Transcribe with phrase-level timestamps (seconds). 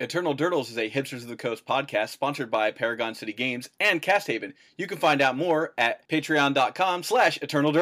[0.00, 4.02] Eternal Durdles is a Hipsters of the Coast podcast sponsored by Paragon City Games and
[4.02, 4.54] Casthaven.
[4.76, 7.72] You can find out more at patreon.com slash Eternal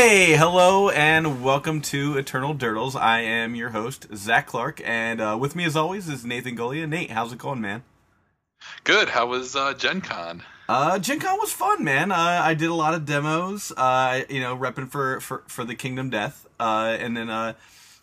[0.00, 2.94] Hey, hello, and welcome to Eternal Durdles.
[2.94, 6.88] I am your host, Zach Clark, and uh, with me as always is Nathan Golia.
[6.88, 7.82] Nate, how's it going, man?
[8.84, 9.08] Good.
[9.08, 10.44] How was uh, Gen Con?
[10.68, 12.12] Uh, Gen Con was fun, man.
[12.12, 15.74] Uh, I did a lot of demos, uh, you know, repping for, for, for the
[15.74, 16.46] Kingdom Death.
[16.60, 17.54] Uh, and then, uh,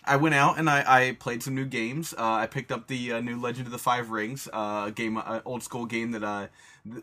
[0.03, 2.13] I went out and I, I played some new games.
[2.13, 5.39] Uh, I picked up the uh, new Legend of the Five Rings, uh, game, uh,
[5.45, 6.51] old school game that I th-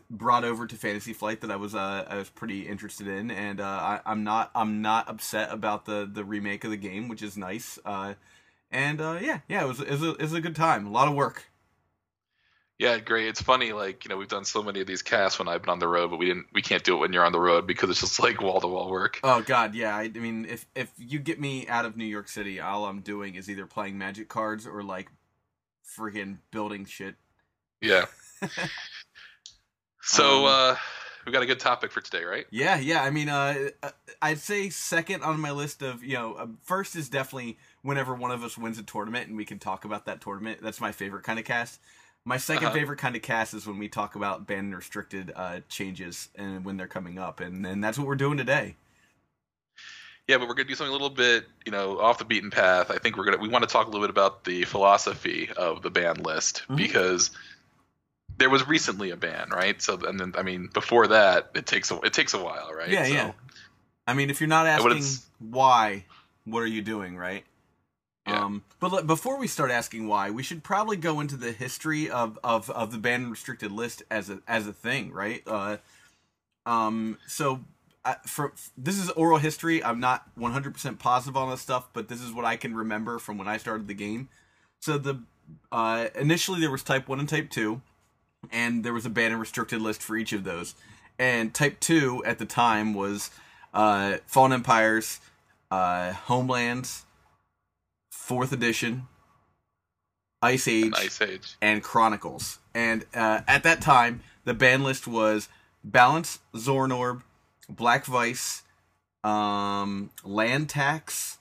[0.09, 3.31] brought over to Fantasy Flight that I was, uh, I was pretty interested in.
[3.31, 7.07] And, uh, I, I'm not, I'm not upset about the, the remake of the game,
[7.07, 7.79] which is nice.
[7.85, 8.13] Uh,
[8.71, 10.87] and, uh, yeah, yeah, it was, it was, a, it was a good time.
[10.87, 11.45] A lot of work.
[12.79, 13.27] Yeah, great.
[13.27, 15.69] It's funny, like you know, we've done so many of these casts when I've been
[15.69, 17.67] on the road, but we didn't, we can't do it when you're on the road
[17.67, 19.19] because it's just like wall to wall work.
[19.23, 19.95] Oh God, yeah.
[19.95, 23.01] I, I mean, if if you get me out of New York City, all I'm
[23.01, 25.09] doing is either playing Magic cards or like
[25.97, 27.15] freaking building shit.
[27.79, 28.05] Yeah.
[30.03, 30.75] So Um, uh,
[31.25, 32.45] we got a good topic for today, right?
[32.51, 33.03] Yeah, yeah.
[33.03, 36.95] I mean, uh, uh, I'd say second on my list of you know, uh, first
[36.95, 40.19] is definitely whenever one of us wins a tournament and we can talk about that
[40.21, 40.59] tournament.
[40.61, 41.79] That's my favorite kind of cast.
[42.25, 42.73] My 2nd Uh-huh.
[42.73, 46.63] favorite kind of cast is when we talk about banned and restricted uh, changes and
[46.65, 48.75] when they're coming up, and and that's what we're doing today.
[50.27, 52.91] Yeah, but we're gonna do something a little bit, you know, off the beaten path.
[52.91, 55.81] I think we're gonna we want to talk a little bit about the philosophy of
[55.81, 56.77] the ban list Mhm.
[56.77, 57.31] because
[58.37, 59.81] there was recently a ban, right?
[59.81, 62.89] So and then I mean, before that, it takes a it takes a while, right?
[62.89, 63.31] Yeah, so, yeah.
[64.07, 65.03] I mean, if you're not asking
[65.39, 66.05] why,
[66.45, 67.43] what are you doing, right?
[68.27, 68.45] Yeah.
[68.45, 72.39] Um, but before we start asking why, we should probably go into the history of,
[72.41, 75.43] of, of the banned and restricted list as a as a thing, right?
[75.45, 75.77] Uh,
[76.65, 77.61] um, so
[78.05, 79.83] I, for this is oral history.
[79.83, 83.37] I'm not 100% positive on this stuff, but this is what I can remember from
[83.37, 84.29] when I started the game.
[84.79, 85.19] So the
[85.71, 87.81] uh, initially there was Type One and Type Two,
[88.51, 90.75] and there was a banned and restricted list for each of those.
[91.19, 93.29] And Type Two at the time was
[93.73, 95.19] uh, Fallen Empires,
[95.71, 97.05] uh, Homelands,
[98.11, 99.07] Fourth Edition,
[100.41, 101.55] Ice Age, an Ice Age.
[101.61, 102.59] and Chronicles.
[102.73, 105.49] And uh, at that time, the ban list was
[105.83, 107.23] Balance, Zuran Orb,
[107.69, 108.63] Black Vice,
[109.23, 111.37] um, Land Tax,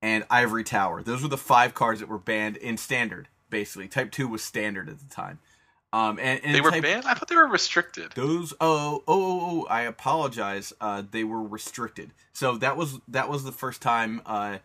[0.00, 1.02] and Ivory Tower.
[1.02, 3.28] Those were the five cards that were banned in standard.
[3.50, 5.38] Basically, Type Two was standard at the time.
[5.96, 7.06] Um, and, and They were type, banned.
[7.06, 8.12] I thought they were restricted.
[8.12, 10.72] those oh, oh oh oh I apologize.
[10.80, 12.10] Uh, they were restricted.
[12.32, 14.20] So that was that was the first time.
[14.26, 14.58] Uh,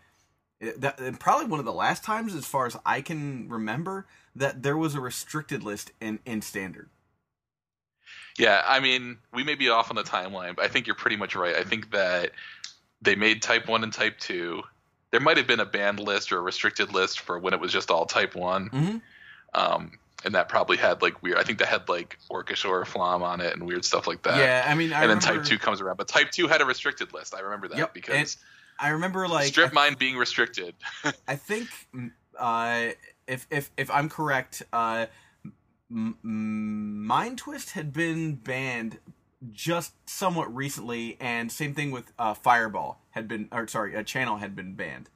[0.78, 4.62] that and probably one of the last times, as far as I can remember, that
[4.62, 6.90] there was a restricted list in in standard.
[8.38, 11.18] Yeah, I mean, we may be off on the timeline, but I think you're pretty
[11.18, 11.56] much right.
[11.56, 12.32] I think that
[13.02, 14.64] they made Type One and Type Two.
[15.12, 17.72] There might have been a banned list or a restricted list for when it was
[17.72, 18.98] just all Type One, Mm-hmm.
[19.54, 19.92] um,
[20.24, 21.38] and that probably had like weird.
[21.38, 24.38] I think that had like Orcish Oriflamme on it and weird stuff like that.
[24.38, 26.62] yeah, I mean, I and then remember, Type Two comes around, but Type Two had
[26.62, 27.34] a restricted list.
[27.36, 28.38] I remember that Yep, because
[28.80, 30.76] I remember like strip I, mine being restricted.
[31.28, 32.94] I think mm, uh,
[33.28, 35.08] if if if I'm correct, uh,
[35.90, 39.00] M- M- Mind Twist had been banned
[39.52, 44.38] just somewhat recently, and same thing with uh, Fireball had been, or sorry, a channel
[44.38, 45.10] had been banned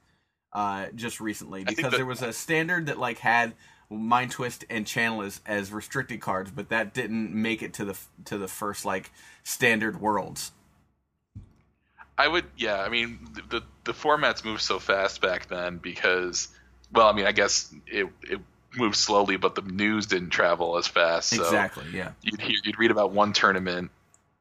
[0.52, 3.54] uh, just recently because that- there was a standard that like had
[3.90, 7.98] Mind Twist and Channel as, as restricted cards, but that didn't make it to the
[8.24, 9.12] to the first like
[9.44, 10.52] standard worlds.
[12.18, 12.80] I would, yeah.
[12.80, 16.48] I mean, the the formats moved so fast back then because,
[16.92, 18.40] well, I mean, I guess it it
[18.74, 21.30] moved slowly, but the news didn't travel as fast.
[21.30, 21.84] So exactly.
[21.92, 22.12] Yeah.
[22.22, 23.90] you'd hear, you'd read about one tournament,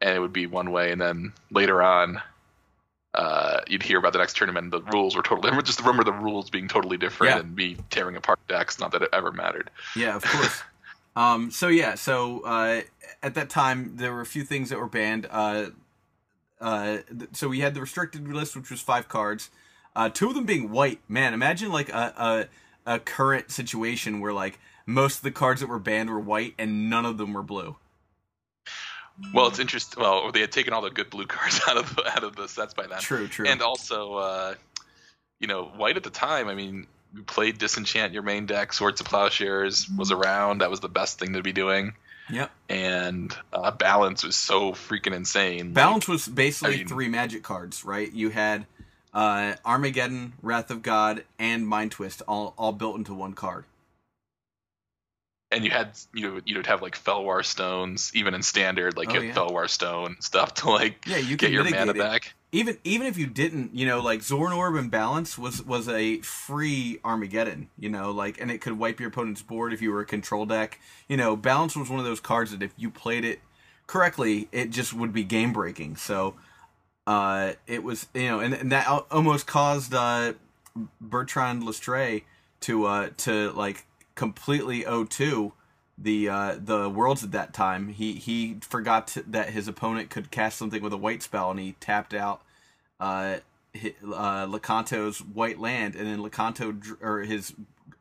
[0.01, 2.21] and it would be one way, and then later on,
[3.15, 5.51] uh, you'd hear about the next tournament, and the rules were totally.
[5.63, 7.39] Just remember the rules being totally different Yeah.
[7.39, 8.79] and me tearing apart decks.
[8.79, 9.69] Not that it ever mattered.
[9.95, 10.61] Yeah, of course.
[11.15, 12.81] um, so yeah, so uh,
[13.23, 15.27] at that time there were a few things that were banned.
[15.31, 15.67] Uh,
[16.61, 19.49] uh, th- so we had the restricted list, which was five cards.
[19.95, 20.99] Uh, two of them being white.
[21.07, 22.13] Man, imagine like a,
[22.85, 26.53] a a current situation where like most of the cards that were banned were white
[26.59, 27.77] and none of them were blue.
[29.33, 30.01] Well, it's interesting.
[30.01, 32.47] Well, they had taken all the good blue cards out of the, out of the
[32.47, 32.99] sets by then.
[32.99, 33.47] True, true.
[33.47, 34.55] and also uh,
[35.39, 38.73] you know white at the time i mean you played disenchant your main deck.
[38.73, 40.59] Swords of Plowshares was around.
[40.59, 41.93] That was the best thing to be doing.
[42.29, 42.51] Yep.
[42.69, 45.73] And uh, balance was so freaking insane.
[45.73, 48.11] Balance was basically I mean- three magic cards, right?
[48.11, 48.65] You had
[49.13, 53.63] uh, Armageddon, Wrath of God, and Mind Twist all all built into one card.
[55.55, 59.13] And you had you know you'd have like Fellwar stones even in standard like Oh,
[59.13, 59.33] you had yeah.
[59.35, 61.97] Fellwar stone stuff to like Yeah, you get your mana it.
[61.97, 62.33] back.
[62.51, 66.19] Even even if you didn't, you know, like Zuran Orb and Balance was was a
[66.21, 70.01] free Armageddon, you know, like and it could wipe your opponent's board if you were
[70.01, 70.79] a control deck.
[71.07, 73.39] You know, Balance was one of those cards that if you played it
[73.87, 75.95] correctly, it just would be game breaking.
[75.95, 76.35] So
[77.07, 80.33] uh it was you know, and, and that almost caused uh
[81.01, 82.23] Bertrand Lestree
[82.61, 83.85] to uh to like
[84.15, 85.51] completely O2
[85.97, 87.89] the uh the worlds at that time.
[87.89, 91.59] He he forgot to, that his opponent could cast something with a white spell and
[91.59, 92.41] he tapped out
[92.99, 93.37] uh
[93.79, 97.53] hi- uh Loconto's white land and then Loconto or his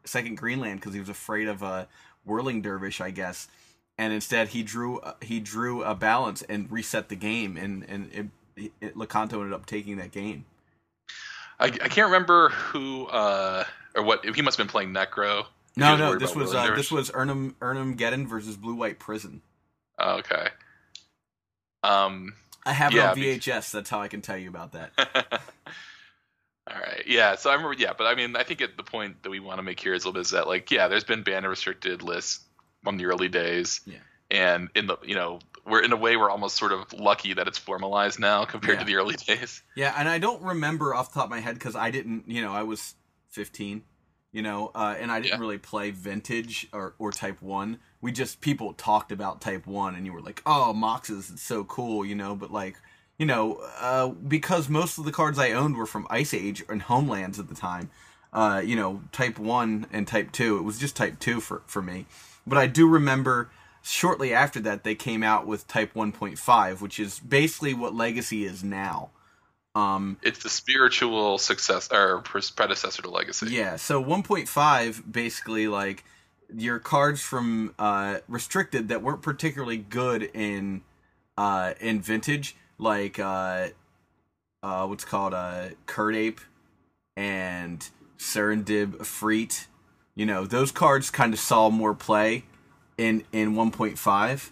[0.05, 1.87] second green land because he was afraid of uh
[2.25, 3.49] whirling dervish I guess
[3.97, 8.31] and instead he drew uh, he drew a balance and reset the game and and
[8.57, 10.47] it, it, Lakanto ended up taking that game.
[11.61, 13.65] I, I can't remember who uh
[13.95, 15.47] or what he must have been playing Necro.
[15.77, 19.43] No, no, this was uh, this was Erhnam Erhnam Geddon versus Blue White Prison.
[19.99, 20.49] Oh, okay.
[21.83, 22.35] Um.
[22.67, 23.73] I have it on VHS.
[23.73, 24.93] That's how I can tell you about that.
[26.71, 27.03] All right.
[27.07, 27.35] Yeah.
[27.37, 27.75] So I remember.
[27.77, 29.93] Yeah, but I mean, I think at the point that we want to make here
[29.93, 32.41] is a little bit is that like, yeah, there's been ban restricted lists
[32.83, 33.83] from the early days.
[33.85, 33.99] Yeah.
[34.31, 37.47] And in the you know we're in a way we're almost sort of lucky that
[37.49, 38.81] it's formalized now compared Yeah.
[38.81, 39.63] to the early days.
[39.77, 42.41] Yeah, and I don't remember off the top of my head because I didn't, you
[42.43, 42.95] know, I was
[43.31, 43.83] 15,
[44.35, 45.39] you know, uh, and I didn't Yeah.
[45.39, 47.79] really play vintage or, or Type 1.
[48.03, 51.63] We just, people talked about Type 1 and you were like, oh, Moxes, it's so
[51.65, 52.77] cool, you know, but like,
[53.17, 56.83] you know, uh, because most of the cards I owned were from Ice Age and
[56.83, 57.91] Homelands at the time,
[58.33, 61.81] uh, you know, Type 1 and Type 2, it was just Type 2 for, for
[61.81, 62.07] me.
[62.45, 63.51] But I do remember
[63.83, 68.65] shortly after that they came out with Type 1.5, which is basically what Legacy is
[68.65, 69.11] now.
[69.75, 73.47] Um, It's the spiritual success or predecessor to Legacy.
[73.51, 76.05] yeah, so 1.5 basically like
[76.55, 80.83] your cards from uh, restricted that weren't particularly good in
[81.37, 83.69] uh, in vintage, like uh,
[84.63, 86.41] uh, what's called uh, Kird Ape
[87.17, 87.89] and
[88.19, 89.67] Serendib Efreet.
[90.15, 92.45] You know, those cards kind of saw more play
[92.97, 94.51] in in 1.5.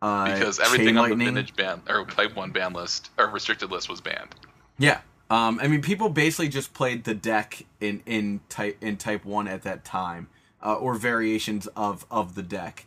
[0.00, 3.88] Uh, because everything on the vintage ban or type one ban list or restricted list
[3.88, 4.34] was banned.
[4.82, 5.00] Yeah.
[5.30, 9.46] Um, I mean, people basically just played the deck in in type in Type One
[9.46, 10.28] at that time,
[10.60, 12.86] uh, or variations of of the deck.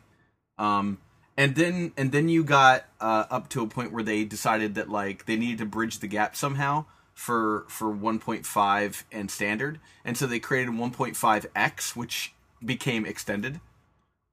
[0.57, 0.99] Um,
[1.37, 4.89] and then and then you got uh, up to a point where they decided that
[4.89, 10.27] like they needed to bridge the gap somehow for for 1.5 and standard, and so
[10.27, 12.33] they created 1.5x, which
[12.63, 13.61] became extended.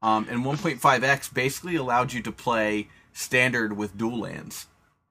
[0.03, 4.67] Um, and 1.5x basically allowed you to play standard with dual lands.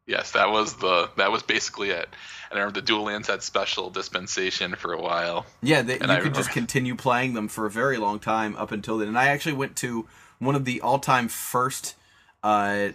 [0.07, 2.09] Yes, that was the that was basically it.
[2.50, 5.45] And I remember the dual lands had special dispensation for a while.
[5.62, 8.71] Yeah, they, you I could just continue playing them for a very long time up
[8.71, 9.07] until then.
[9.07, 10.07] And I actually went to
[10.39, 11.95] one of the all-time first
[12.44, 12.89] uh,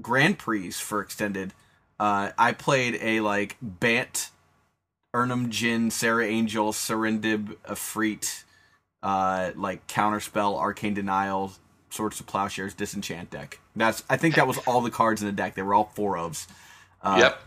[0.00, 1.52] Grand Prix for extended.
[1.98, 4.30] Uh, I played a like Bant,
[5.14, 8.44] Erhnam Djinn, Serra Angel, Serendib, Efreet,
[9.02, 11.52] uh, like Counterspell, Arcane Denial,
[11.90, 13.60] Swords of Plowshares, Disenchant deck.
[13.76, 15.54] That's I think that was all the cards in the deck.
[15.54, 16.46] They were all four ofs.
[17.02, 17.40] Uh, yep.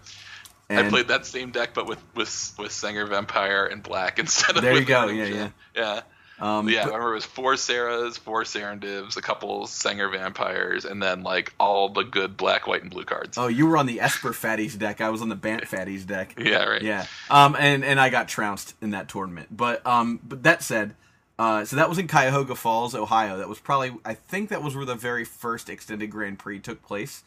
[0.70, 4.64] I played that same deck but with with with Sengir Vampire and black instead of
[4.64, 6.02] There you go, Erhnam yeah, yeah.
[6.40, 11.02] Um, Yeah, I remember it was four Serras, four Serendibs, a couple Sengir Vampires, and
[11.02, 13.38] then like all the good black, white, and blue cards.
[13.38, 15.00] Oh, you were on the Esper Fatties deck.
[15.00, 16.34] I was on the Bant Fatties deck.
[16.38, 16.82] Yeah, right.
[16.82, 17.06] Yeah.
[17.30, 19.56] Um, and and I got trounced in that tournament.
[19.56, 20.96] But um, but that said,
[21.40, 23.38] uh, so that was in Cuyahoga Falls, Ohio.
[23.38, 26.84] That was probably I think that was where the very first extended Grand Prix took
[26.84, 27.24] place.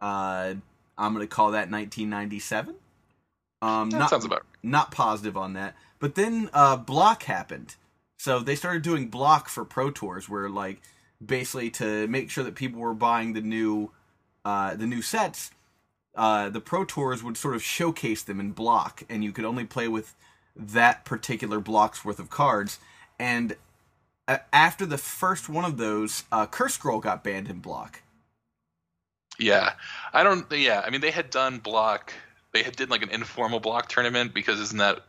[0.00, 0.54] Uh,
[0.96, 2.76] I'm gonna call that 1997.
[3.60, 4.42] Um, That not sounds about right.
[4.62, 5.74] not positive on that.
[5.98, 7.74] But then uh, Block happened.
[8.18, 10.80] So they started doing Block for Pro Tours, where like
[11.24, 13.90] basically to make sure that people were buying the new
[14.44, 15.50] uh, the new sets,
[16.14, 19.64] uh, the Pro Tours would sort of showcase them in Block, and you could only
[19.64, 20.14] play with
[20.56, 22.78] that particular block's worth of cards.
[23.18, 23.56] And
[24.26, 28.02] uh, after the first one of those, uh, Curse Scroll got banned in Block.
[29.38, 29.72] Yeah,
[30.12, 30.50] I don't.
[30.50, 32.12] Yeah, I mean they had done block.
[32.52, 35.04] They had did like an informal block tournament because isn't that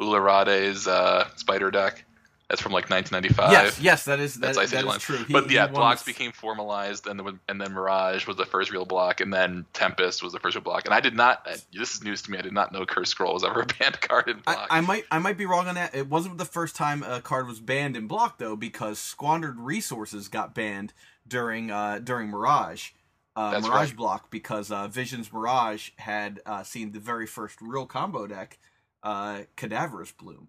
[0.00, 2.04] Ularade's uh, spider deck
[2.52, 3.50] That's from like 1995.
[3.50, 5.16] yes, yes, that is that, That's Ice that Age is true.
[5.24, 8.84] He- but yeah, blocks became formalized, and then and then Mirage was the first real
[8.84, 10.84] block, and then Tempest was the first real block.
[10.84, 11.46] And I did not.
[11.72, 12.36] This is news to me.
[12.36, 14.66] I did not know Curse Scroll was ever a banned card in block.
[14.70, 15.94] I, I might I might be wrong on that.
[15.94, 20.28] It wasn't the first time a card was banned in block though, because squandered resources
[20.28, 20.92] got banned
[21.26, 22.90] during uh, during Mirage.
[23.34, 23.96] Uh, Mirage right.
[23.96, 28.58] block because uh, Visions Mirage had uh, seen the very first real combo deck,
[29.02, 30.48] uh, Cadaverous Bloom.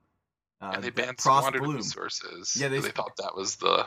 [0.63, 1.75] Uh, and they banned squandered Bloom.
[1.75, 2.55] resources.
[2.59, 3.85] Yeah, they- they, thought that was the.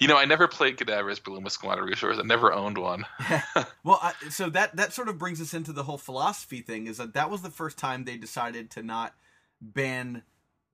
[0.00, 2.18] You know, I never played Cadaverous Bloom with squandered resources.
[2.20, 3.06] I never owned one.
[3.84, 6.86] Well, I, so that that sort of brings us into the whole philosophy thing.
[6.88, 9.14] Is that that was the first time they decided to not
[9.60, 10.22] ban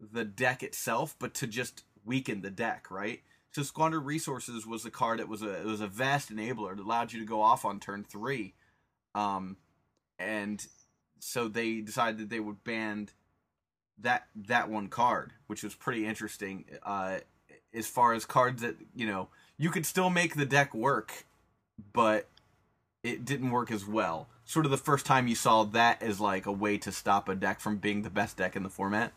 [0.01, 3.21] the deck itself, but to just weaken the deck, right?
[3.51, 6.83] So squander resources was a card that was a it was a vast enabler that
[6.85, 8.55] allowed you to go off on turn three,
[9.15, 9.57] um,
[10.19, 10.65] and
[11.19, 13.09] so they decided that they would ban
[14.03, 16.65] that that one card, which was pretty interesting.
[16.83, 17.19] Uh,
[17.73, 19.29] as far as cards that you know
[19.59, 21.25] you could still make the deck work,
[21.93, 22.27] but
[23.03, 24.29] it didn't work as well.
[24.45, 27.35] Sort of the first time you saw that as like a way to stop a
[27.35, 29.13] deck from being the best deck in the format.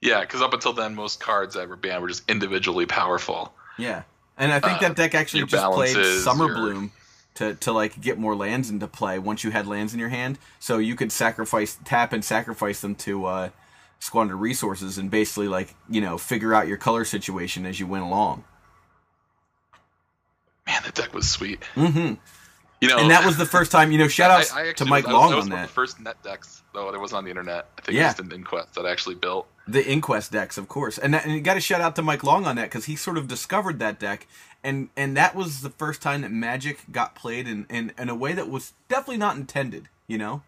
[0.00, 3.52] Yeah, because up until then, most cards that were banned were just individually powerful.
[3.76, 4.02] Yeah,
[4.38, 6.92] and I think Uh, that deck actually just played Summer your- Bloom
[7.34, 10.38] to to like get more lands into play once you had lands in your hand,
[10.58, 13.50] so you could sacrifice tap and sacrifice them to uh,
[14.00, 18.02] squander resources and basically like you know figure out your color situation as you went
[18.04, 18.42] along.
[20.66, 21.62] Man, the deck was sweet.
[21.74, 22.14] hmm
[22.80, 24.08] You know, And that was the first time you know.
[24.08, 25.68] Shout out I- I to Mike was- Long that was on one of that.
[25.68, 27.68] the first net decks though that was on the internet.
[27.78, 28.10] I think Yeah.
[28.10, 29.48] it was an Inquest that I actually built.
[29.66, 32.22] the Inquest decks, of course, and that, and you got to shout out to Mike
[32.24, 34.26] Long on that because he sort of discovered that deck,
[34.64, 38.14] and and that was the first time that Magic got played in in, in a
[38.14, 39.88] way that was definitely not intended.
[40.06, 40.42] You know,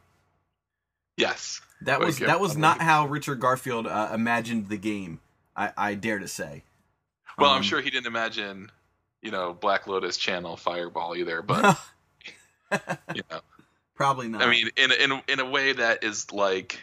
[1.16, 1.60] Yes.
[1.82, 5.20] that was that was not how Richard Garfield uh, imagined the game.
[5.56, 6.64] I, I dare to say.
[7.38, 8.70] Well, I'm Um, sure he didn't imagine,
[9.20, 11.78] you know, Black Lotus Channel Fireball either, but
[13.14, 13.40] you know,
[13.94, 14.42] probably not.
[14.42, 16.78] I mean, in in in a way that is like,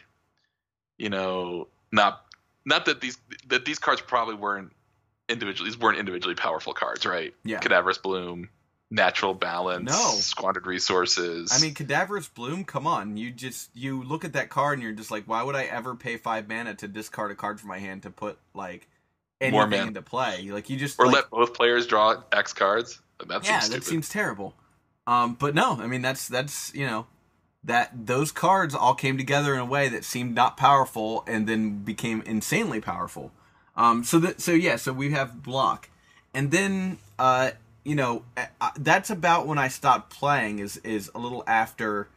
[0.97, 2.25] you know, not
[2.65, 3.17] not that these
[3.47, 4.71] that these cards probably weren't
[5.27, 7.33] individually these weren't individually powerful cards, right?
[7.43, 7.59] Yeah.
[7.59, 8.49] Cadaverous Bloom,
[8.91, 10.11] Natural Balance, No.
[10.13, 11.51] Squandered Resources.
[11.53, 12.63] I mean, Cadaverous Bloom.
[12.63, 15.55] Come on, you just you look at that card and you're just like, why would
[15.55, 18.87] I ever pay five mana to discard a card from my hand to put like
[19.41, 19.87] More anything mana.
[19.89, 20.49] into play?
[20.49, 22.99] Like you just or like, let both players draw X cards.
[23.27, 24.55] That yeah, seems that seems terrible.
[25.05, 27.05] Um, but no, I mean that's that's you know
[27.63, 31.83] that those cards all came together in a way that seemed not powerful and then
[31.83, 33.31] became insanely powerful.
[33.75, 35.89] Um, so that so yeah, so we have block,
[36.33, 37.51] and then uh,
[37.89, 38.23] you know
[38.77, 40.59] that's about when I stopped playing.
[40.59, 42.07] Is is a little after,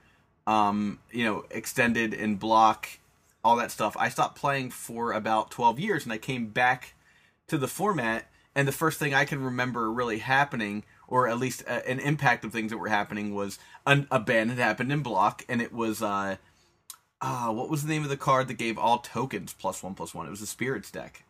[0.47, 2.91] um, you know, extended and block,
[3.43, 3.97] all that stuff.
[3.99, 6.93] I stopped playing for about twelve years, and I came back
[7.49, 8.27] to the format.
[8.55, 12.45] And the first thing I can remember really happening, or at least a, an impact
[12.45, 15.73] of things that were happening, was an, a ban had happened in block, and it
[15.73, 16.37] was uh,
[17.23, 20.15] uh, what was the name of the card that gave all tokens plus one plus
[20.15, 20.27] one?
[20.27, 21.25] It was the spirits deck.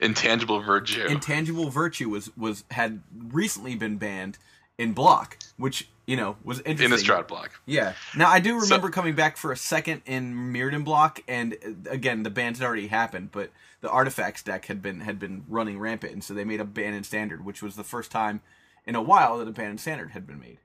[0.00, 1.04] Intangible Virtue.
[1.06, 4.38] Intangible Virtue was was had recently been banned
[4.78, 6.90] in block, which you know was interesting.
[6.96, 7.60] Innistrad block.
[7.66, 7.94] Yeah.
[8.16, 11.56] Now I do So- remember coming back for a second in Mirrodin block, and
[11.90, 13.50] again the bans had already happened, but
[13.80, 16.94] the artifacts deck had been had been running rampant, and so they made a ban
[16.94, 18.40] in standard, which was the first time
[18.86, 20.58] in a while that a ban in standard had been made.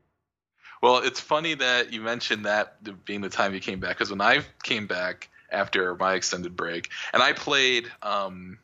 [0.81, 4.21] Well, it's funny that you mentioned that being the time you came back because when
[4.21, 8.57] I came back after my extended break, and I played, um,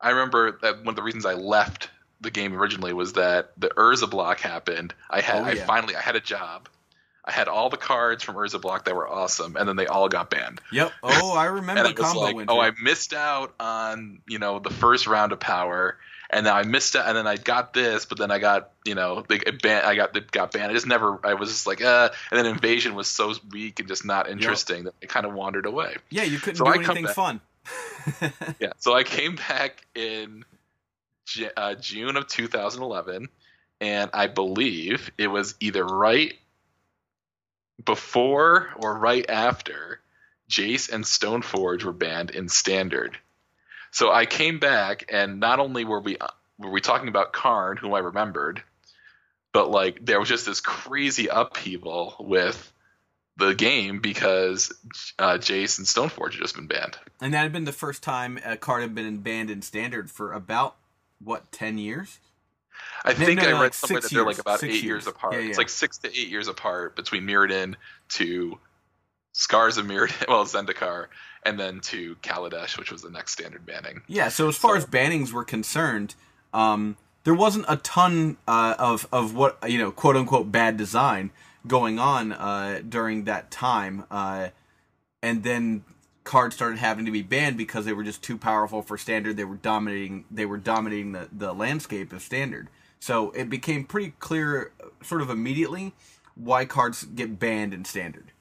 [0.00, 3.68] I remember that one of the reasons I left the game originally was that the
[3.68, 4.94] Urza block happened.
[5.10, 6.68] I had, Oh, I finally, I had a job.
[7.24, 10.08] I had all the cards from Urza block that were awesome, and then they all
[10.08, 10.60] got banned.
[10.70, 10.92] Yep.
[11.02, 12.52] Oh, I remember and it was like, winter.
[12.52, 15.98] oh, I missed out on you know the first round of power,
[16.30, 18.94] and now I missed out, and then I got this, but then I got you
[18.94, 20.70] know they ban- I got it got banned.
[20.70, 21.18] I just never.
[21.26, 24.84] I was just like, uh, and then Invasion was so weak and just not interesting
[24.84, 25.96] that I kind of wandered away.
[26.10, 27.40] yeah, you couldn't so do I anything fun.
[28.60, 30.44] Yeah, so I came back in
[31.26, 33.28] J- uh, June of 2011,
[33.80, 36.34] and I believe it was either right
[37.84, 40.00] before or right after
[40.50, 43.18] Jace and Stoneforge were banned in Standard.
[43.90, 46.16] So I came back, and not only were we
[46.58, 48.62] were we talking about Karn, whom I remembered,
[49.52, 52.72] but like there was just this crazy upheaval with
[53.36, 54.72] the game because
[55.18, 56.96] uh, Jace and Stoneforge had just been banned.
[57.20, 60.32] and that had been the first time a card had been banned in standard for
[60.32, 60.76] about
[61.22, 62.18] what ten years.
[63.04, 64.82] I No, think no, I read like somewhere that they're like about eight years.
[64.82, 65.34] years apart.
[65.34, 67.74] Yeah, It's like six to eight years apart between Mirrodin
[68.10, 68.58] to
[69.32, 71.06] Scars of Mirrodin, well, Zendikar,
[71.44, 74.02] and then to Kaladesh, which was the next standard banning.
[74.06, 76.14] Yeah, so as far So- as bannings were concerned,
[76.52, 81.30] um, there wasn't a ton uh, of of what you know, quote unquote, bad design
[81.66, 84.48] going on uh, during that time, uh,
[85.22, 85.84] and then
[86.24, 89.36] cards started having to be banned because they were just too powerful for standard.
[89.36, 90.24] They were dominating.
[90.30, 92.68] They were dominating the the landscape of standard.
[92.98, 95.92] So it became pretty clear, uh, sort of immediately,
[96.34, 98.32] why cards get banned in standard.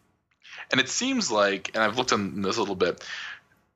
[0.72, 3.04] And it seems like, and I've looked on this a little bit,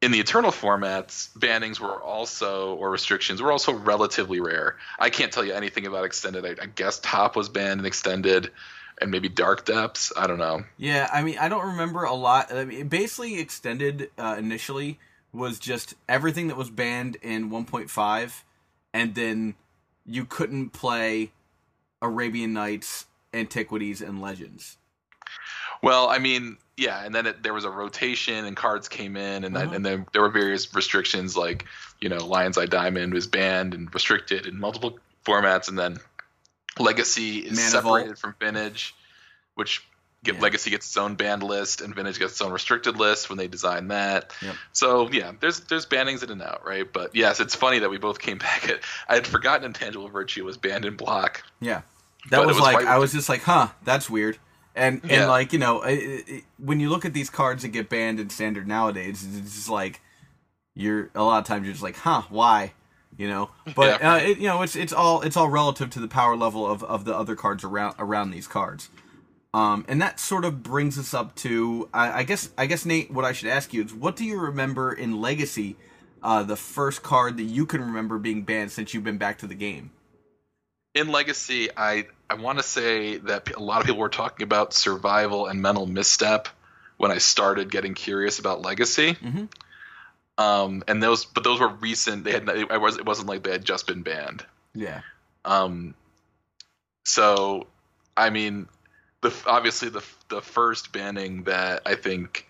[0.01, 4.77] in the Eternal formats, bannings were also, or restrictions were also relatively rare.
[4.97, 6.45] I can't tell you anything about Extended.
[6.45, 8.51] I, I guess Top was banned and Extended,
[9.01, 10.11] and maybe Dark Depths.
[10.17, 10.63] I don't know.
[10.77, 12.53] Yeah, I mean, I don't remember a lot.
[12.53, 14.99] I mean, basically, extended uh, initially
[15.31, 18.43] was just everything that was banned in 1.5,
[18.93, 19.55] and then
[20.05, 21.31] you couldn't play
[22.01, 24.77] Arabian Nights, Antiquities, and Legends.
[25.83, 29.43] Well, I mean, yeah, and then it, there was a rotation, and cards came in,
[29.43, 29.75] and then, Uh-huh.
[29.75, 31.65] and then there were various restrictions, like
[32.01, 35.97] you know, Lion's Eye Diamond was banned and restricted in multiple formats, and then
[36.77, 38.95] Legacy is separated from Vintage,
[39.55, 39.83] which
[40.23, 40.41] get, Yeah.
[40.41, 43.47] Legacy gets its own banned list, and Vintage gets its own restricted list when they
[43.47, 44.31] design that.
[44.41, 44.55] Yep.
[44.73, 46.91] So yeah, there's there's bannings in and out, right?
[46.91, 48.79] But yes, it's funny that we both came back at.
[49.07, 51.43] I had forgotten Intangible Virtue was banned in block.
[51.59, 51.81] Yeah,
[52.29, 54.37] that was, was like I was just like, huh, that's weird.
[54.75, 55.27] And and Yeah.
[55.27, 55.97] like you know, it,
[56.27, 59.69] it, when you look at these cards that get banned in standard nowadays, it's just
[59.69, 59.99] like
[60.75, 62.73] you're a lot of times you're just like, huh, why?
[63.19, 64.13] You know, but Yeah.
[64.13, 66.83] uh, it, you know, it's it's all it's all relative to the power level of,
[66.85, 68.89] of the other cards around around these cards.
[69.53, 73.11] Um, and that sort of brings us up to I, I guess I guess Nate,
[73.11, 75.75] what I should ask you is, what do you remember in Legacy,
[76.23, 79.47] uh, the first card that you can remember being banned since you've been back to
[79.47, 79.91] the game?
[80.95, 84.73] in Legacy, I I want to say that a lot of people were talking about
[84.73, 86.47] survival and mental misstep
[86.97, 89.13] when I started getting curious about Legacy.
[89.15, 89.49] Mhm.
[90.39, 92.23] Um, and those, but those were recent.
[92.23, 94.45] They had it was it wasn't like they had just been banned.
[94.73, 95.01] Yeah.
[95.43, 95.95] Um,
[97.03, 97.67] so,
[98.15, 98.69] I mean,
[99.21, 102.47] the obviously the the first banning that I think,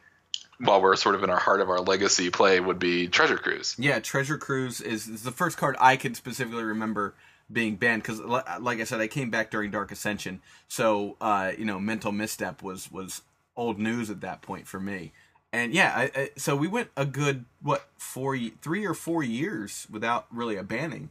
[0.60, 3.76] while we're sort of in our heart of our Legacy play, would be Treasure Cruise.
[3.80, 7.16] Yeah, Treasure Cruise is, is the first card I can specifically remember
[7.52, 11.66] being banned because, like I said, I came back during Dark Ascension, so uh, you
[11.66, 13.24] know, mental misstep was was
[13.56, 15.12] old news at that point for me.
[15.52, 19.88] And yeah, I, I, so we went a good what four, three or four years
[19.90, 21.10] without really a banning.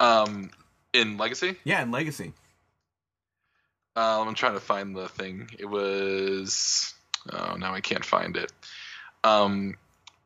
[0.00, 0.50] Um,
[0.92, 1.56] in Legacy.
[1.64, 2.32] Yeah, in Legacy.
[3.94, 5.50] Um, I'm trying to find the thing.
[5.58, 6.92] It was
[7.32, 8.52] oh now I can't find it.
[9.24, 9.76] Um,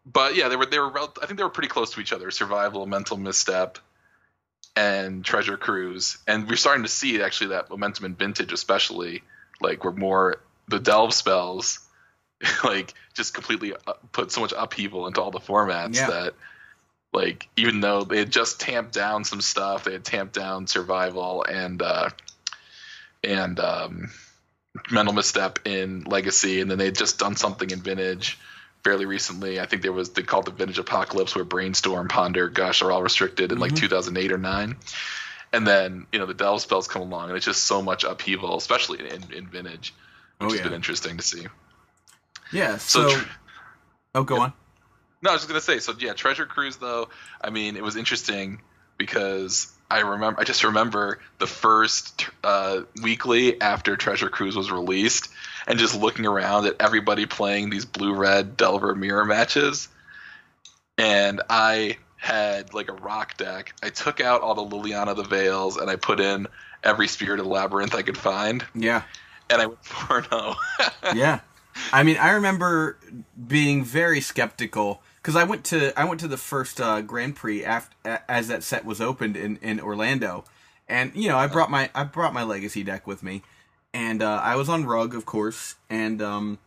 [0.05, 2.13] but yeah, they were they were rel- I think they were pretty close to each
[2.13, 2.31] other.
[2.31, 3.79] Survival, mental misstep,
[4.77, 6.19] and treasure cruise.
[6.27, 9.23] And we're starting to see actually that momentum in vintage, especially
[9.61, 11.81] like we're more the delve spells,
[12.65, 13.75] like just completely
[14.13, 16.07] put so much upheaval into all the formats Yeah.
[16.09, 16.35] that
[17.13, 21.45] like even though they had just tamped down some stuff, they had tamped down survival
[21.45, 22.11] and uh,
[23.25, 24.11] and um,
[24.91, 28.39] mental misstep in legacy, and then they'd just done something in vintage
[28.85, 29.61] fairly recently.
[29.61, 33.03] I think there was they called the vintage apocalypse, where brainstorm, ponder, gush are all
[33.03, 33.77] restricted in like Mhm.
[33.77, 34.77] 2008 or nine.
[35.53, 38.57] And then you know the delve spells come along, and it's just so much upheaval,
[38.57, 39.93] especially in, in vintage,
[40.39, 41.47] which Oh, has been interesting to see.
[42.53, 42.77] Yeah.
[42.79, 43.29] So, So, tr-
[44.15, 44.53] oh, go on.
[45.23, 45.79] No, I was just gonna say.
[45.81, 47.09] So yeah, Treasure Cruise though.
[47.41, 48.61] I mean, it was interesting
[48.97, 50.41] because I remember.
[50.41, 55.29] I just remember the first uh, weekly after Treasure Cruise was released,
[55.67, 59.89] and just looking around at everybody playing these blue red Delver mirror matches,
[60.99, 63.75] and I had like a rock deck.
[63.83, 66.47] I took out all the Liliana the Veils, and I put in
[66.85, 69.03] every Spirit of the Labyrinth I could find, Yeah.
[69.51, 70.55] and I went four zero.
[71.15, 71.41] yeah
[71.93, 72.99] i mean i remember
[73.49, 77.65] being very skeptical because i went to i went to the first uh, grand prix
[77.65, 80.45] after as that set was opened in in orlando.
[80.89, 83.43] And you know i brought my i brought my legacy deck with me.
[83.93, 85.77] And uh, i was on rug of course.
[85.89, 86.59] And um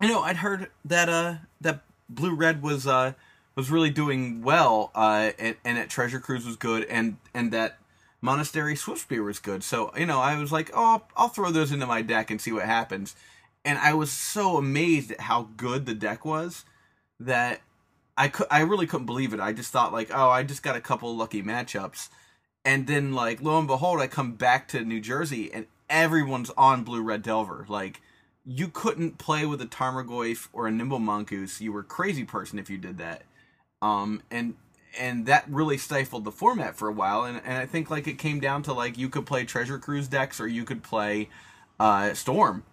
[0.00, 3.12] you know i'd heard that uh that blue red was uh
[3.54, 7.78] was really doing well uh and, and that treasure cruise was good and and that
[8.20, 9.62] monastery swiftspear was good.
[9.62, 12.40] So you know i was like oh I'll, I'll throw those into my deck and
[12.40, 13.14] see what happens
[13.64, 16.64] and I was so amazed at how good the deck was
[17.20, 17.60] that
[18.16, 19.40] I could I really couldn't believe it.
[19.40, 22.08] I just thought like, oh, I just got a couple lucky matchups,
[22.64, 26.84] and then like lo and behold, I come back to New Jersey and everyone's on
[26.84, 27.66] Blue Red Delver.
[27.68, 28.00] Like
[28.44, 31.60] you couldn't play with a Tarmogoyf or a Nimble Mongoose.
[31.60, 33.22] You were a crazy person if you did that.
[33.80, 34.54] Um, and
[34.98, 37.24] and that really stifled the format for a while.
[37.24, 40.08] And and I think like it came down to like you could play Treasure Cruise
[40.08, 41.30] decks or you could play
[41.80, 42.64] uh, Storm.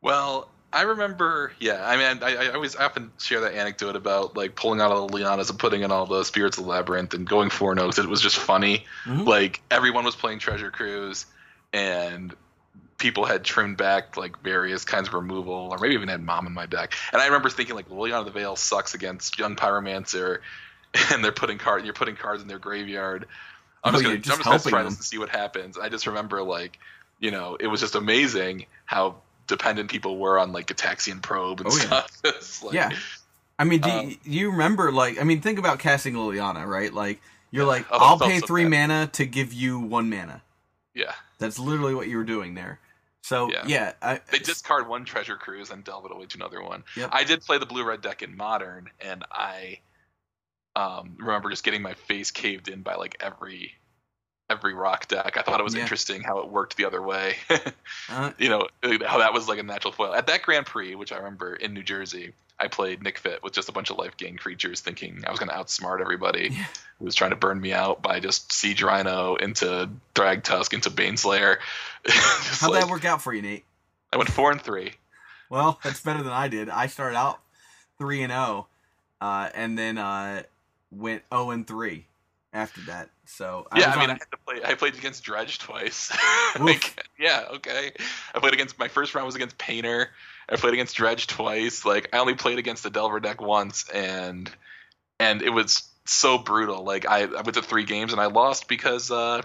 [0.00, 1.82] Well, I remember, yeah.
[1.84, 5.16] I mean, I, I always often share that anecdote about like pulling out all the
[5.16, 7.98] Lilianas and putting in all the Spirits of the Labyrinth and going four notes.
[7.98, 8.84] It was just funny.
[9.04, 9.26] Mhm.
[9.26, 11.26] Like everyone was playing Treasure Cruise,
[11.72, 12.34] and
[12.98, 16.52] people had trimmed back like various kinds of removal, or maybe even had Mom in
[16.52, 16.94] my deck.
[17.12, 20.38] And I remember thinking like, well, Liliana the Veil sucks against Young Pyromancer,
[21.12, 23.26] and they're putting card, you're putting cards in their graveyard.
[23.82, 24.90] I'm Oh, just gonna, just I'm just gonna try them.
[24.90, 25.78] this and see what happens.
[25.78, 26.78] I just remember like,
[27.20, 29.16] you know, it was just amazing how
[29.48, 31.82] dependent people were on like Gitaxian Probe and Oh, yeah.
[31.82, 32.18] stuff.
[32.24, 32.90] It's like, yeah.
[33.58, 36.64] I mean, do, Um, you, do you remember like I mean, think about casting Liliana,
[36.66, 36.92] right?
[36.94, 38.70] Like you're like, Oh, I'll pay so three bad.
[38.88, 40.42] mana to give you one mana.
[40.94, 41.12] yeah.
[41.38, 42.78] That's literally what you were doing there.
[43.22, 43.64] So Yeah.
[43.66, 46.84] yeah, I, They discard one treasure cruise and delve it away to another one.
[46.96, 47.10] Yep.
[47.12, 49.80] I did play the blue red deck in modern, and I
[50.76, 53.72] um, remember just getting my face caved in by like every
[54.50, 55.36] every rock deck.
[55.36, 55.82] I thought it was Yeah.
[55.82, 57.36] interesting how it worked the other way.
[58.10, 58.66] uh, you know
[59.06, 61.74] how that was like a natural foil at that Grand Prix, which I remember in
[61.74, 62.32] New Jersey.
[62.60, 65.38] I played Nic Fit with just a bunch of life gain creatures, thinking I was
[65.38, 66.64] going to outsmart everybody Yeah.
[66.98, 71.58] who was trying to burn me out by just Siege Rhino into Thragtusk into Baneslayer.
[72.08, 73.64] How'd like- that work out for you, Nate?
[74.12, 74.94] I went four and three.
[75.50, 76.68] Well, that's better than I did.
[76.68, 77.38] I started out
[77.98, 78.66] three and zero,
[79.20, 80.42] uh, and then uh,
[80.90, 82.06] went zero and three
[82.52, 83.10] after that.
[83.26, 84.60] So I yeah, I mean, on- I had to play.
[84.64, 86.16] I played against Dredge twice.
[86.60, 87.92] like, yeah, okay.
[88.34, 90.10] I played against my first round was against Painter.
[90.48, 91.84] I played against Dredge twice.
[91.84, 94.50] Like, I only played against the Delver deck once, and
[95.20, 96.84] and it was so brutal.
[96.84, 99.42] Like, I, I went to three games and I lost because uh,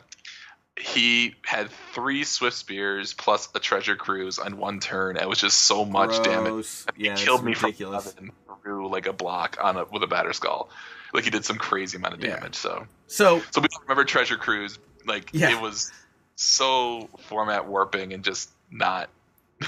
[0.80, 5.18] he had three Swiftspears plus a Treasure Cruise on one turn.
[5.18, 6.52] It was just so much damage.
[6.52, 6.86] Gross.
[6.96, 8.14] He Yeah, killed me ridiculous.
[8.14, 8.32] from
[8.64, 10.70] through like a block on a with a Batterskull.
[11.16, 12.56] Like he did some crazy amount of damage.
[12.56, 14.80] So So so we remember Treasure Cruise.
[15.06, 15.92] Like it was
[16.36, 19.10] so format warping and just not.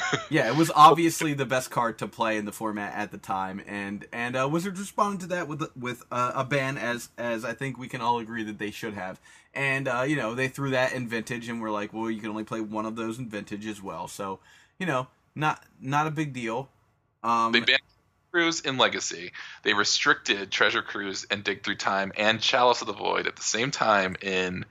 [0.29, 3.61] yeah, it was obviously the best card to play in the format at the time,
[3.67, 7.53] and and uh, Wizards responded to that with with uh, a ban, as as I
[7.53, 9.21] think we can all agree that they should have.
[9.53, 12.29] And uh, you know they threw that in Vintage, and we're like, well, you can
[12.29, 14.07] only play one of those in Vintage as well.
[14.07, 14.39] So
[14.79, 16.69] you know, not not a big deal.
[17.23, 17.79] Um, They banned
[18.35, 19.31] Cruise in Legacy.
[19.63, 23.41] They restricted Treasure Cruise and Dig Through Time and Chalice of the Void at the
[23.41, 24.65] same time in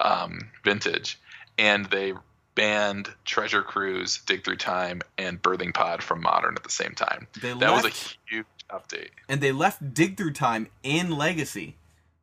[0.00, 1.20] um, Vintage,
[1.58, 2.14] and they
[2.54, 7.28] banned Treasure Cruise, Dig Through Time, and Birthing Pod from Modern at the same time.
[7.42, 7.90] they That was a
[8.26, 9.10] huge update.
[9.28, 11.76] and they left Dig Through Time in Legacy,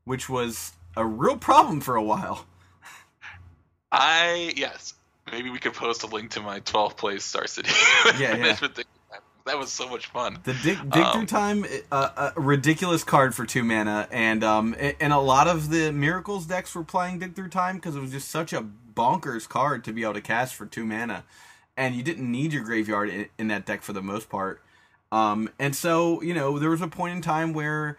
[0.06, 2.48] which was a real problem for a while.
[3.92, 4.96] I yes,
[5.32, 7.70] maybe we could post a link to my 12th place Star City.
[8.18, 8.58] Yeah, yeah.
[9.46, 10.38] That was so much fun.
[10.44, 14.76] The dig, dig Um, through time, uh, a ridiculous card for two mana, and um,
[14.78, 18.00] a- and a lot of the miracles decks were playing dig through time because it
[18.02, 21.24] was just such a bonkers card to be able to cast for two mana,
[21.76, 24.62] and you didn't need your graveyard in, in that deck for the most part.
[25.12, 27.98] Um, and so you know there was a point in time where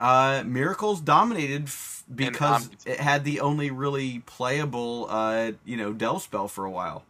[0.00, 5.92] uh, miracles dominated f- because Omni- it had the only really playable uh, you know
[5.92, 7.04] Delve spell for a while.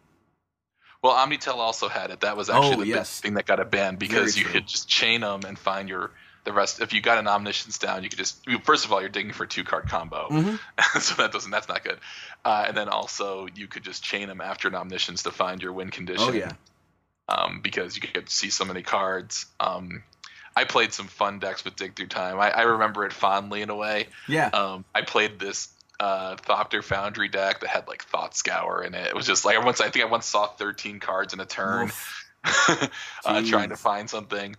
[1.03, 2.21] Well, Omni-Tell also had it.
[2.21, 3.21] That was actually Oh, the yes.
[3.21, 4.53] thing that got it banned because Very you true.
[4.61, 6.11] could just chain them and find your
[6.45, 6.81] the rest.
[6.81, 9.33] If you got an Omniscience down, you could just you- first of all you're digging
[9.33, 10.59] for two card combo, Mhm.
[11.01, 11.99] so that doesn't that's not good.
[12.45, 15.73] Uh, and then also you could just chain them after an Omniscience to find your
[15.73, 16.29] win condition.
[16.29, 16.53] Oh yeah,
[17.29, 19.47] um, because you could see so many cards.
[19.61, 20.03] Um,
[20.57, 22.41] I played some fun decks with Dig Through Time.
[22.41, 24.09] I, I remember it fondly in a way.
[24.27, 24.49] yeah.
[24.49, 25.69] Um, I played this
[26.01, 29.07] uh, Thopter Foundry deck that had like Thought Scour in it.
[29.09, 31.47] It was just like I once I think I once saw 13 cards in a
[31.47, 31.91] turn,
[33.25, 34.57] uh, trying to find something.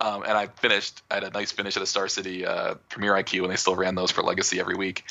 [0.00, 1.02] Um, and I finished.
[1.10, 3.76] I had a nice finish at a Star City uh, Premier IQ, and they still
[3.76, 5.04] ran those for Legacy every week.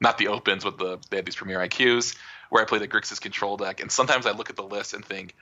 [0.00, 2.16] Not the opens, but the they had these Premier IQs
[2.50, 3.80] where I played the Grixis control deck.
[3.80, 5.34] And sometimes I look at the list and think,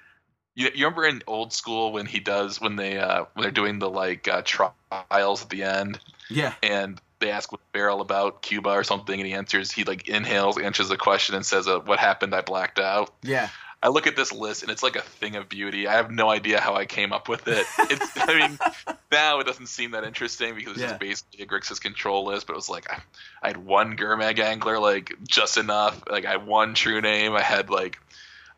[0.54, 3.78] you, you remember in old school when he does when they uh, when they're doing
[3.78, 5.98] the like uh, trials at the end,
[6.31, 6.54] yeah.
[6.62, 9.70] and they ask Barrel about Cuba or something, and he answers.
[9.70, 12.35] He like inhales, answers the question, and says, uh, "What happened?
[12.35, 13.48] I blacked out." Yeah.
[13.81, 15.87] I look at this list, and it's like a thing of beauty.
[15.87, 17.64] I have no idea how I came up with it.
[17.78, 18.59] It's, I mean,
[19.12, 20.88] now it doesn't seem that interesting because it's Yeah.
[20.88, 22.48] just basically a Grixis control list.
[22.48, 23.00] But it was like I,
[23.40, 26.02] I had one Gurmag Angler, like just enough.
[26.11, 27.35] Like I had one True Name.
[27.37, 28.00] I had like,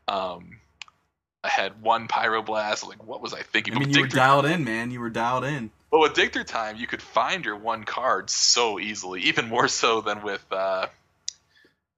[0.08, 0.58] um,
[1.44, 2.88] I had one Pyroblast.
[2.88, 3.74] Like what was I thinking?
[3.76, 4.90] I mean, you were dialed in, man.
[4.90, 5.70] You were dialed in.
[5.90, 9.68] But with Dig Through Time, you could find your one card so easily, even more
[9.68, 10.86] so than with uh,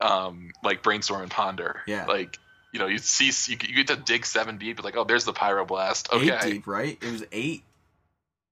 [0.01, 1.81] um, like Brainstorm and Ponder.
[1.87, 2.07] Yeah.
[2.07, 2.39] Like,
[2.73, 5.25] you know, you see, you, you get to dig seven deep, but like, oh, there's
[5.25, 6.09] the Pyroblast.
[6.15, 6.53] Eight Okay.
[6.53, 6.99] deep, right?
[7.03, 7.63] It was eight.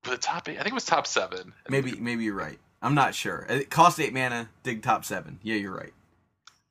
[0.03, 1.53] For the top eight, I think it was top seven.
[1.68, 2.59] Maybe, maybe you're right.
[2.83, 3.46] I'm not sure.
[3.48, 4.48] It cost eight mana.
[4.62, 5.38] Dig top seven.
[5.42, 5.92] Yeah, you're right.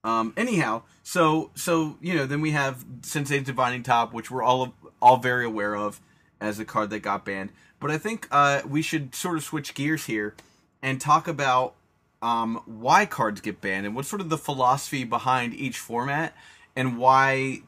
[0.03, 4.73] Um, anyhow, so so you know, then we have Sensei's Divining Top, which we're all
[5.01, 5.99] all very aware of
[6.39, 7.51] as a card that got banned.
[7.79, 10.35] But I think uh, we should sort of switch gears here
[10.81, 11.75] and talk about
[12.21, 16.35] um, why cards get banned and what's sort of the philosophy behind each format
[16.75, 17.61] and why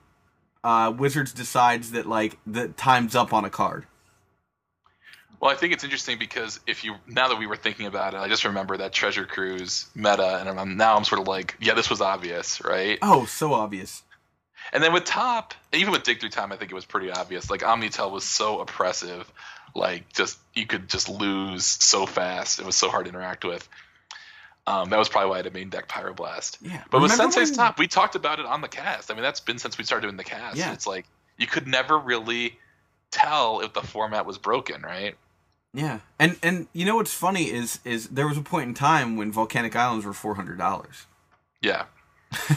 [0.63, 3.85] uh, Wizards decides that like the time's up on a card.
[5.39, 8.17] Well, I think it's interesting because if you now that we were thinking about it,
[8.17, 11.73] I just remember that Treasure Cruise meta, and I'm, now I'm sort of like, yeah,
[11.73, 12.99] this was obvious, right?
[13.01, 14.03] Oh, so obvious.
[14.71, 17.49] And then with Top, even with Dig Through Time, I think it was pretty obvious.
[17.49, 19.31] Like Omni-Tell was so oppressive,
[19.75, 22.59] like just you could just lose so fast.
[22.59, 23.67] It was so hard to interact with.
[24.67, 26.57] Um, that was probably why I had a main deck Pyroblast.
[26.61, 26.83] Yeah.
[26.91, 29.09] But with Sensei's when- Top, we talked about it on the cast.
[29.09, 30.57] I mean, that's been since we started doing the cast.
[30.57, 30.73] Yeah.
[30.73, 31.05] It's like
[31.37, 32.57] you could never really
[33.09, 35.15] tell if the format was broken, right?
[35.73, 39.15] Yeah, and and you know what's funny is is there was a point in time
[39.15, 41.07] when Volcanic Islands were four hundred dollars.
[41.61, 41.85] Yeah.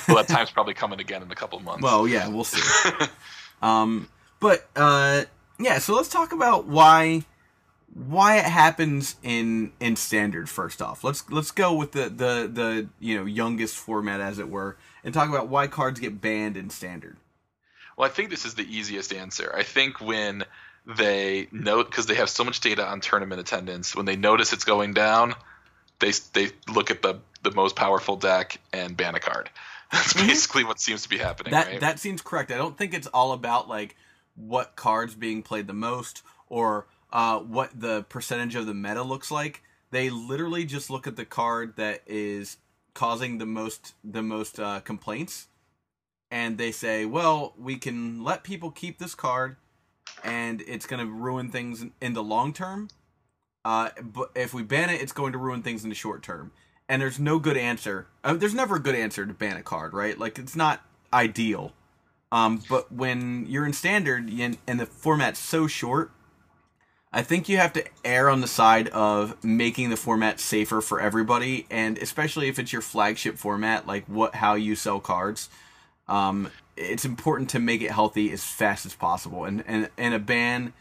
[0.08, 1.82] well, that time's probably coming again in a couple months.
[1.82, 2.62] Well, yeah, we'll see.
[3.62, 4.08] um,
[4.40, 5.24] but uh,
[5.58, 7.24] yeah, so let's talk about why
[7.94, 11.04] why it happens in in standard first off.
[11.04, 15.14] Let's let's go with the the the you know youngest format as it were, and
[15.14, 17.16] talk about why cards get banned in standard.
[17.96, 19.52] Well, I think this is the easiest answer.
[19.56, 20.44] I think when
[20.86, 24.64] they note because they have so much data on tournament attendance, when they notice it's
[24.64, 25.34] going down,
[26.00, 29.50] they they look at the the most powerful deck and ban a card.
[29.92, 30.26] That's mm-hmm.
[30.26, 31.80] basically what seems to be happening, That right?
[31.80, 32.50] that seems correct.
[32.50, 33.94] I don't think it's all about like
[34.36, 39.30] what cards being played the most or uh, what the percentage of the meta looks
[39.30, 39.62] like.
[39.90, 42.58] They literally just look at the card that is
[42.94, 45.46] causing the most the most uh, complaints,
[46.30, 49.56] and they say, "Well, we can let people keep this card,
[50.24, 52.88] and it's going to ruin things in- the long term.
[53.64, 56.50] Uh, but if we ban it, it's going to ruin things in the short term."
[56.88, 58.08] And there's no good answer.
[58.22, 60.18] Uh, there's never a good answer to ban a card, right?
[60.18, 61.72] Like it's not ideal.
[62.32, 66.10] Um, but when you're in standard and, and the format's so short,
[67.12, 71.00] I think you have to err on the side of making the format safer for
[71.00, 75.48] everybody, and especially if it's your flagship format, like what how you sell cards.
[76.08, 80.18] Um, it's important to make it healthy as fast as possible, and and, and a
[80.18, 80.72] ban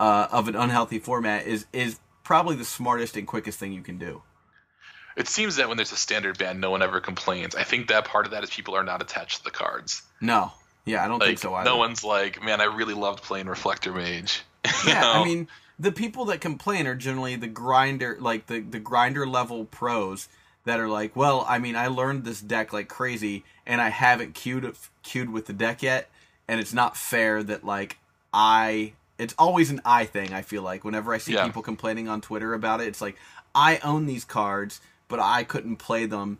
[0.00, 3.98] uh, of an unhealthy format is is probably the smartest and quickest thing you can
[3.98, 4.22] do.
[5.16, 7.54] it seems that when there's a standard ban, no one ever complains.
[7.54, 10.02] I think that part of that is people are not attached to the cards.
[10.20, 10.52] No,
[10.84, 11.68] yeah, I don't Like think so either.
[11.70, 14.42] no one's like, man, I really loved playing Reflector Mage.
[14.86, 15.12] Yeah, know?
[15.12, 19.64] I mean, the people that complain are generally the grinder, like the the grinder level
[19.66, 20.28] pros
[20.64, 24.34] that are like, well, I mean, I learned this deck like crazy, and I haven't
[24.34, 26.08] queued queued with the deck yet,
[26.48, 27.98] and it's not fair that like
[28.32, 28.92] I.
[29.16, 30.32] It's always an I thing.
[30.32, 31.44] I feel like whenever I see Yeah.
[31.46, 33.16] people complaining on Twitter about it, it's like
[33.54, 36.38] I own these cards, but I couldn't play them.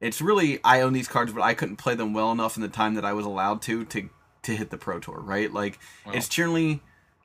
[0.00, 2.68] It's really I own these cards, but I couldn't play them well enough in the
[2.68, 4.08] time that I was allowed to to
[4.42, 5.52] to hit the pro tour, right?
[5.52, 5.78] Like
[6.14, 6.80] it's generally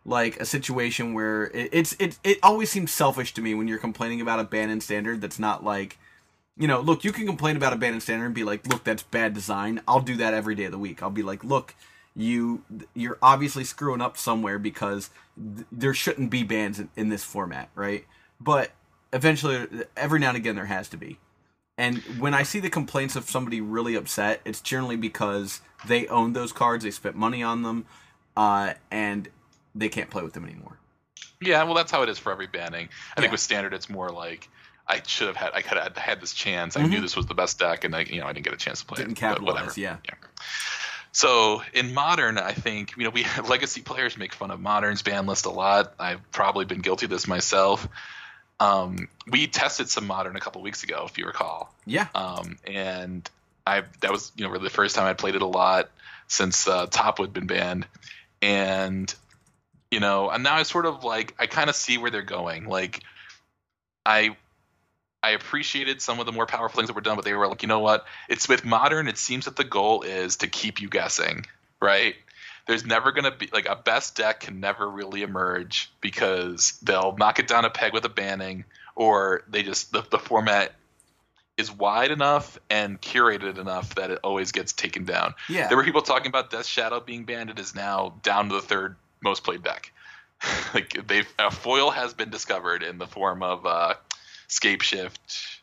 [0.05, 3.79] like a situation where it, it's it it always seems selfish to me when you're
[3.79, 5.97] complaining about a ban in standard that's not like
[6.57, 8.83] you know look you can complain about a ban in standard and be like look
[8.83, 9.81] that's bad design.
[9.87, 11.01] I'll do that every day of the week.
[11.01, 11.75] I'll be like look
[12.15, 17.23] you you're obviously screwing up somewhere because th- there shouldn't be bans in, in this
[17.23, 18.05] format right?
[18.39, 18.71] But
[19.11, 21.17] eventually every now and again there has to be
[21.77, 26.33] and when I see the complaints of somebody really upset, it's generally because they own
[26.33, 27.85] those cards, they spent money on them,
[28.37, 29.27] uh, and
[29.73, 30.77] they can't play with them anymore.
[31.41, 32.87] Yeah, well, that's how it is for every banning.
[32.87, 33.21] I Yeah.
[33.21, 34.47] think with standard, it's more like
[34.87, 36.77] I should have had, I could have had this chance.
[36.77, 38.57] I knew this was the best deck, and I, you know, I didn't get a
[38.57, 39.13] chance to play Mm-hmm.
[39.13, 39.21] Didn't it.
[39.21, 39.79] but capitalize, whatever.
[39.81, 39.97] yeah.
[41.11, 45.25] So in modern, I think you know we legacy players make fun of modern's ban
[45.25, 45.93] list a lot.
[45.99, 47.87] I've probably been guilty of this myself.
[48.59, 53.29] Um, we tested some modern a couple weeks ago, if you recall, Yeah, um, and
[53.67, 55.89] I that was you know really the first time I played it a lot
[56.27, 57.85] since uh, Top had been banned,
[58.41, 59.13] and
[59.91, 62.67] you know, and now I sort of like I kind of see where they're going.
[62.67, 63.01] Like,
[64.05, 64.35] I
[65.21, 67.63] I appreciated some of the more powerful things that were done, but they were like,
[67.63, 68.05] you know what?
[68.29, 69.07] It's with modern.
[69.07, 71.45] It seems that the goal is to keep you guessing,
[71.81, 72.15] right?
[72.67, 77.15] There's never going to be like a best deck can never really emerge because they'll
[77.17, 80.73] knock it down a peg with a banning, or they just the, the format
[81.57, 85.33] is wide enough and curated enough that it always gets taken down.
[85.47, 85.67] yeah.
[85.67, 87.49] There were people talking about Death Shadow being banned.
[87.49, 89.91] It is now down to the third most played deck.
[90.73, 93.93] like they've a foil has been discovered in the form of uh,
[94.49, 95.59] Scapeshift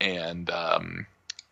[0.00, 1.06] and um,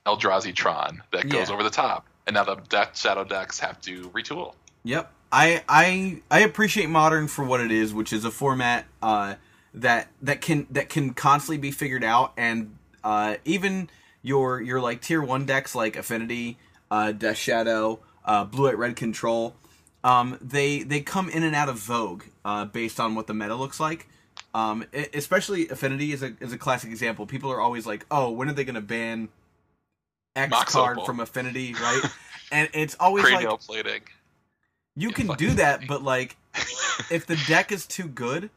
[0.06, 1.54] Eldrazi Tron that goes Yeah.
[1.54, 4.54] over the top, and now the Death Shadow decks have to retool.
[4.84, 5.12] Yep.
[5.32, 9.34] I I I appreciate modern for what it is, which is a format uh,
[9.74, 13.88] that that can that can constantly be figured out, and uh, even
[14.22, 16.58] your your like tier one decks like Affinity,
[16.90, 19.54] uh, Death Shadow, uh, Blue White Red Control,
[20.02, 23.54] um, they they come in and out of vogue uh, based on what the meta
[23.54, 24.08] looks like.
[24.52, 27.26] Um, especially Affinity is a is a classic example.
[27.26, 29.28] People are always like, "Oh, when are they going to ban
[30.34, 31.06] X Mox card Opal.
[31.06, 32.02] from Affinity?" Right?
[32.52, 34.02] and it's always Cranial like plating.
[34.96, 36.36] You can do that, but like
[37.10, 38.50] if the deck is too good,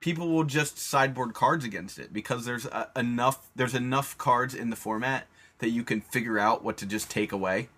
[0.00, 4.70] people will just sideboard cards against it because there's uh, enough there's enough cards in
[4.70, 5.26] the format
[5.58, 7.68] that you can figure out what to just take away.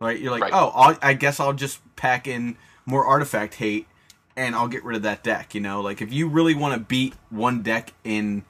[0.00, 0.18] Right?
[0.18, 0.52] You're like, Right.
[0.52, 2.56] "Oh, I'll, I guess I'll just pack in
[2.86, 3.86] more artifact hate
[4.36, 6.80] and I'll get rid of that deck." You know, like if you really want to
[6.80, 8.44] beat one deck in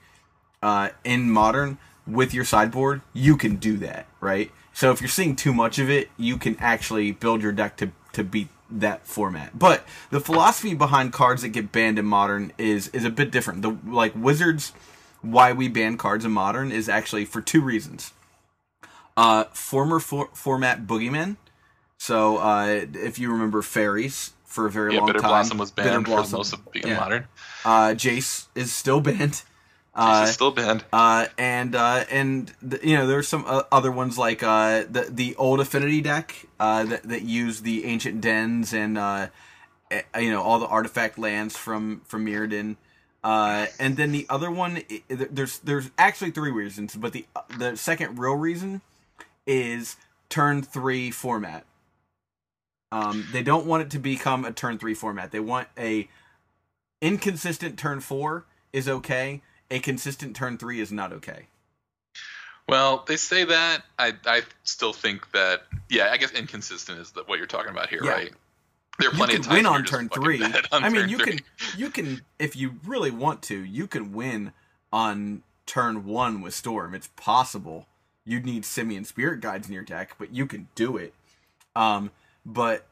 [0.62, 4.50] uh in modern with your sideboard, you can do that, right?
[4.72, 7.92] So if you're seeing too much of it, you can actually build your deck to
[8.12, 8.48] to beat
[8.80, 9.58] that format.
[9.58, 13.62] But the philosophy behind cards that get banned in modern is is a bit different.
[13.62, 14.72] The like wizards
[15.20, 18.12] why we ban cards in modern is actually for two reasons.
[19.16, 21.36] Uh former for- format boogeyman.
[21.98, 25.70] So uh if you remember fairies for a very Yeah, long Bitter time Blossom was
[25.70, 26.36] Bitter banned for Blossom.
[26.38, 26.98] most of being Yeah.
[26.98, 27.28] modern.
[27.64, 29.42] Uh Jace is still banned.
[29.94, 30.84] Uh, is still banned.
[30.92, 35.06] uh, and uh, and the, you know there's some uh, other ones like uh, the
[35.10, 39.26] the old Affinity deck uh, that that use the ancient dens and uh,
[39.90, 42.76] eh, you know all the artifact lands from from Mirrodin.
[43.24, 47.26] Uh, and then the other one, there's there's actually three reasons, but the
[47.56, 48.80] the second real reason
[49.46, 49.96] is
[50.28, 51.64] turn three format.
[52.90, 55.30] Um, they don't want it to become a turn three format.
[55.30, 56.08] They want a
[57.00, 59.42] inconsistent turn four is okay.
[59.72, 61.46] A consistent turn three is not okay.
[62.68, 63.82] Well, they say that.
[63.98, 65.62] I I still think that.
[65.88, 68.10] Yeah, I guess inconsistent is the, what you're talking about here, Yeah.
[68.10, 68.32] right?
[68.98, 70.42] There are You can of times win on turn three.
[70.42, 71.38] on I mean, you three.
[71.38, 71.40] can
[71.76, 74.52] you can if you really want to, you can win
[74.92, 76.94] on turn one with Storm.
[76.94, 77.86] It's possible.
[78.24, 81.14] You'd need Simian Spirit Guides in your deck, but you can do it.
[81.74, 82.10] Um,
[82.44, 82.86] but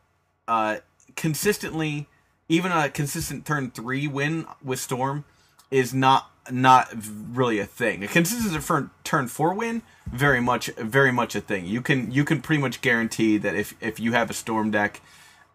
[0.48, 0.78] uh,
[1.14, 2.08] consistently,
[2.48, 5.24] even a consistent turn three win with Storm
[5.70, 6.88] is not not
[7.32, 8.02] really a thing.
[8.02, 11.66] A for turn four win, very much very much a thing.
[11.66, 15.00] You can you can pretty much guarantee that if if you have a Storm deck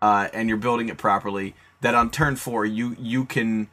[0.01, 3.67] uh, and you're building it properly, that on turn four you you can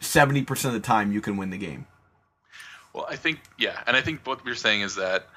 [0.00, 1.86] seventy percent of the time you can win the game.
[2.92, 5.28] Well, I think yeah, and I think what you're saying is that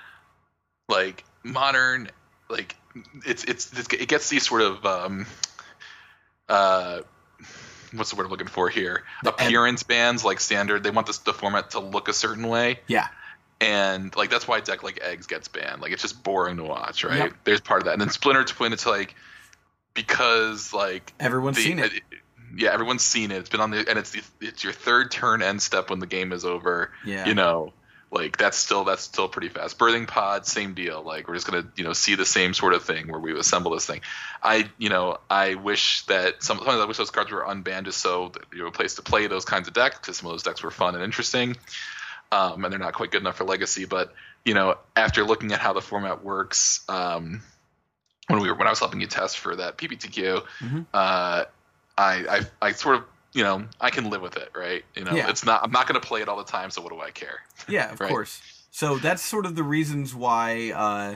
[0.87, 2.09] like modern,
[2.49, 2.75] like
[3.25, 5.25] it's, it's it gets these sort of um
[6.47, 7.01] uh
[7.93, 10.83] what's the word I'm looking for here The ed- appearance bands like standard.
[10.83, 13.07] They want this the format to look a certain way, Yeah,
[13.61, 15.81] and like that's why deck like eggs gets banned.
[15.81, 17.17] Like it's just boring to watch, right?
[17.17, 17.33] Yep.
[17.43, 18.73] There's part of that, and then Splinter Twin.
[18.73, 19.15] It's like
[19.93, 21.91] because like everyone's the- seen it.
[22.55, 23.37] yeah, everyone's seen it.
[23.37, 26.07] It's been on the and it's the it's your third turn end step when the
[26.07, 27.73] game is over Yeah, you know
[28.11, 29.77] like that's still that's still pretty fast.
[29.77, 31.03] Birthing pod same deal.
[31.03, 33.71] Like we're just gonna you know see the same sort of thing where we assemble
[33.71, 34.01] this thing.
[34.41, 37.99] I you know i wish that some sometimes i wish those cards were unbanned just
[37.99, 40.33] so that you have a place to play those kinds of decks because some of
[40.33, 41.57] those decks were fun and interesting.
[42.31, 44.13] Um, and they're not quite good enough for legacy but
[44.45, 47.41] you know after looking at how the format works um,
[48.27, 50.85] when we were when i was helping you test for that pptq Mhm.
[50.93, 51.45] uh,
[51.97, 55.13] I, I i sort of you know i can live with it right you know
[55.15, 55.29] Yeah.
[55.29, 57.11] it's not i'm not going to play it all the time so what do i
[57.11, 58.09] care Yeah, of Right.
[58.09, 58.41] course.
[58.71, 61.15] So that's sort of the reasons why uh,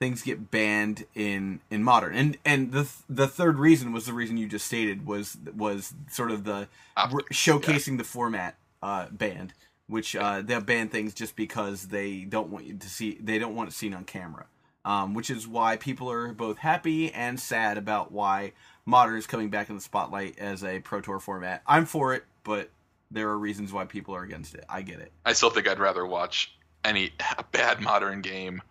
[0.00, 2.14] things get banned in in modern.
[2.14, 5.92] And and the th- the third reason was the reason you just stated was was
[6.10, 6.68] sort of the
[7.12, 9.52] re- showcasing the format uh, banned,
[9.86, 13.54] which uh, they'll ban things just because they don't want you to see they don't
[13.54, 14.46] want it seen on camera.
[14.84, 18.52] Um, which is why people are both happy and sad about why
[18.86, 21.62] modern is coming back in the spotlight as a pro tour format.
[21.66, 22.70] I'm for it, but
[23.10, 24.64] there are reasons why people are against it.
[24.68, 25.12] I get it.
[25.24, 28.62] I still think I'd rather watch any a bad modern game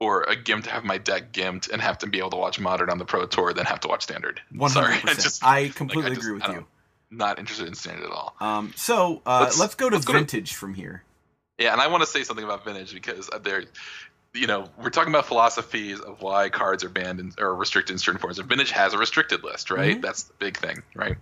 [0.00, 2.58] or a gimp to have my deck gimped and have to be able to watch
[2.58, 4.40] modern on the pro tour than have to watch standard.
[4.52, 6.52] One Sorry, hundred I just I completely like, I just- agree with you.
[6.54, 8.34] don't- interested in standard at all.
[8.40, 11.04] Um, so uh, let's, Let's- go to let's go to- vintage from here.
[11.58, 13.62] Yeah, and I want to say something about vintage because there,
[14.34, 17.98] you know, we're talking about philosophies of why cards are banned in, or restricted in
[17.98, 18.38] certain forms.
[18.38, 19.96] And vintage has a restricted list, right?
[19.96, 20.02] Mhm.
[20.02, 21.16] That's the big thing, right?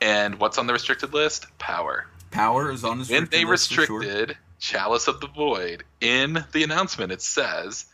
[0.00, 1.46] And what's on the restricted list?
[1.58, 2.06] Power.
[2.30, 3.86] Power is on his when they for sure.
[3.98, 7.86] restricted Chalice of the Void in the announcement, it says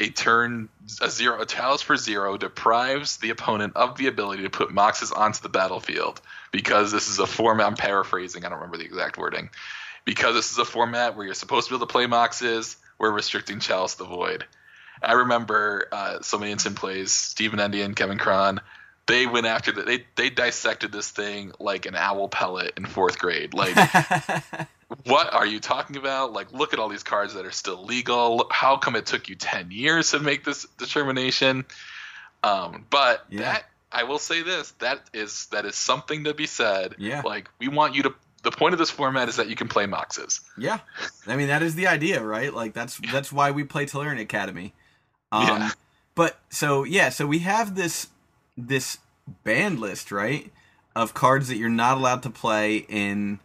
[0.00, 0.68] a turn
[1.00, 5.12] a zero a chalice for zero deprives the opponent of the ability to put moxes
[5.12, 7.66] onto the battlefield because this is a format.
[7.66, 8.44] I'm paraphrasing.
[8.44, 9.50] I don't remember the exact wording.
[10.04, 13.10] Because this is a format where you're supposed to be able to play moxes, we're
[13.10, 14.44] restricting Chalice the Void.
[15.02, 17.12] I remember uh, so many instant plays.
[17.12, 18.60] Stephen Menendian, Kevin Cron,
[19.06, 23.18] they went after the, they they dissected this thing like an owl pellet in fourth
[23.18, 23.52] grade.
[23.52, 23.76] Like
[25.04, 26.32] what are you talking about?
[26.32, 28.46] Like, look at all these cards that are still legal.
[28.50, 31.64] How come it took you 10 years to make this determination?
[32.42, 33.40] Um, but Yeah.
[33.40, 36.94] that I will say this that is that is something to be said.
[36.98, 37.22] Yeah.
[37.24, 38.14] Like we want you to.
[38.44, 40.40] The point of this format is that you can play Moxes.
[40.56, 40.78] Yeah,
[41.26, 42.52] I mean that is the idea, right?
[42.54, 44.72] Like that's that's why we play Tolarian Academy.
[45.32, 45.70] Um, Yeah.
[46.14, 48.08] But so yeah, so we have this
[48.56, 48.98] this
[49.42, 50.52] banned list, right,
[50.94, 53.40] of cards that you're not allowed to play in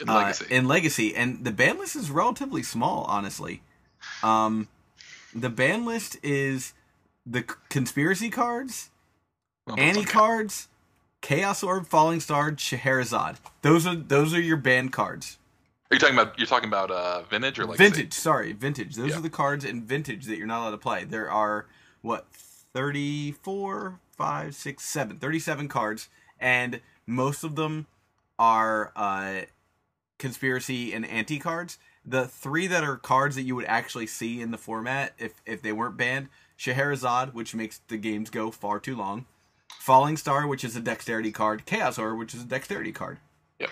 [0.00, 0.46] In uh, Legacy.
[0.50, 3.62] in Legacy, and the ban list is relatively small, honestly.
[4.22, 4.68] Um,
[5.34, 6.74] the ban list is
[7.26, 8.90] the conspiracy cards,
[9.66, 10.06] Well, that's okay.
[10.06, 10.68] cards,
[11.24, 13.36] Chaos Orb, Falling Star, Scheherazade.
[13.62, 15.38] Those are those are your banned cards.
[15.90, 18.94] Are you talking about you're talking about uh, vintage or like Vintage, sorry, vintage.
[18.94, 19.18] Those Yeah.
[19.20, 21.04] are the cards in vintage that you're not allowed to play.
[21.04, 21.64] There are
[22.02, 27.86] what 34, 5, 6, 7, 37 cards, and most of them
[28.38, 29.42] are uh,
[30.18, 31.78] conspiracy and ante cards.
[32.04, 35.62] The three that are cards that you would actually see in the format if if
[35.62, 39.24] they weren't banned: Scheherazade, which makes the games go far too long.
[39.80, 41.66] Falling Star, which is a dexterity card.
[41.66, 43.18] Chaos Orb, which is a dexterity card.
[43.60, 43.70] Yep.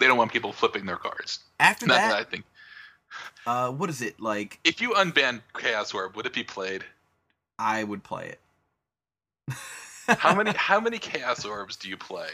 [0.00, 1.40] They don't want people flipping their cards.
[1.60, 2.44] After that, that I think.
[3.46, 4.58] uh, what is it like?
[4.64, 6.84] If you unban Chaos Orb, would it be played?
[7.58, 8.34] I would play
[9.48, 9.54] it.
[10.18, 12.28] How many how many Chaos Orbs do you play?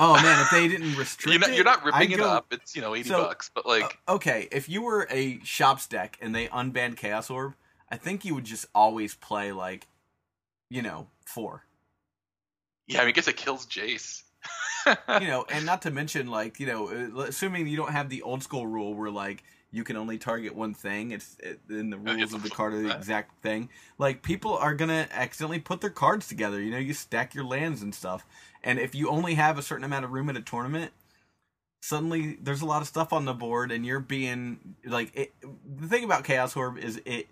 [0.00, 2.28] Oh man, if they didn't restrict You're not, it, you're not ripping I'd it go-
[2.28, 2.46] up.
[2.52, 5.86] It's you know eighty So, bucks, but like Uh, okay, if you were a shops
[5.86, 7.54] deck and they unbanned Chaos Orb,
[7.90, 9.86] I think you would just always play like,
[10.68, 11.64] you know, four.
[12.90, 14.22] Yeah, I mean, I guess it kills Jace.
[14.86, 18.22] You know, and not to mention like, you know, uh, assuming you don't have the
[18.22, 21.10] old school rule where like you can only target one thing.
[21.10, 23.68] It's it, in the rules of the card are the exact thing.
[23.98, 26.60] Like people are gonna accidentally put their cards together.
[26.60, 28.26] You know, you stack your lands and stuff.
[28.62, 30.92] And if you only have a certain amount of room at a tournament,
[31.82, 35.32] suddenly there's a lot of stuff on the board, and you're being like it,
[35.78, 37.28] the thing about Chaos Orb is it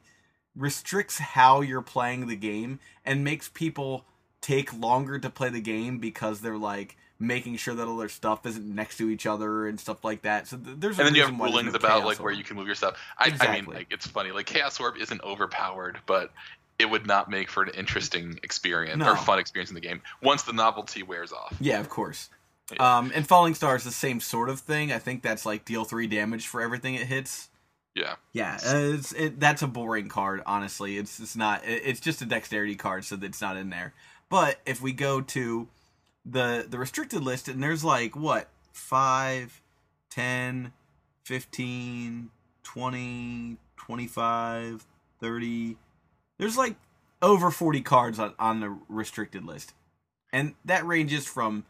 [0.54, 4.04] restricts how you're playing the game and makes people
[4.40, 8.46] take longer to play the game because they're like making sure that all their stuff
[8.46, 10.46] isn't next to each other and stuff like that.
[10.46, 12.56] So th- there's a and then you have rulings no about like where you can
[12.56, 12.96] move your stuff.
[13.18, 14.30] I, I mean, like it's funny.
[14.30, 16.32] Like Chaos Orb isn't overpowered, but
[16.78, 19.10] it would not make for an interesting experience No.
[19.12, 21.56] or fun experience in the game once the novelty wears off.
[21.60, 22.30] Yeah, of course.
[22.72, 22.98] Yeah.
[22.98, 24.92] Um, and Falling Star is the same sort of thing.
[24.92, 27.48] I think that's like deal three damage for everything it hits.
[27.96, 28.14] Yeah.
[28.32, 30.42] Yeah, uh, it's it, that's a boring card.
[30.46, 31.64] Honestly, it's it's not.
[31.64, 33.92] It, it's just a dexterity card, so that's not in there.
[34.28, 35.68] But if we go to
[36.24, 39.60] the the restricted list, and there's like what 5,
[40.10, 40.72] 10,
[41.24, 42.30] 15,
[42.62, 44.86] 20, 25,
[45.20, 45.76] 30.
[46.38, 46.76] There's like
[47.22, 49.74] over 40 cards on, on the restricted list.
[50.32, 51.64] And that ranges from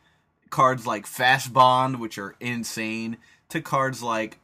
[0.51, 4.39] cards like Fastbond, which are insane, to cards like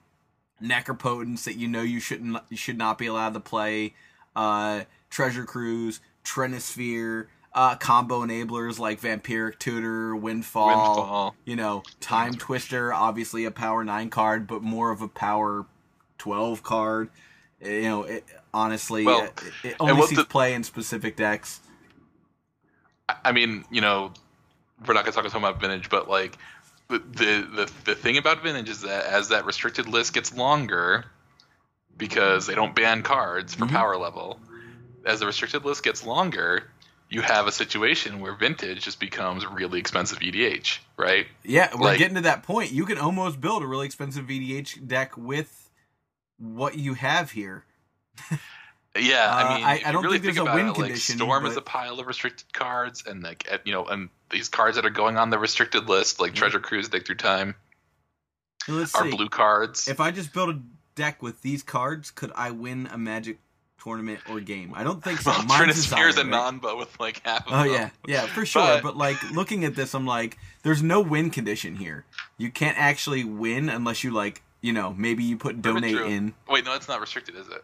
[0.63, 3.95] Necropotence that you know you shouldn't you should not be allowed to play,
[4.37, 11.35] uh, Treasure Cruise, Trinisphere, uh, combo enablers like Vampiric Tutor, Windfall, Windfall.
[11.45, 15.65] you know, Timetwister, obviously a power 9 card, but more of a power
[16.19, 17.11] 12 card.
[17.65, 21.61] Uh, You know, it, honestly, Well, it, it only sees the- play in specific decks.
[23.09, 24.13] I- mean, you know,
[24.87, 26.37] we're not gonna talk about vintage, but like
[26.89, 31.05] the, the the the thing about vintage is that as that restricted list gets longer,
[31.97, 33.71] because they don't ban cards for Mhm.
[33.71, 34.41] power level,
[35.07, 36.71] as the restricted list gets longer,
[37.09, 41.27] you have a situation where vintage just becomes really expensive EDH, right?
[41.45, 42.73] Yeah, we're Like- getting to that point.
[42.73, 45.71] You can almost build a really expensive EDH deck with
[46.39, 47.65] what you have here.
[48.97, 50.69] Yeah, Uh, I mean, I- I don't really think there's think a about win it,
[50.69, 54.49] like condition, Storm is a pile of restricted cards, and like you know, and these
[54.49, 56.39] cards that are going on the restricted list, like Yeah.
[56.39, 57.57] Treasure Cruise, Dig Through Time,
[58.69, 59.17] Let's are see.
[59.17, 59.89] blue cards.
[59.89, 60.61] If I just build a
[60.95, 63.39] deck with these cards, could I win a Magic
[63.85, 64.73] tournament or game?
[64.75, 65.31] I don't think so.
[65.31, 66.31] well, Mine's Trinisphere is a right?
[66.31, 67.73] non-bo with like half of Oh them.
[67.73, 68.63] yeah, yeah, for sure.
[68.63, 72.05] But- But, like looking at this, I'm like, there's no win condition here.
[72.39, 76.35] You can't actually win unless you like, you know, maybe you put donate in.
[76.49, 77.63] Wait, no, it's not restricted, is it?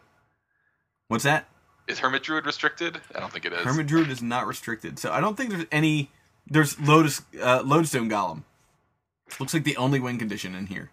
[1.07, 1.47] What's that?
[1.87, 3.01] Is Hermit Druid restricted?
[3.13, 3.65] I don't think it is.
[3.65, 6.09] Hermit Druid is not restricted, so I don't think there's any.
[6.47, 8.43] There's Lotus uh, Lodestone Golem.
[9.39, 10.91] Looks like the only win condition in here.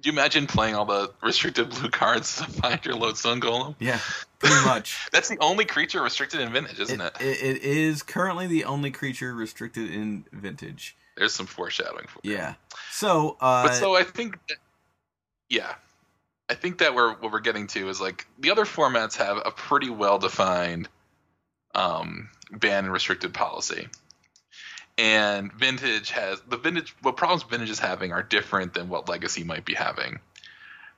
[0.00, 3.74] Do you imagine playing all the restricted blue cards to find your Lodestone Golem?
[3.80, 3.98] Yeah,
[4.38, 5.08] pretty much.
[5.12, 7.42] That's the only creature restricted in Vintage, isn't it, it?
[7.42, 10.96] it, is currently the only creature restricted in Vintage.
[11.16, 12.20] There's some foreshadowing for.
[12.22, 12.54] Yeah.
[12.92, 14.58] So, uh, But so I think, that,
[15.48, 15.74] yeah,
[16.48, 19.50] I think that we're what we're getting to is like the other formats have a
[19.50, 20.88] pretty well defined
[21.74, 23.88] um, ban and restricted policy,
[24.98, 29.44] and vintage has the vintage what problems vintage is having are different than what legacy
[29.44, 30.18] might be having.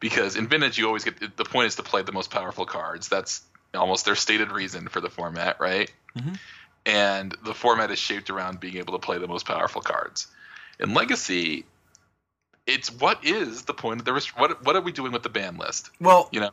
[0.00, 3.08] Because in vintage you always get the point is to play the most powerful cards.
[3.08, 3.42] That's
[3.74, 5.92] almost their stated reason for the format right?
[6.18, 6.38] Mhm.
[6.86, 10.26] and the format is shaped around being able to play the most powerful cards.
[10.80, 11.66] In legacy
[12.66, 15.28] it's what is the point of the rest- what what are we doing with the
[15.28, 15.90] ban list?
[16.00, 16.50] Well, you know?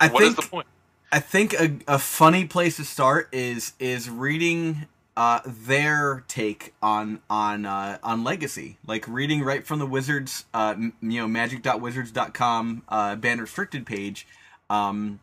[0.00, 0.66] I What is think the point?
[1.12, 4.86] I think a, a funny place to start is is reading
[5.20, 10.72] uh, their take on on uh, on legacy, like reading right from the Wizards, uh,
[10.74, 14.26] m- you know, magic.wizards.com uh, ban restricted page.
[14.70, 15.20] Um,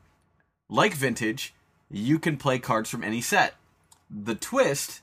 [0.70, 1.56] like vintage,
[1.90, 3.56] you can play cards from any set.
[4.08, 5.02] The twist: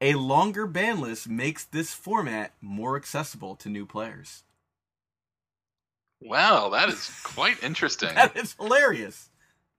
[0.00, 4.44] a longer ban list makes this format more accessible to new players.
[6.22, 9.28] wow that is quite interesting That is hilarious.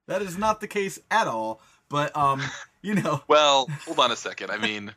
[0.06, 1.60] That is not the case at all.
[1.92, 2.42] But um,
[2.82, 4.50] you know, Well, hold on a second.
[4.50, 4.92] I mean,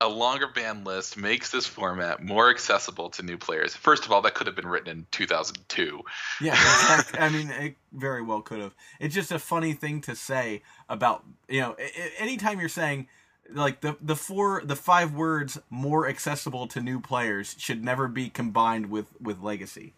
[0.00, 3.74] a longer ban list makes this format more accessible to new players.
[3.74, 6.00] First of all, that could have been written in 2002.
[6.40, 7.18] Yeah, exactly.
[7.18, 8.74] I mean, it very well could have.
[9.00, 11.76] It's just a funny thing to say about you know,
[12.18, 13.08] anytime you're saying
[13.52, 18.28] like the the four the five words more accessible to new players should never be
[18.28, 19.94] combined with with legacy.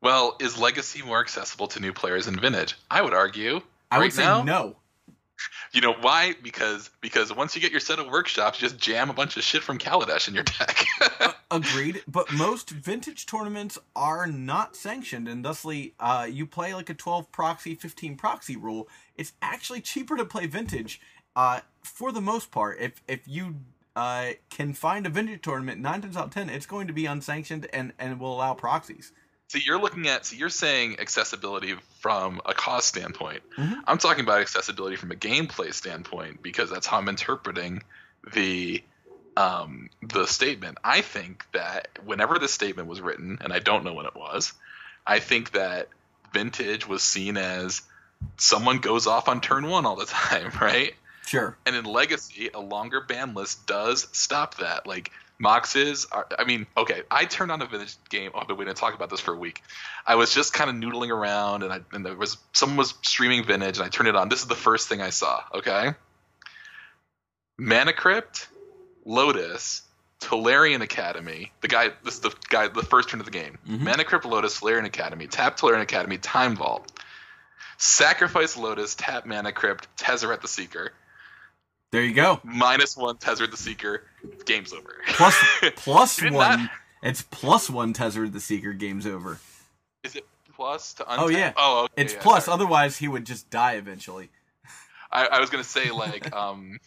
[0.00, 2.76] Well, is Legacy more accessible to new players than Vintage?
[2.90, 3.60] I would argue.
[3.88, 4.76] I right would say now, no.
[5.72, 6.34] You know why?
[6.42, 9.42] Because because once you get your set of workshops, you just jam a bunch of
[9.42, 10.84] shit from Kaladesh in your deck.
[11.50, 16.94] Agreed, but most vintage tournaments are not sanctioned, and thusly, uh, you play like a
[16.94, 18.88] 12 proxy, 15 proxy rule.
[19.16, 21.00] It's actually cheaper to play vintage,
[21.36, 22.80] uh, for the most part.
[22.80, 23.56] If if you
[23.94, 27.06] uh, can find a vintage tournament, nine times out of ten, it's going to be
[27.06, 29.12] unsanctioned and and will allow proxies.
[29.52, 33.42] See, you're looking at, so you're saying accessibility from a cost standpoint.
[33.58, 33.82] Mhm.
[33.86, 37.82] I'm talking about accessibility from a gameplay standpoint because that's how I'm interpreting
[38.32, 38.82] the
[39.36, 40.78] um, the statement.
[40.82, 44.54] I think that whenever this statement was written, and I don't know when it was,
[45.06, 45.88] I think that
[46.32, 47.82] vintage was seen as
[48.38, 50.94] someone goes off on turn one all the time, right?
[51.26, 51.58] Sure.
[51.66, 54.86] And in Legacy, a longer ban list does stop that.
[54.86, 55.12] Like
[55.42, 58.30] Moxes are I mean, okay, I turned on a vintage game.
[58.34, 59.62] Oh, I've been waiting to talk about this for a week.
[60.06, 63.44] I was just kind of noodling around and I and there was someone was streaming
[63.44, 64.28] vintage and I turned it on.
[64.28, 65.94] This is the first thing I saw, okay?
[67.58, 68.48] Mana Crypt,
[69.04, 69.82] Lotus,
[70.20, 71.50] Tolarian Academy.
[71.60, 73.58] The guy this is the guy the first turn of the game.
[73.68, 73.80] Mhm.
[73.80, 76.90] Mana Crypt, Lotus, Tolarian Academy, tap Tolarian Academy, Time Vault.
[77.78, 80.92] Sacrifice Lotus, tap Mana Crypt, Tezzeret the Seeker
[81.92, 82.40] There you go.
[82.42, 84.04] minus one Tezzeret the Seeker,
[84.46, 84.96] game's over.
[85.08, 85.36] Plus
[85.76, 86.32] plus one.
[86.32, 86.70] not-
[87.02, 88.72] It's plus one Tezzeret the Seeker.
[88.72, 89.38] Game's over.
[90.02, 90.24] Is it
[90.54, 91.16] plus to untap?
[91.18, 91.52] Oh, yeah.
[91.56, 92.46] Oh, okay, It's yeah, plus.
[92.46, 92.54] sorry.
[92.54, 94.30] Otherwise, he would just die eventually.
[95.10, 96.78] I, I was gonna say like um,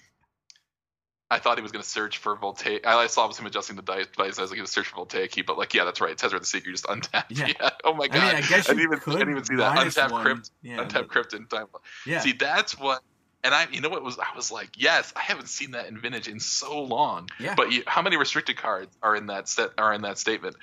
[1.30, 2.88] I thought he was gonna search for Voltaic.
[2.88, 4.08] I saw him adjusting the dice.
[4.18, 4.40] dice.
[4.40, 6.18] I was like, gonna search for Voltaic key, but like, yeah, that's right.
[6.18, 7.32] Tezzeret the Seeker, just untapped.
[7.32, 7.46] Yeah.
[7.62, 7.70] Yeah.
[7.84, 8.16] Oh my I god.
[8.34, 9.76] mean, I guess you didn't even, I didn't even see that.
[9.76, 10.24] minus Untap one.
[10.26, 10.52] crypt.
[10.64, 11.68] Yeah, untap but- crypt in time.
[12.08, 12.22] Yeah.
[12.22, 13.04] See, that's what.
[13.46, 14.18] And I, you know what was?
[14.18, 17.30] I was like, yes, I haven't seen that in vintage in so long.
[17.40, 17.54] Yeah.
[17.56, 19.70] But you, how many restricted cards are in that set?
[19.78, 20.56] Are in that statement?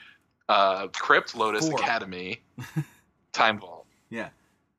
[0.49, 1.79] Uh, Crypt, Lotus, Four.
[1.79, 2.41] Academy,
[3.33, 3.87] Time Vault.
[4.11, 4.31] Yeah.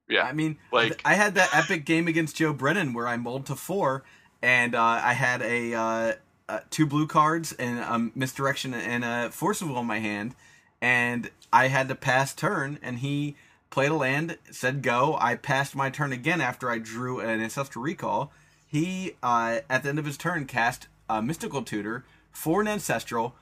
[0.10, 0.24] Yeah.
[0.24, 3.56] I mean, Like- I had that epic game against Joe Brennan where I mulled to
[3.56, 4.04] four,
[4.42, 6.14] and uh, I had a uh,
[6.50, 10.36] uh, two blue cards and a misdirection and a force of will in my hand,
[10.82, 13.38] and I had to pass turn, and he
[13.74, 15.18] played a land, said go.
[15.20, 18.32] I passed my turn again after I drew an ancestral recall.
[18.68, 23.34] He uh, at the end of his turn cast a mystical tutor for an ancestral.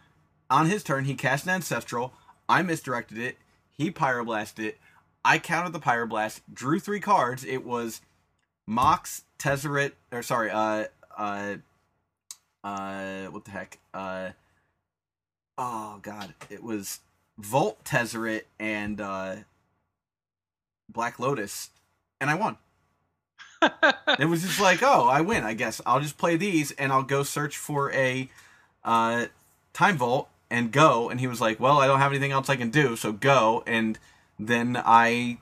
[0.50, 2.14] On his turn, he cast an ancestral.
[2.48, 3.40] I misdirected it.
[3.72, 4.80] He pyroblasted it.
[5.26, 7.44] I countered the pyroblast, drew three cards.
[7.44, 8.00] It was
[8.66, 10.86] Mox, Tezzeret, or sorry, uh,
[11.18, 11.56] uh,
[12.64, 13.80] uh, what the heck?
[13.94, 14.30] Uh,
[15.58, 17.02] oh god, it was
[17.38, 19.36] Volt, Tezzeret, and uh,
[20.92, 21.70] Black Lotus,
[22.20, 22.58] and I won.
[24.20, 25.44] it was just like, oh, I win.
[25.44, 28.30] I guess I'll just play these, and I'll go search for a
[28.84, 29.28] uh,
[29.74, 31.10] time vault and go.
[31.10, 33.64] And he was like, well, I don't have anything else I can do, so go.
[33.68, 34.00] And
[34.39, 35.38] then I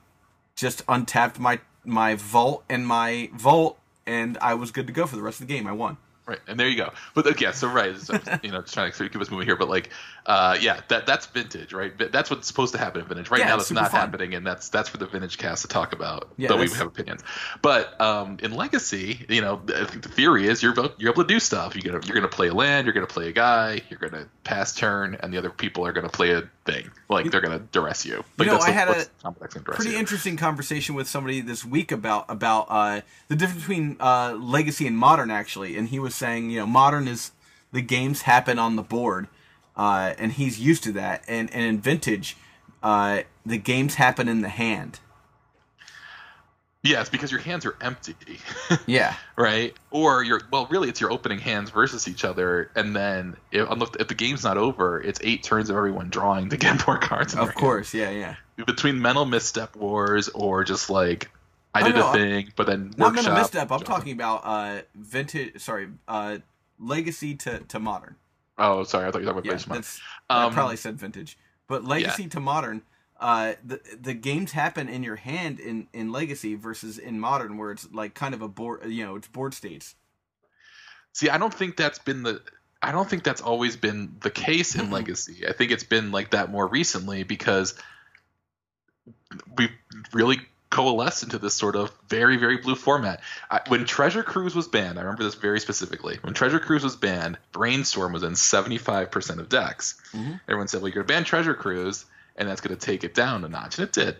[0.54, 5.16] just untapped my my vault and my vault, and I was good to go for
[5.16, 5.66] the rest of the game.
[5.66, 5.96] I won.
[6.26, 6.92] Right, and there you go.
[7.14, 9.68] But yeah, so right, so, you know, just trying to keep us moving here, but
[9.68, 9.90] like,
[10.26, 11.92] uh, yeah, that that's vintage, right?
[12.12, 13.30] That's what's supposed to happen in vintage.
[13.30, 14.00] Right Yeah, now, it's that's not fun.
[14.00, 16.28] happening, and that's that's for the vintage cast to talk about.
[16.36, 17.22] Yeah, though we have opinions.
[17.62, 21.28] But um, in Legacy, you know, I think the theory is you're you're able to
[21.28, 21.74] do stuff.
[21.74, 24.74] You're gonna you're gonna play a land, you're gonna play a guy, you're gonna pass
[24.74, 26.90] turn, and the other people are gonna play a thing.
[27.08, 28.22] Like they're gonna duress you.
[28.38, 29.06] Like know, that's I had a
[29.64, 29.98] Pretty you.
[29.98, 34.96] interesting conversation with somebody this week about about uh, the difference between uh, legacy and
[34.96, 35.76] modern, actually.
[35.76, 37.32] And he was saying, you know, modern is
[37.72, 39.28] the games happen on the board,
[39.76, 41.24] uh, and he's used to that.
[41.28, 42.36] And and in vintage,
[42.82, 45.00] uh, the games happen in the hand.
[46.82, 48.14] Yes, because your hands are empty,
[48.86, 49.76] Yeah, right?
[49.90, 53.68] Or you're well, really, it's your opening hands versus each other, and then if,
[54.00, 57.34] if the game's not over, it's eight turns of everyone drawing to get more cards.
[57.34, 57.92] Of course.
[57.92, 58.36] Yeah, yeah.
[58.64, 61.30] between mental misstep wars or just like
[61.74, 63.70] I Oh, did no, a I'm- thing, but then Not gonna misstep.
[63.70, 65.60] I'm talking about uh, vintage.
[65.60, 66.38] Sorry, uh,
[66.78, 68.16] legacy to, to modern.
[68.60, 70.00] Oh, sorry, I thought you were talking Yeah, about that's.
[70.32, 71.38] I Um, probably said vintage,
[71.68, 72.82] but legacy to modern.
[73.20, 77.72] Uh, the the games happen in your hand in, in legacy versus in modern, where
[77.72, 78.86] it's like kind of a board.
[78.86, 79.96] You know, it's board states.
[81.14, 82.42] See, I don't think that's been the.
[82.82, 85.46] I don't think that's always been the case in Legacy.
[85.48, 87.74] I think it's been like that more recently because
[89.56, 89.70] we've
[90.12, 90.40] really
[90.70, 93.20] coalesced into this sort of very, very blue format.
[93.50, 96.18] I, when Treasure Cruise was banned, I remember this very specifically.
[96.22, 100.00] When Treasure Cruise was banned, Brainstorm was in 75% of decks.
[100.12, 100.40] Mhm.
[100.48, 102.04] Everyone said, well, you're going to ban Treasure Cruise,
[102.36, 103.78] and that's going to take it down a notch.
[103.78, 104.16] And it did.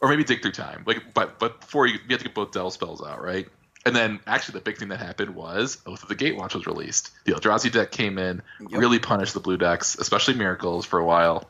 [0.00, 0.84] Or maybe Dig Through Time.
[0.86, 3.46] Like, but but before you, you have to get both Delve spells out, right?
[3.84, 7.10] And then actually the big thing that happened was Oath of the Gatewatch was released.
[7.24, 8.70] The Eldrazi deck came in, Yep.
[8.80, 11.48] really punished the blue decks, especially Miracles for a while.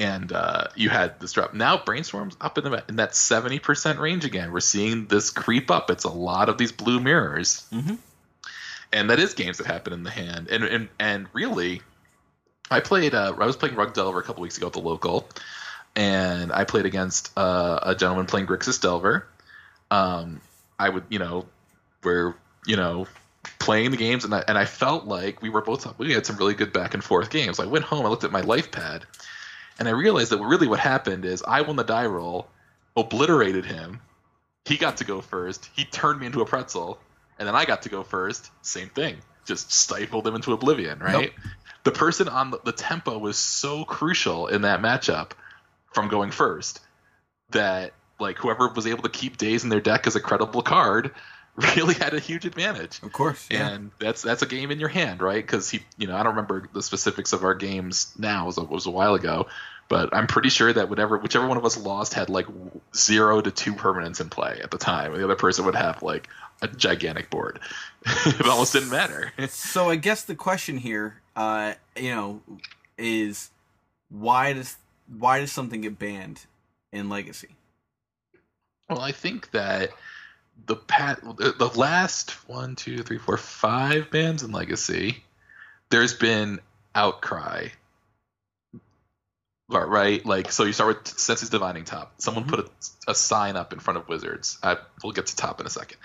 [0.00, 1.52] And uh, you had this drop.
[1.52, 4.50] Now Brainstorm's up in the in that seventy percent range again.
[4.50, 5.90] We're seeing this creep up.
[5.90, 7.98] It's a lot of these blue mirrors, Mhm.
[8.94, 10.48] and that is games that happen in the hand.
[10.48, 11.82] And and and really,
[12.70, 13.14] I played.
[13.14, 15.28] Uh, I was playing Rug Delver a couple weeks ago at the local,
[15.94, 19.26] and I played against uh, a gentleman playing Grixis Delver.
[19.90, 20.40] Um,
[20.78, 21.44] I would, you know,
[22.04, 22.34] we're,
[22.64, 23.06] you know,
[23.58, 26.36] playing the games, and I, and I felt like we were both, we had some
[26.36, 27.60] really good back and forth games.
[27.60, 29.04] I went home, I looked at my life pad,
[29.80, 32.48] and I realized that really what happened is I won the die roll,
[32.96, 34.00] obliterated him.
[34.66, 35.70] He got to go first.
[35.74, 37.00] He turned me into a pretzel,
[37.38, 38.50] and then I got to go first.
[38.60, 39.16] Same thing.
[39.46, 41.32] Just stifled him into oblivion, right?
[41.84, 45.30] The person on the, the tempo was so crucial in that matchup
[45.94, 46.80] from going first
[47.48, 51.12] that like whoever was able to keep Daze in their deck as a credible card
[51.76, 53.46] really had a huge advantage Of course.
[53.50, 53.68] Yeah.
[53.70, 56.34] and that's that's a game in your hand right because he you know i don't
[56.34, 59.46] remember the specifics of our games now it was a, it was a while ago
[59.88, 62.46] but i'm pretty sure that whatever whichever one of us lost had like
[62.94, 66.02] zero to two permanents in play at the time and the other person would have
[66.02, 66.28] like
[66.62, 67.58] a gigantic board
[68.06, 72.42] it almost didn't matter So I guess the question here, uh, you know,
[72.98, 73.50] is
[74.10, 74.76] why does
[75.18, 76.44] why does something get banned
[76.92, 77.48] in Legacy?
[78.88, 79.90] Well, I think that
[80.66, 85.22] the pat the last one, two, three, four, five bands in Legacy,
[85.90, 86.60] there's been
[86.94, 87.68] outcry.
[89.68, 90.24] Right?
[90.26, 92.14] Like so, you start with Sensei's Divining Top.
[92.18, 94.58] Someone put a, a sign up in front of Wizards.
[94.62, 95.98] I, we'll get to Top in a second.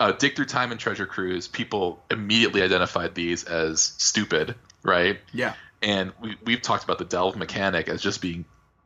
[0.00, 1.46] Uh, Dig Through Time and Treasure Cruise.
[1.46, 5.18] People immediately identified these as stupid, right?
[5.32, 5.54] Yeah.
[5.82, 8.44] and we we've talked about the delve mechanic as just being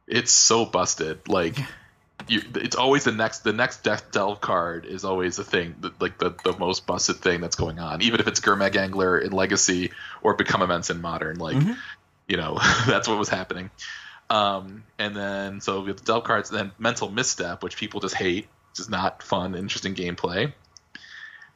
[0.09, 1.57] it's so busted like
[2.29, 5.93] you, it's always the next the next death delve card is always the thing the,
[6.01, 9.33] like the, the most busted thing that's going on even if it's Gurmag Angler in
[9.33, 11.77] Legacy or Become Immense in Modern like Mhm.
[12.29, 13.71] you know that's what was happening
[14.29, 18.01] um, and then so we have the delve cards and then Mental Misstep which people
[18.01, 20.53] just hate which is not fun interesting gameplay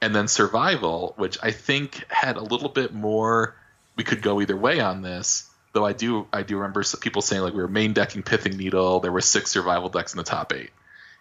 [0.01, 3.57] and then Survival which I think had a little bit more
[3.97, 5.50] we could go either way on this.
[5.73, 9.01] Though I do, I do remember people saying like we were main decking Pithing Needle.
[9.01, 10.71] There were six survival decks in the top eight.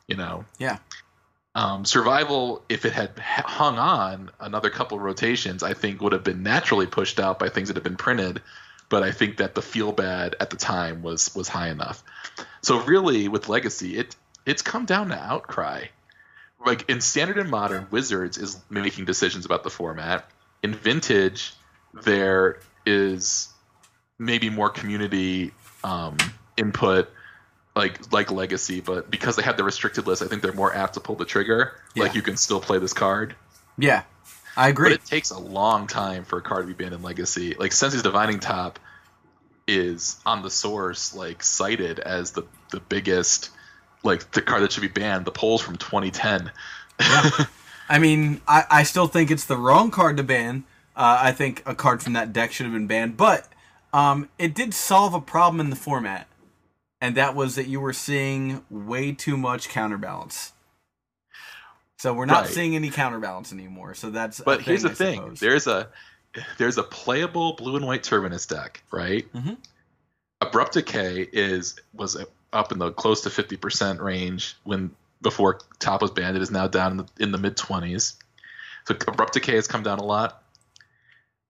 [0.08, 0.78] You know, Yeah.
[1.54, 6.42] um, survival, if it had hung on another couple rotations, I think would have been
[6.42, 8.42] naturally pushed out by things that have been printed.
[8.90, 12.02] But I think that the feel bad at the time was was high enough.
[12.64, 14.16] So really, with Legacy, it
[14.48, 15.86] it's come down to outcry.
[16.66, 20.28] Like in Standard and Modern, Wizards is making decisions about the format.
[20.64, 21.54] In Vintage,
[22.04, 23.50] there is
[24.20, 25.52] maybe more community
[25.84, 26.18] um,
[26.58, 27.10] input
[27.76, 30.96] like like legacy but because they have the restricted list i think they're more apt
[30.96, 31.74] to pull the trigger.
[31.96, 33.36] Like you can still play this card.
[33.78, 34.04] Yeah.
[34.56, 34.94] I but agree.
[34.94, 37.56] it takes a long time for a card to be banned in legacy.
[37.56, 38.80] Like Sensei's Divining Top
[39.68, 43.52] is on the source like cited as the the biggest
[44.04, 45.26] like the card that should be banned.
[45.26, 46.52] The polls from 2010
[47.90, 50.64] I mean, I, I still think it's the wrong card to ban.
[50.96, 53.48] Uh, I think a card from that deck should have been banned, but
[53.94, 56.28] um, it did solve a problem in the format,
[57.02, 60.54] and that was that you were seeing way too much counterbalance.
[61.98, 62.54] So we're not Right.
[62.54, 63.94] seeing any counterbalance anymore.
[63.96, 64.40] So that's.
[64.40, 65.40] a But here's the I thing: suppose.
[65.40, 65.90] there's a
[66.58, 69.32] there's a playable blue and white Terminus deck, right?
[69.34, 69.58] Mhm.
[70.42, 72.18] Abrupt Decay is was
[72.54, 76.38] up in the close to fifty percent range when before top was banned.
[76.38, 78.16] It is now down in the, in the mid twenties.
[78.88, 80.42] So Abrupt Decay has come down a lot.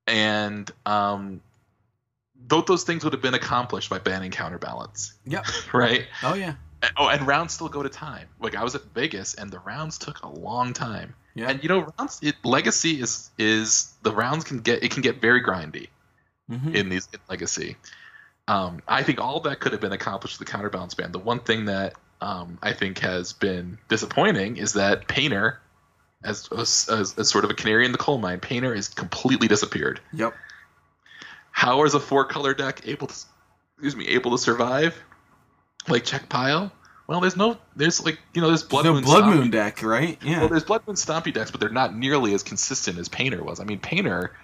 [0.08, 1.42] and um,
[2.48, 5.46] both those things would have been accomplished by banning counterbalance, Yep.
[5.74, 6.06] right?
[6.24, 6.56] Oh yeah.
[6.98, 8.28] Oh, and rounds still go to time.
[8.40, 11.14] Like I was at Vegas, and the rounds took a long time.
[11.36, 11.50] Yeah.
[11.50, 15.20] And you know, rounds it, legacy is is the rounds can get it can get
[15.22, 15.88] very grindy
[16.50, 16.74] Mhm.
[16.74, 17.76] in these in legacy.
[18.48, 21.12] Um, I think all that could have been accomplished with the counterbalance ban.
[21.12, 25.60] The one thing that um, I think has been disappointing is that Painter,
[26.24, 30.00] as, as as sort of a canary in the coal mine, Painter has completely disappeared.
[30.14, 30.34] Yep.
[31.52, 33.16] How is a four color deck able to
[33.78, 34.96] excuse me able to survive?
[35.88, 36.72] Like Czech pile?
[37.08, 39.82] Well, there's no there's like you know there's blood the moon Blood Stompy- Moon deck,
[39.82, 40.18] right?
[40.24, 40.42] Yeah.
[40.42, 43.60] Well, there's blood moon stompy decks, but they're not nearly as consistent as Painter was.
[43.60, 44.36] I mean, Painter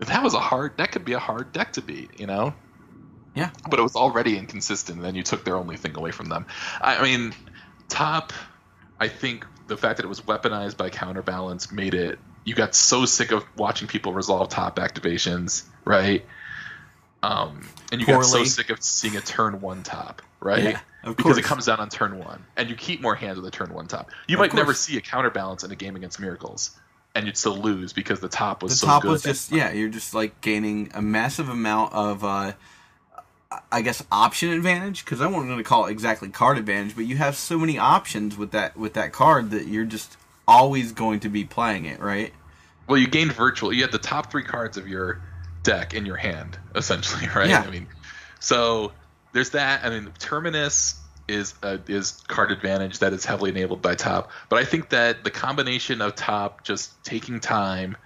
[0.00, 2.54] that was a hard that could be a hard deck to beat, you know.
[3.34, 3.50] Yeah.
[3.70, 6.46] But it was already inconsistent, and then you took their only thing away from them.
[6.80, 7.34] I mean,
[7.88, 8.32] top.
[9.00, 12.18] I think the fact that it was weaponized by counterbalance made it.
[12.48, 16.24] You got so sick of watching people resolve top activations, right?
[17.22, 20.62] Um, and you got so sick of seeing a turn one top, right?
[20.62, 23.46] Yeah, of because it comes down on turn one, and you keep more hands with
[23.46, 24.10] a turn one top.
[24.28, 26.70] You Of might never see a counterbalance in a game against miracles,
[27.14, 29.10] and you'd still lose because the top was the so top good.
[29.10, 32.52] was just yeah you're just like gaining a massive amount of uh
[33.72, 37.06] i guess option advantage because i wasn't going to call it exactly card advantage but
[37.06, 41.20] you have so many options with that with that card that you're just always going
[41.20, 42.32] to be playing it right
[42.88, 43.72] Well, you gained virtual.
[43.72, 45.20] You had the top three cards of your
[45.62, 47.48] deck in your hand, essentially, right?
[47.48, 47.60] Yeah.
[47.66, 47.86] I mean,
[48.40, 48.92] so
[49.32, 49.84] there's that.
[49.84, 54.58] I mean, Terminus is uh, is card advantage that is heavily enabled by top, but
[54.58, 57.96] I think that the combination of top just taking time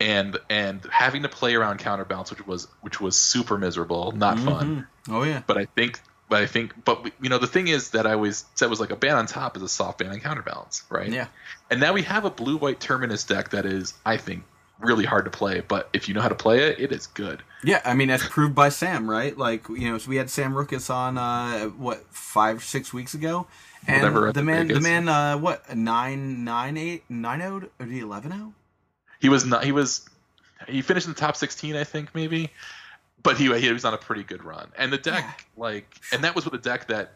[0.00, 4.86] and and having to play around counterbalance, which was which was super miserable, not fun.
[5.08, 5.14] Mhm.
[5.14, 6.00] oh yeah But I think,
[6.30, 8.90] but I think, but you know, the thing is that I always said was like
[8.90, 11.10] a ban on top is a soft ban on counterbalance, right?
[11.12, 11.26] yeah
[11.70, 14.44] And now we have a blue white terminus deck that is, I think,
[14.78, 15.60] really hard to play.
[15.60, 17.42] But if you know how to play it, it is good.
[17.62, 20.54] yeah i mean that's proved by sam right like you know so we had sam
[20.54, 23.46] rookus on uh what five six weeks ago
[23.86, 28.00] and Whatever the man the man uh what nine nine eight nine oh or the
[28.00, 28.54] eleven oh
[29.20, 29.64] He was not.
[29.64, 30.08] He was.
[30.68, 32.50] He finished in the top sixteen, I think, maybe.
[33.22, 34.70] But he he was on a pretty good run.
[34.78, 37.12] And the deck, like, and that was with a deck that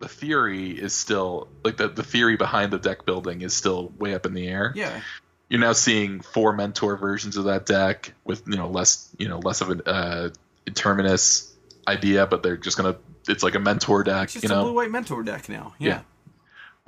[0.00, 4.14] the theory is still like the the theory behind the deck building is still way
[4.14, 4.72] up in the air.
[4.76, 5.00] yeah
[5.48, 9.38] You're now seeing four mentor versions of that deck with you know less you know
[9.38, 10.30] less of an uh,
[10.74, 11.52] terminus
[11.88, 12.96] idea, but they're just gonna.
[13.28, 14.62] It's like a mentor deck, it's just you a know.
[14.64, 15.88] blue white mentor deck now yeah.
[15.88, 16.00] Yeah.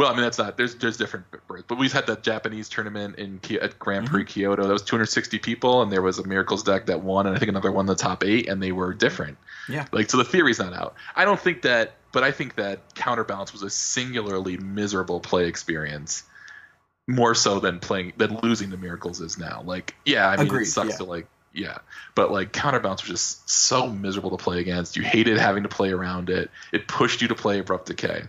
[0.00, 3.16] Well, I mean that's not there's there's different births, but we've had that Japanese tournament
[3.16, 4.32] in at Grand Prix Mm-hmm.
[4.32, 4.62] Kyoto.
[4.62, 7.50] That was 260 people, and there was a Miracles deck that won, and I think
[7.50, 9.36] another one in the top eight, and they were different.
[9.68, 9.84] Yeah.
[9.92, 10.94] Like so, the theory's not out.
[11.14, 16.22] I don't think that, but I think that Counterbalance was a singularly miserable play experience,
[17.06, 19.60] more so than playing than losing the Miracles is now.
[19.66, 20.96] Like, yeah, I mean Agreed, it sucks yeah.
[20.96, 21.26] to like.
[21.52, 21.76] Yeah,
[22.14, 24.96] but like counterbalance was just so miserable to play against.
[24.96, 26.50] You hated having to play around it.
[26.72, 28.22] It pushed you to play abrupt decay.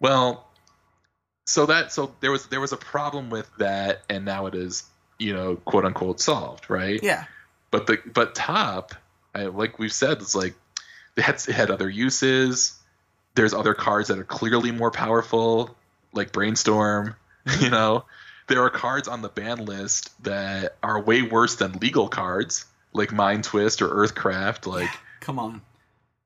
[0.00, 0.47] Well,
[1.48, 4.84] so that so there was there was a problem with that, and now it is
[5.18, 7.02] you know quote unquote solved, right?
[7.02, 7.24] Yeah.
[7.70, 8.94] But the but top,
[9.34, 10.54] I, like we've said, it's like
[11.16, 12.78] it had, it had other uses.
[13.34, 15.74] There's other cards that are clearly more powerful,
[16.12, 17.16] like Brainstorm.
[17.60, 18.04] You know,
[18.48, 23.10] there are cards on the ban list that are way worse than legal cards, like
[23.10, 24.66] Mind Twist or Earthcraft.
[24.66, 24.90] Like,
[25.20, 25.62] Come on.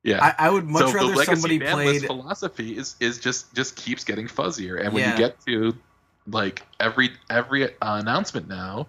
[0.03, 2.03] Yeah, I, I would much so rather the legacy somebody played.
[2.07, 5.13] philosophy is is just just keeps getting fuzzier, and when Yeah.
[5.13, 5.77] you get to
[6.27, 8.89] like every every uh, announcement now,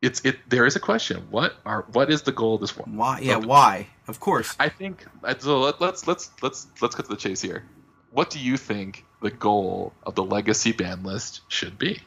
[0.00, 1.26] it's it there is a question.
[1.30, 2.96] What are what is the goal of this one?
[2.96, 3.20] Why?
[3.20, 3.88] Yeah, why?
[4.06, 4.54] Of course.
[4.58, 5.60] I think uh, so.
[5.60, 7.64] Let, let's let's let's let's cut to the chase here.
[8.10, 12.00] What do you think the goal of the legacy ban list should be?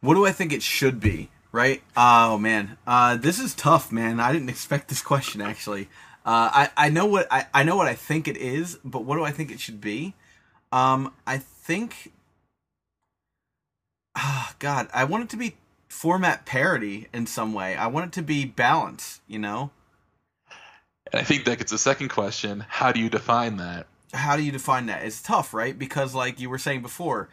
[0.00, 1.28] What do I think it should be?
[1.50, 1.82] Right?
[1.96, 4.20] Oh man, uh, this is tough, man.
[4.20, 5.88] I didn't expect this question actually.
[6.28, 9.16] Uh, I I know what I, I know what I think it is, but what
[9.16, 10.14] do I think it should be?
[10.72, 12.12] Um, I think.
[14.14, 15.56] Ah, God, I want it to be
[15.88, 17.76] format parity in some way.
[17.76, 19.22] I want it to be balance.
[19.26, 19.70] You know,
[21.12, 22.64] And I think that gets a second question.
[22.68, 23.86] How do you define that?
[24.12, 25.04] how do you define that?
[25.04, 25.78] It's tough, right?
[25.78, 27.28] Because like you were saying before,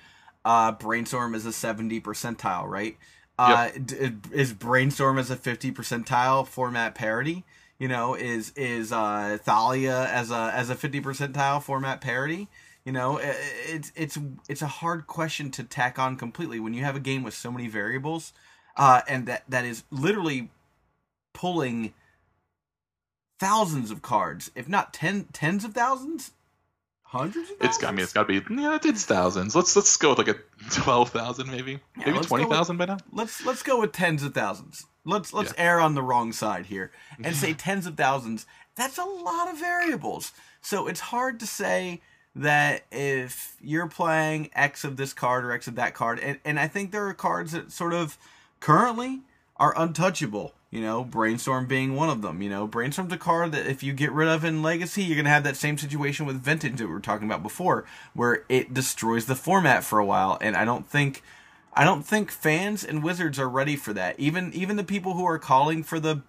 [0.45, 2.97] uh, brainstorm is a seventy percentile, right?
[3.37, 7.43] Uh, d- is brainstorm as a fifty percentile format parity?
[7.77, 12.47] You know, is is uh, Thalia as a as a fifty percentile format parity?
[12.85, 14.17] You know, it's it's
[14.47, 17.51] it's a hard question to tack on completely when you have a game with so
[17.51, 18.31] many variables,
[18.77, 20.51] uh, and that that is literally
[21.33, 21.93] pulling
[23.39, 26.31] thousands of cards, if not ten tens of thousands,
[27.03, 27.75] hundreds of thousands.
[27.77, 29.55] It's I mean it's got to be yeah it's thousands.
[29.55, 30.35] Let's let's go with like a
[30.71, 32.97] twelve thousand maybe Yeah, maybe twenty thousand by now.
[33.11, 34.85] let's let's go with tens of thousands.
[35.05, 36.91] Let's let's err on the wrong side here
[37.23, 38.45] and say tens of thousands.
[38.75, 40.33] That's a lot of variables.
[40.61, 42.01] So it's hard to say
[42.35, 46.59] that if you're playing X of this card or X of that card, and, and
[46.59, 48.17] I think there are cards that sort of
[48.59, 49.21] currently
[49.57, 50.53] are untouchable.
[50.71, 52.41] You know, Brainstorm being one of them.
[52.41, 55.29] You know, Brainstorm's a card that if you get rid of in Legacy, you're gonna
[55.29, 59.25] have that same situation with Vintage that we were talking about before, where it destroys
[59.25, 60.37] the format for a while.
[60.41, 61.23] And I don't think,
[61.75, 64.19] I don't think fans and Wizards are ready for that.
[64.19, 66.21] Even even the people who are calling for the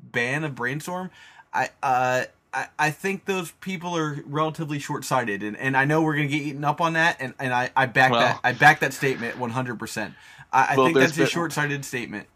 [0.00, 1.10] ban of Brainstorm,
[1.52, 2.24] I uh.
[2.56, 6.28] I, I think those people are relatively short sighted and, and I know we're gonna
[6.28, 8.94] get eaten up on that and, and I, I back Well- that I back that
[8.94, 10.14] statement one hundred percent.
[10.52, 12.28] I, I Well, think that's a short sighted statement.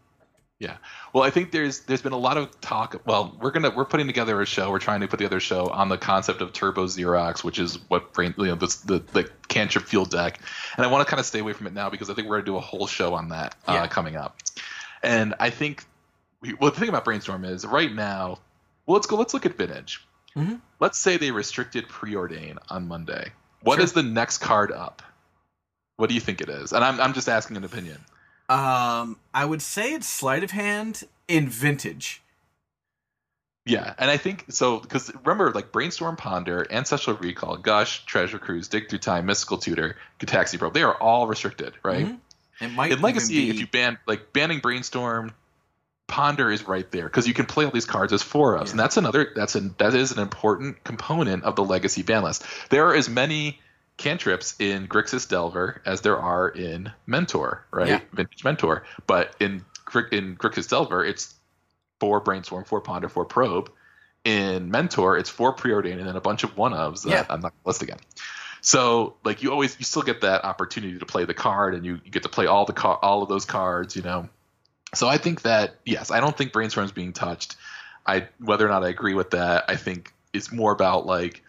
[0.59, 0.75] Yeah.
[1.13, 3.01] Well, I think there's there's been a lot of talk.
[3.05, 4.69] Well, we're gonna we're putting together a show.
[4.71, 7.79] We're trying to put together a show on the concept of Turbo Xerox, which is
[7.87, 10.39] what brain you know the the, the cantrip field deck.
[10.75, 12.37] And I want to kind of stay away from it now because I think we're
[12.37, 13.87] gonna do a whole show on that uh, Yeah.
[13.87, 14.37] coming up.
[15.01, 15.85] And I think
[16.41, 18.39] we, well, the thing about Brainstorm is right now.
[18.85, 19.15] Well, let's go.
[19.15, 20.05] Let's look at Vintage.
[20.35, 20.59] Mhm.
[20.81, 23.31] Let's say they restricted preordain on Monday.
[23.61, 23.83] What Sure.
[23.85, 25.01] is the next card up?
[25.95, 26.73] What do you think it is?
[26.73, 27.97] And I'm I'm just asking an opinion.
[28.49, 32.21] Um, I would say it's sleight of hand in vintage.
[33.65, 38.67] Yeah, and I think so because remember, like Brainstorm, Ponder, Ancestral Recall, Gush, Treasure Cruise,
[38.67, 42.07] Dig Through Time, Mystical Tutor, Gitaxian Probe, they are all restricted, right?
[42.07, 42.19] Mhm.
[42.61, 45.33] It might In Legacy, be, if you ban like banning Brainstorm,
[46.07, 48.71] Ponder is right there because you can play all these cards as four ofs, Yeah.
[48.71, 52.43] and that's another that's an that is an important component of the Legacy ban list.
[52.71, 53.59] There are as many
[53.99, 57.87] cantrips in Grixis Delver as there are in Mentor, right?
[57.89, 57.99] Yeah.
[58.13, 59.63] Vintage Mentor, but in
[60.11, 61.35] in Grixis Delver, it's
[61.99, 63.71] four Brainstorm, four Ponder, four Probe.
[64.23, 67.25] In Mentor, it's four Preordain and then a bunch of one ofs that Yeah.
[67.29, 67.99] I'm not going to list again.
[68.61, 71.99] So like you always you still get that opportunity to play the card and you,
[72.03, 74.29] you get to play all the car all of those cards, you know.
[74.93, 77.55] So I think that yes, I don't think brainstorm's being touched.
[78.05, 81.43] I whether or not I agree with that, I think it's more about like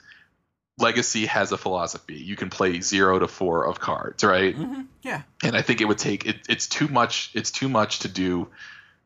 [0.80, 2.16] Legacy has a philosophy.
[2.16, 4.56] You can play zero to four of cards, right?
[4.56, 4.86] Mhm.
[5.02, 8.08] yeah, and I think it would take it, it's too much it's too much to
[8.08, 8.48] do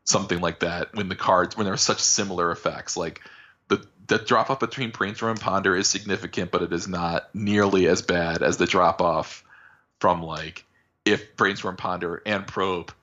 [0.03, 3.21] something like that when the cards when there are such similar effects like
[3.69, 7.87] the the drop off between brainstorm and ponder is significant but it is not nearly
[7.87, 9.43] as bad as the drop off
[9.99, 10.63] from like
[11.05, 12.93] if brainstorm ponder and probe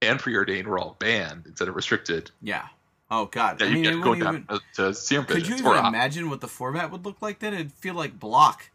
[0.00, 2.66] and preordain were all banned instead of restricted yeah.
[3.14, 3.60] Oh god.
[3.60, 4.46] yeah I mean, go down
[4.76, 7.52] to, serum could you even imagine what the format would look like then?
[7.52, 8.70] It'd feel like block.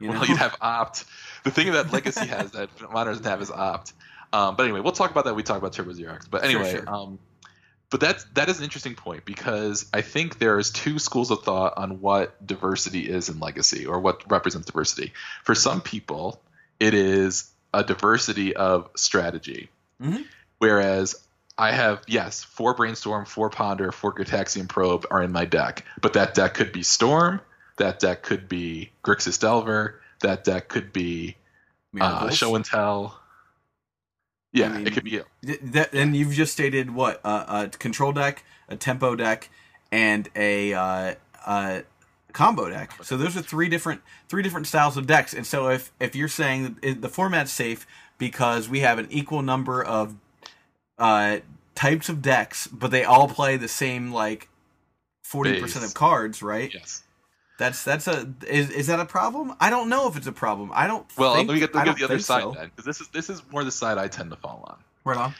[0.00, 0.14] You know?
[0.14, 1.04] Well, you'd have opt.
[1.44, 3.92] The thing that Legacy has that Modern doesn't have is opt.
[4.32, 5.36] Um, but anyway, we'll talk about that.
[5.36, 6.28] We talk about Turbo Xerox.
[6.28, 6.90] But anyway, sure.
[6.92, 7.20] um,
[7.90, 11.74] but that's that is an interesting point because I think there's two schools of thought
[11.76, 15.12] on what diversity is in Legacy or what represents diversity.
[15.44, 16.42] For some people,
[16.80, 19.70] it is a diversity of strategy,
[20.02, 20.24] Mhm.
[20.58, 21.14] whereas
[21.58, 26.12] I have yes, four brainstorm, four ponder, four Gitaxian probe are in my deck, but
[26.12, 27.40] that deck could be storm.
[27.78, 30.00] That deck could be Grixis Delver.
[30.20, 31.36] That deck could be
[32.00, 33.20] uh, show and tell.
[34.52, 35.20] Yeah, I mean, it could be.
[35.44, 39.50] Th- that, and you've just stated what uh, a control deck, a tempo deck,
[39.90, 41.80] and a uh, uh,
[42.32, 42.92] combo deck.
[43.02, 45.32] So those are three different three different styles of decks.
[45.32, 47.86] And so if if you're saying that the format's safe
[48.18, 50.16] because we have an equal number of
[50.98, 51.38] uh,
[51.74, 54.48] types of decks, but they all play the same like
[55.22, 56.72] forty percent of cards, right?
[56.72, 57.02] Yes.
[57.58, 59.54] That's that's a is is that a problem?
[59.60, 60.70] I don't know if it's a problem.
[60.74, 61.06] I don't.
[61.16, 62.50] Well, think, let me get, let me get the other side so.
[62.50, 64.78] then, because this is this is more the side I tend to fall on.
[65.04, 65.34] Right on.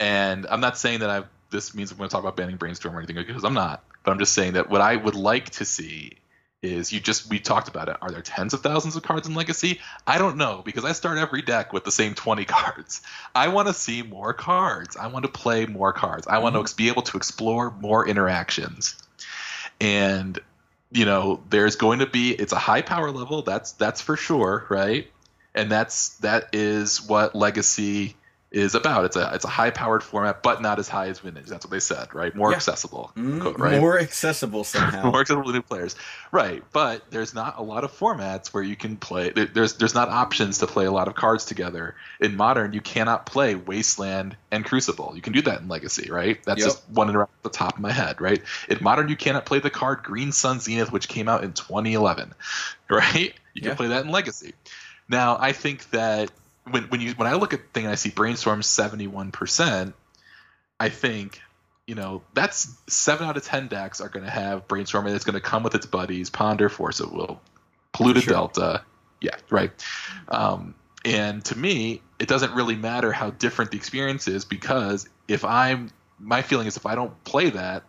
[0.00, 2.96] And I'm not saying that I this means I'm going to talk about banning brainstorm
[2.96, 3.84] or anything because I'm not.
[4.02, 6.16] But I'm just saying that what I would like to see
[6.62, 7.96] is you just we talked about it.
[8.00, 9.80] Are there tens of thousands of cards in Legacy?
[10.06, 13.02] I don't know because I start every deck with the same 20 cards.
[13.34, 14.96] I want to see more cards.
[14.96, 16.26] I want to play more cards.
[16.26, 16.76] I want to mm-hmm.
[16.76, 18.94] be able to explore more interactions.
[19.80, 20.38] And
[20.92, 23.42] you know, there's going to be it's a high power level.
[23.42, 25.08] That's that's for sure, right?
[25.54, 28.16] And that's that is what Legacy
[28.52, 29.06] is about.
[29.06, 31.46] It's a it's a high powered format, but not as high as Vintage.
[31.46, 32.34] That's what they said, right?
[32.34, 32.56] More Yeah.
[32.56, 33.80] accessible, Mm, quote, right?
[33.80, 35.02] More accessible somehow.
[35.10, 35.96] more accessible to new players,
[36.30, 36.62] right?
[36.72, 39.30] But there's not a lot of formats where you can play.
[39.30, 41.94] There's there's not options to play a lot of cards together.
[42.20, 45.12] In modern, you cannot play Wasteland and Crucible.
[45.16, 46.38] You can do that in Legacy, right?
[46.44, 46.68] That's Yep.
[46.68, 48.42] just one around the top of my head, right?
[48.68, 52.34] In modern, you cannot play the card Green Sun Zenith, which came out in 2011,
[52.90, 53.32] right?
[53.54, 53.74] You can Yeah.
[53.76, 54.52] play that in Legacy.
[55.08, 56.30] Now, I think that
[56.70, 59.94] when when you when I look at the thing and I see Brainstorm 71 percent,
[60.78, 61.40] I think
[61.86, 65.34] you know that's seven out of ten decks are going to have brainstorming that's going
[65.34, 67.40] to come with its buddies ponder force of will
[67.92, 68.34] polluted Sure.
[68.34, 68.84] delta
[69.20, 69.72] yeah right
[70.28, 75.44] um, and to me it doesn't really matter how different the experience is because if
[75.44, 75.90] i'm
[76.22, 77.82] my feeling is if I don't play that,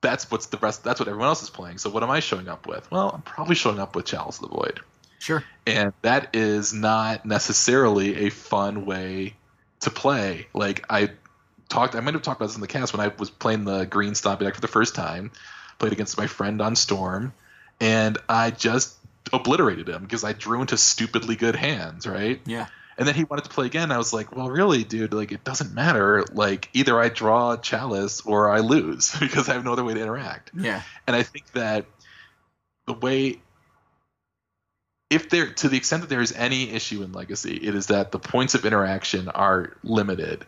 [0.00, 0.82] that's what's the rest.
[0.84, 1.78] That's what everyone else is playing.
[1.78, 2.90] So what am I showing up with?
[2.90, 4.80] Well, I'm probably showing up with Chalice of the Void,
[5.20, 5.44] Sure.
[5.66, 9.36] and that is not necessarily a fun way
[9.80, 10.48] to play.
[10.52, 11.10] Like I
[11.68, 13.84] talked, I might have talked about this in the cast when I was playing the
[13.84, 15.30] Green Stompy deck for the first time.
[15.78, 17.32] Played against my friend on Storm,
[17.80, 18.96] and I just
[19.32, 22.40] obliterated him because I drew into stupidly good hands, right?
[22.44, 22.66] Yeah.
[22.98, 23.90] And then he wanted to play again.
[23.92, 26.24] I was like, well, really, dude, like it doesn't matter.
[26.32, 30.00] Like either I draw Chalice or I lose because I have no other way to
[30.02, 30.50] interact.
[30.54, 30.82] Yeah.
[31.06, 31.86] And I think that
[32.86, 33.40] the way,
[35.10, 38.12] if there, to the extent that there is any issue in Legacy, it is that
[38.12, 40.46] the points of interaction are limited.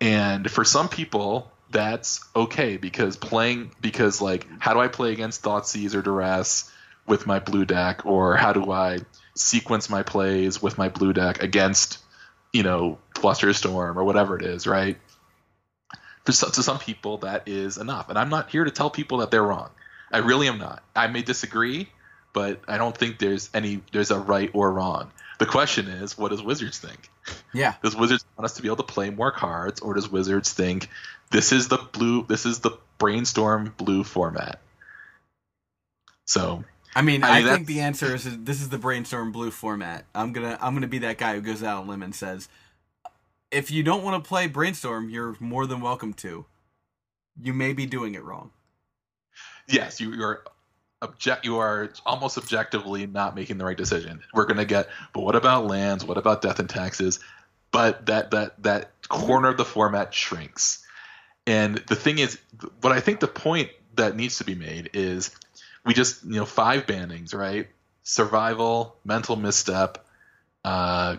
[0.00, 5.42] And for some people, that's okay because playing, because like, how do I play against
[5.42, 6.72] Thoughtseize or Duress
[7.06, 8.98] with my blue deck, or how do I
[9.34, 11.98] sequence my plays with my blue deck against,
[12.52, 14.96] you know, Flusterstorm or whatever it is, right?
[16.24, 18.10] For to some people, that is enough.
[18.10, 19.70] And I'm not here to tell people that they're wrong.
[20.12, 20.82] I really am not.
[20.94, 21.88] I may disagree,
[22.32, 25.10] but I don't think there's any there's a right or wrong.
[25.38, 27.08] The question is, what does Wizards think?
[27.54, 27.74] Yeah.
[27.82, 30.88] Does Wizards want us to be able to play more cards, or does Wizards think
[31.30, 34.60] this is the blue, this is the brainstorm blue format?
[36.24, 36.64] So
[36.94, 40.04] I mean, I I, think the answer is this is the brainstorm blue format.
[40.14, 42.48] I'm gonna I'm gonna be that guy who goes out on a limb and says,
[43.50, 46.44] if you don't want to play brainstorm, you're more than welcome to.
[47.40, 48.50] You may be doing it wrong.
[49.68, 50.42] yes, you, you're
[51.00, 54.22] object you are almost objectively not making the right decision.
[54.34, 56.04] We're gonna get, but what about lands?
[56.04, 57.20] What about death and taxes?
[57.70, 60.84] But that that that corner of the format shrinks.
[61.46, 62.38] And the thing is,
[62.80, 65.30] what I think the point that needs to be made is,
[65.84, 67.68] we just you know five bannings, right?
[68.02, 70.04] Survival, mental misstep,
[70.64, 71.16] uh,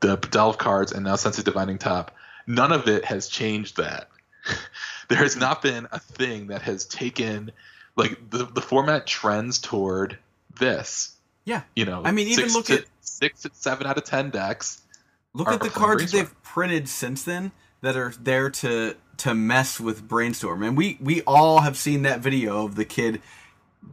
[0.00, 2.14] the delve cards, and now Sensei's Divining Top.
[2.46, 4.08] None of it has changed that.
[5.08, 7.52] there has not been a thing that has taken
[7.96, 10.18] like the the format trends toward
[10.58, 11.16] this.
[11.44, 11.62] Yeah.
[11.74, 14.82] You know, I mean, even look at- six, to seven out of ten decks.
[15.34, 16.24] Look at the cards Brainstorm.
[16.24, 20.62] they've printed since then that are there to to mess with brainstorm.
[20.62, 23.20] And we we all have seen that video of the kid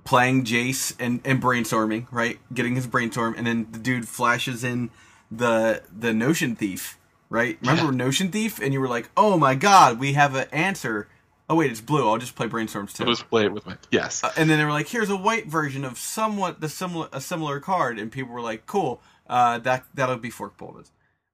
[0.03, 2.39] playing Jace and, and brainstorming, right?
[2.53, 4.89] Getting his brainstorm, and then the dude flashes in
[5.31, 6.97] the the Notion Thief,
[7.29, 7.57] right?
[7.61, 8.59] Remember Notion Thief?
[8.59, 11.07] And you were like, oh my god, we have an answer.
[11.49, 12.07] Oh wait, it's blue.
[12.07, 13.05] I'll just play brainstorms too.
[13.05, 14.23] Let's play it with my yes.
[14.23, 17.19] Uh, and then they were like, "Here's a white version of somewhat the similar a
[17.19, 20.89] similar card," and people were like, "Cool, uh, that that'll be fork bolted."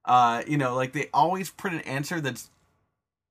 [0.06, 2.48] Uh, you know, like they always print an answer that's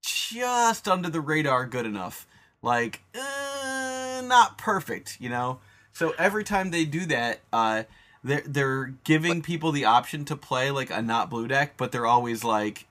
[0.03, 2.27] just under the radar, good enough,
[2.61, 5.59] like uh, not perfect, you know.
[5.91, 7.83] So every time they do that, uh,
[8.23, 12.05] they're they're giving people the option to play like a not blue deck, but they're
[12.05, 12.85] always like,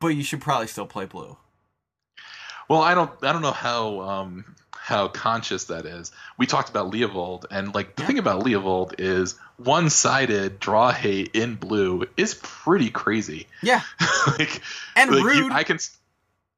[0.00, 1.38] "But you should probably still play blue."
[2.68, 4.44] Well, I don't I don't know how um
[4.76, 6.12] how conscious that is.
[6.38, 11.30] We talked about Leovold, and like the thing about Leovold is one sided draw hate
[11.34, 13.46] in blue is pretty crazy.
[13.62, 13.82] Yeah,
[14.38, 14.62] like
[14.96, 15.52] and like, you- rude.
[15.52, 15.78] I can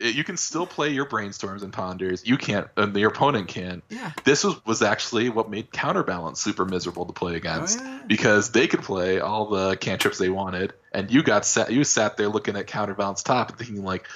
[0.02, 2.26] you can still play your brainstorms and ponders.
[2.26, 3.82] You can't, and your opponent can.
[3.90, 8.00] yeah, This was was actually what made counterbalance super miserable to play against Oh, yeah.
[8.06, 12.16] because they could play all the cantrips they wanted, and you got sat you sat
[12.16, 14.06] there looking at counterbalance top and thinking like,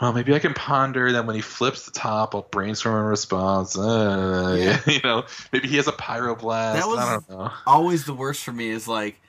[0.00, 1.12] well, maybe I can ponder.
[1.12, 3.76] Then when he flips the top, I'll brainstorm a response.
[3.78, 4.80] Uh, Yeah.
[4.92, 6.74] you know, maybe he has a pyroblast.
[6.74, 7.50] That was- I don't know.
[7.66, 9.20] always the worst for me is like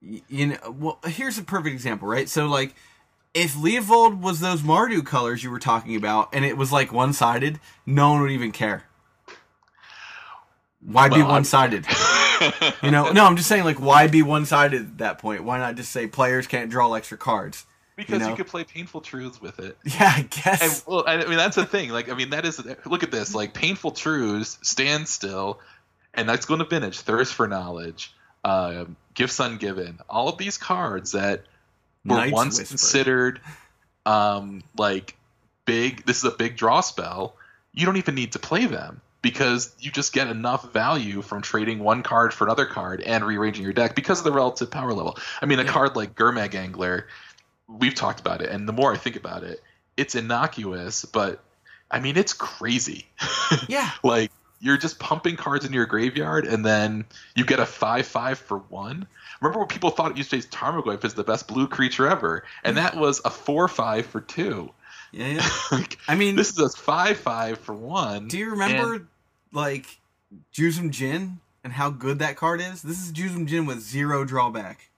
[0.00, 2.72] you know well here's a perfect example right so like
[3.34, 7.12] if Leovold was those Mardu colors you were talking about and it was like one
[7.12, 8.84] sided no one would even care
[10.80, 11.84] why be Well, I'm- one sided
[12.82, 15.58] you know no I'm just saying like why be one sided at that point why
[15.58, 17.66] not just say players can't draw extra cards
[17.98, 18.36] because you, know?
[18.36, 19.76] could play painful truths with it.
[19.84, 21.90] yeah I guess And well, I mean that's the thing.
[21.90, 23.34] Like I mean that is look at this.
[23.34, 25.60] Like painful truths, stand still,
[26.14, 27.00] and that's going to vintage.
[27.00, 29.98] Thirst for knowledge, uh, gifts ungiven.
[30.08, 31.42] All of these cards that
[32.04, 32.72] were Night's once Whisper.
[32.72, 33.40] considered
[34.06, 35.16] um, like
[35.66, 36.06] big.
[36.06, 37.34] This is a big draw spell.
[37.74, 41.80] You don't even need to play them because you just get enough value from trading
[41.80, 45.18] one card for another card and rearranging your deck because of the relative power level.
[45.42, 45.72] I mean, a Yeah.
[45.72, 47.08] card like Gurmag Angler,
[47.68, 49.62] we've talked about it, and the more I think about it,
[49.96, 51.42] it's innocuous, but
[51.90, 53.06] I mean, it's crazy.
[53.68, 57.04] yeah like you're just pumping cards into your graveyard, and then
[57.36, 59.06] you get a five-five for one.
[59.40, 63.20] Remember when people thought Yesterday's Tarmogoyf is the best blue creature ever, and that was
[63.24, 64.70] a four-five for two.
[65.12, 65.48] yeah, yeah.
[65.72, 68.28] like, I mean this is a five-five for one.
[68.28, 69.06] Do you remember
[69.52, 69.86] like
[70.52, 72.82] Juzam Djinn and how good that card is?
[72.82, 74.90] This is Juzam Djinn with zero drawback.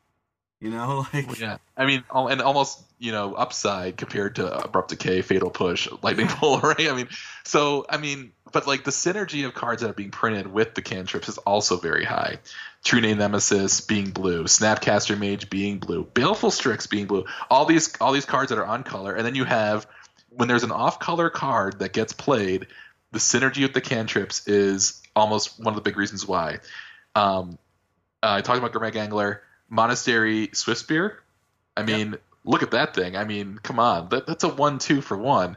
[0.60, 5.22] You know, like Yeah, I mean, and almost you know upside compared to abrupt decay,
[5.22, 6.88] fatal push, lightning bolt, right?
[6.88, 7.08] I mean,
[7.44, 10.82] so I mean, but like the synergy of cards that are being printed with the
[10.82, 12.38] cantrips is also very high.
[12.84, 17.24] True Name Nemesis being blue, Snapcaster Mage being blue, Baleful Strix being blue.
[17.50, 19.86] All these all these cards that are on color, and then you have
[20.30, 22.66] when there's an off color card that gets played,
[23.12, 26.58] the synergy with the cantrips is almost one of the big reasons why.
[27.14, 27.58] Um,
[28.22, 31.16] uh, I talked about Gurmag Angler, Monastery Swiftspear.
[31.76, 33.16] I mean, look at that thing.
[33.16, 35.56] I mean, come on, that, that's a one-two for one.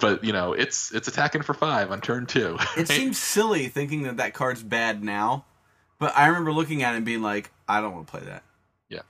[0.00, 2.58] But you know, it's it's attacking for five on turn two.
[2.76, 5.44] it seems silly thinking that that card's bad now,
[6.00, 8.42] but I remember looking at it and being like, I don't want to play that.
[8.88, 9.02] Yeah.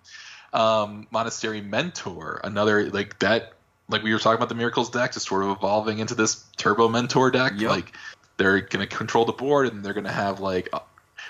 [0.53, 3.55] Um, Monastery Mentor, another like that.
[3.89, 6.89] Like we were talking about the Miracles deck, is sort of evolving into this Turbo
[6.89, 7.55] Mentor deck.
[7.57, 7.71] Yep.
[7.71, 7.97] Like
[8.37, 10.69] they're going to control the board, and they're going to have like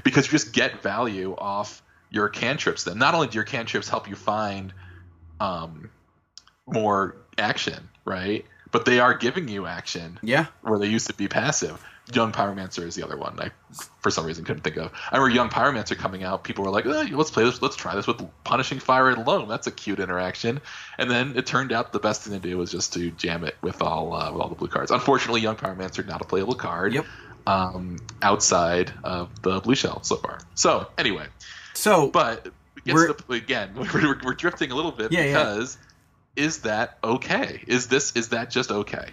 [0.02, 1.80] because you just get value off
[2.14, 2.84] your cantrips.
[2.84, 4.72] Then not only do your cantrips help you find
[5.40, 5.90] um,
[6.66, 8.44] more action, right?
[8.70, 11.84] But they are giving you action Yeah, where they used to be passive.
[12.12, 13.40] Young Pyromancer is the other one.
[13.40, 13.50] I,
[14.00, 14.92] for some reason, couldn't think of.
[15.10, 16.44] I remember Young Pyromancer coming out.
[16.44, 17.62] People were like, oh, "Let's play this.
[17.62, 19.48] Let's try this with Punishing Fire and Loam.
[19.48, 20.60] That's a cute interaction."
[20.98, 23.56] And then it turned out the best thing to do was just to jam it
[23.62, 24.90] with all uh, with all the blue cards.
[24.90, 26.92] Unfortunately, Young Pyromancer not a playable card.
[26.92, 27.06] Yep.
[27.46, 30.40] Um, outside of the blue shell so far.
[30.54, 31.26] So anyway,
[31.74, 32.48] so but
[32.84, 35.26] the, again, we're, we're drifting a little bit Yeah, yeah.
[35.32, 35.78] because
[36.36, 37.62] is that okay?
[37.66, 39.08] Is this is that just okay?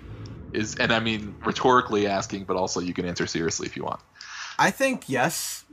[0.54, 4.00] Is and I mean rhetorically asking, but also you can answer seriously if you want.
[4.58, 5.66] I think yes.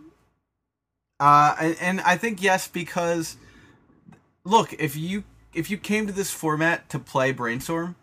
[1.21, 3.37] Uh, and, and I think yes because,
[4.45, 7.97] look, if you if you came to this format to play Brainstorm,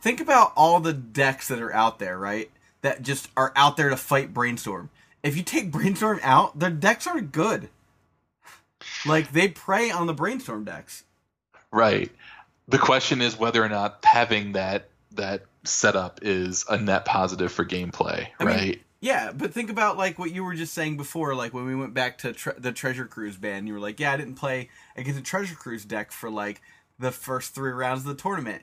[0.00, 2.50] think about all the decks that are out there, right?
[2.80, 4.90] That just are out there to fight Brainstorm.
[5.22, 7.68] If you take Brainstorm out, their decks aren't good.
[9.06, 11.04] Like they prey on the Brainstorm decks.
[11.70, 12.10] Right.
[12.68, 17.64] The question is whether or not having that that setup is a net positive for
[17.64, 18.82] gameplay, I mean, right?
[19.00, 21.92] Yeah, but think about like what you were just saying before, like when we went
[21.92, 25.18] back to tre- the Treasure Cruise ban, you were like, "Yeah, I didn't play against
[25.18, 26.62] a Treasure Cruise deck for like
[26.98, 28.62] the first three rounds of the tournament."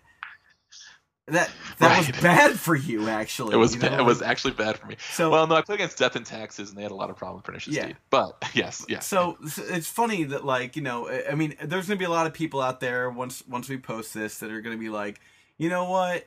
[1.32, 1.50] That
[1.80, 3.54] that was bad for you, actually.
[3.54, 4.96] it was you know, ba- it was actually bad for me.
[5.14, 5.30] so.
[5.30, 7.40] well, no, I played against Death and Taxes, and they had a lot of problems
[7.40, 7.88] with Pernicious Yeah.
[7.88, 7.98] Deed.
[8.10, 9.06] But yes, yes.
[9.08, 12.10] so so it's funny that like you know I- I mean there's gonna be a
[12.10, 15.20] lot of people out there once once we post this that are gonna be like
[15.58, 16.26] you know what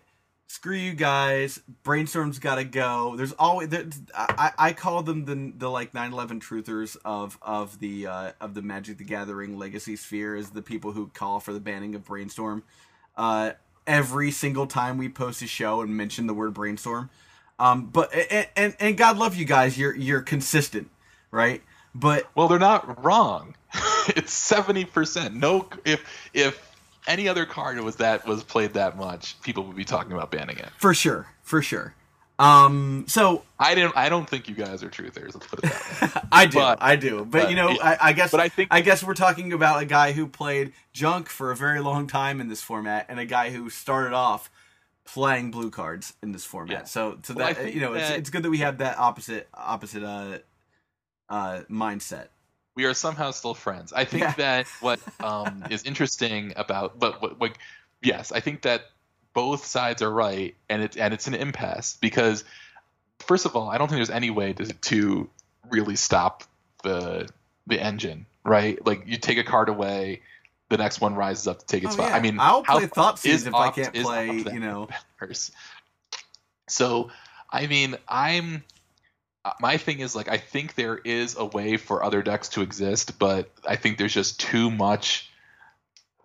[0.49, 5.71] screw you guys brainstorm's gotta go there's always there, I, I call them the the
[5.71, 10.51] like 9-11 truthers of of the uh, of the Magic the Gathering legacy sphere is
[10.51, 12.63] the people who call for the banning of brainstorm
[13.17, 13.53] uh,
[13.87, 17.11] every single time we post a show and mention the word brainstorm
[17.59, 20.91] um, but and, and and God love you guys you're you're consistent
[21.31, 21.63] right
[21.95, 23.55] but Well, they're not wrong.
[24.09, 25.35] it's seventy percent.
[25.35, 26.71] No, if if
[27.07, 30.59] any other card was that was played that much, people would be talking about banning
[30.59, 30.69] it.
[30.79, 31.95] For sure, for sure.
[32.39, 33.97] Um, so I didn't.
[33.97, 35.35] I don't think you guys are truthers.
[35.35, 36.21] Let's put it that way.
[36.33, 38.69] I do, But- I do, but, but- you know, I, I guess, but I think-
[38.73, 42.41] I guess we're talking about a guy who played junk for a very long time
[42.41, 44.51] in this format, and a guy who started off
[45.05, 46.73] playing blue cards in this format.
[46.73, 46.85] Yeah.
[46.85, 50.03] So, so Well, that you know, it's it's good that we have that opposite opposite
[50.03, 50.39] uh,
[51.29, 52.29] uh, mindset.
[52.75, 53.93] we are somehow still friends.
[53.93, 54.33] I think Yeah.
[54.35, 57.53] that what um, is interesting about, but what, what,
[58.03, 58.83] yes, I think that
[59.35, 62.45] both sides are right, and it's and it's an impasse because,
[63.21, 65.31] first of all, I don't think there's any way to to
[65.71, 66.45] really stop
[66.83, 67.29] the
[67.67, 68.85] the engine, right?
[68.85, 70.23] Like you take a card away,
[70.69, 72.11] the next one rises up to take its Oh, spot.
[72.11, 72.17] yeah.
[72.17, 74.89] I mean, I'll how play Thoughtseize if I can't play, you know.
[75.21, 75.51] matters.
[76.69, 77.11] So,
[77.51, 78.65] I mean, I'm.
[79.59, 83.19] My thing is like I think there is a way for other decks to exist,
[83.19, 85.32] but I think there's just too much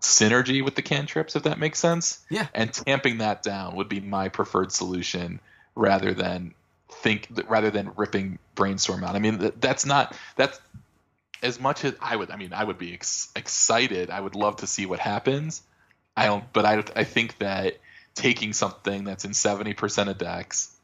[0.02, 2.20] synergy with the cantrips, if that makes sense.
[2.30, 2.48] Yeah.
[2.54, 5.40] And tamping that down would be my preferred solution,
[5.76, 6.54] rather than
[6.90, 9.16] think rather than ripping brainstorm out.
[9.16, 10.60] I mean, that's not that's
[11.44, 12.32] as much as I would.
[12.32, 14.10] I mean, I would be ex- excited.
[14.10, 15.62] I would love to see what happens.
[16.16, 17.78] I don't, but I I think that
[18.16, 20.76] taking something that's in seventy percent of decks,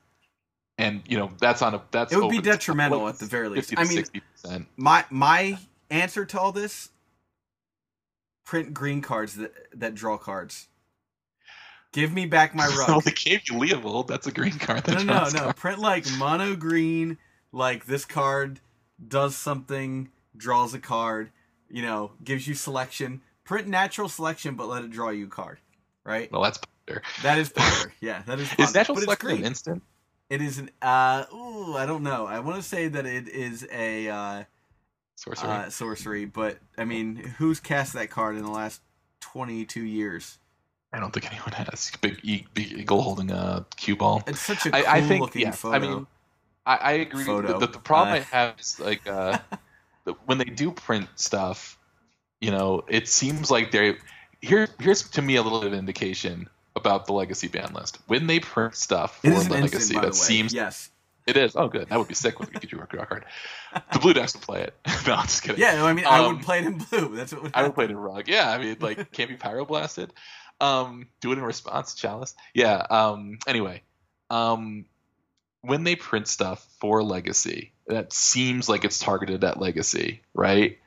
[0.77, 3.17] and you know that's on a that's It would be over the top, detrimental at
[3.17, 3.73] the very least.
[3.75, 4.67] I mean, 60 percent.
[4.77, 5.57] my my
[5.89, 6.89] answer to all this:
[8.45, 10.67] print green cards that that draw cards.
[11.91, 13.03] Give me back my Well, rug.
[13.03, 14.07] they gave you Leovold.
[14.07, 14.87] That's a green card.
[14.87, 15.29] no, no, no.
[15.31, 15.53] cards.
[15.59, 17.17] Print like mono green.
[17.51, 18.59] Like this card
[19.07, 21.31] does something, draws a card.
[21.69, 23.21] You know, gives you selection.
[23.43, 25.59] Print natural selection, but let it draw you a card.
[26.03, 26.31] Right.
[26.31, 27.01] Well, that's better.
[27.21, 27.93] That is power.
[28.01, 28.51] yeah, that is.
[28.57, 29.83] Is natural but selection an instant?
[30.29, 32.25] It is an uh ooh, I don't know.
[32.25, 34.43] I want to say that it is a uh
[35.15, 35.49] Sorcery.
[35.49, 36.25] uh, sorcery.
[36.25, 38.81] But I mean, who's cast that card in the last
[39.19, 40.37] twenty two years?
[40.93, 42.21] I don't think anyone has big,
[42.53, 44.21] big eagle holding a cue ball.
[44.27, 45.51] It's such a cool I, I think looking yeah.
[45.51, 45.75] photo.
[45.75, 46.07] I mean,
[46.67, 47.23] I, I agree.
[47.23, 48.17] The, the problem Uh.
[48.17, 49.39] I have is like uh,
[50.25, 51.79] when they do print stuff,
[52.41, 53.97] you know, it seems like they're
[54.41, 54.67] here.
[54.79, 57.99] Here's to me a little bit of indication about the legacy ban list.
[58.07, 60.91] When they print stuff for it is an legacy, instant, that seems yes.
[61.25, 61.55] It is.
[61.55, 61.89] Oh, good.
[61.89, 63.25] That would be sick Pikachu or draw card.
[63.93, 64.75] The blue decks would play it.
[65.07, 65.59] no, I'm just kidding.
[65.61, 67.15] Yeah, no, I mean, I Um, would play it in blue.
[67.15, 68.27] That's what would I would play it in rug.
[68.27, 70.09] Yeah, I mean, like, can't be pyroblasted.
[70.61, 72.35] Um, do it in response, chalice.
[72.53, 72.75] Yeah.
[72.89, 73.39] Um.
[73.47, 73.81] Anyway,
[74.29, 74.85] um,
[75.61, 80.77] when they print stuff for Legacy, that seems like it's targeted at Legacy, right?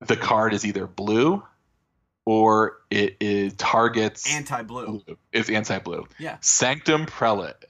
[0.00, 1.42] The card is either blue,
[2.24, 5.02] or it is targets Anti-blue.
[5.06, 5.18] blue.
[5.32, 6.06] It's anti-blue.
[6.18, 6.38] Yeah.
[6.40, 7.64] Sanctum Prelate.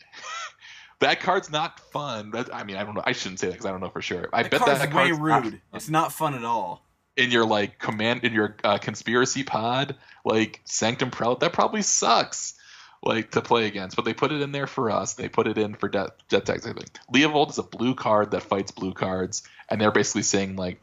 [1.03, 2.31] That card's not fun.
[2.33, 3.03] That, I mean, I don't know.
[3.05, 4.29] I shouldn't say that because I don't know for sure.
[4.33, 5.53] I That bet card's that way card's not rude.
[5.53, 6.85] fun It's not fun at all.
[7.17, 12.55] in your like command in your uh, conspiracy pod, like Sanctum Prelate, that probably sucks.
[13.05, 15.15] Like to play against, but they put it in there for us.
[15.15, 16.61] They put it in for Jet Jet Tag.
[17.13, 20.81] Leovold is a blue card that fights blue cards, and they're basically saying like,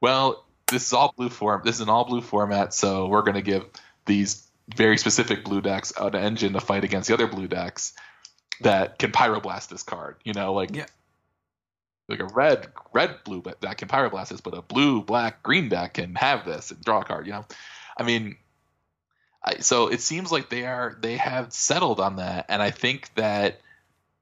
[0.00, 1.62] well, this is all blue form.
[1.64, 3.66] This is an all blue format, so we're going to give
[4.04, 7.92] these very specific blue decks an engine to fight against the other blue decks
[8.60, 10.16] that can pyroblast this card.
[10.24, 10.86] You know, like Yeah.
[12.08, 15.94] like a red red blue deck can pyroblast this, but a blue black green deck
[15.94, 17.26] can have this and draw a card.
[17.26, 17.44] You know,
[17.96, 18.36] I mean,
[19.44, 23.12] I, so it seems like they are they have settled on that, and I think
[23.14, 23.60] that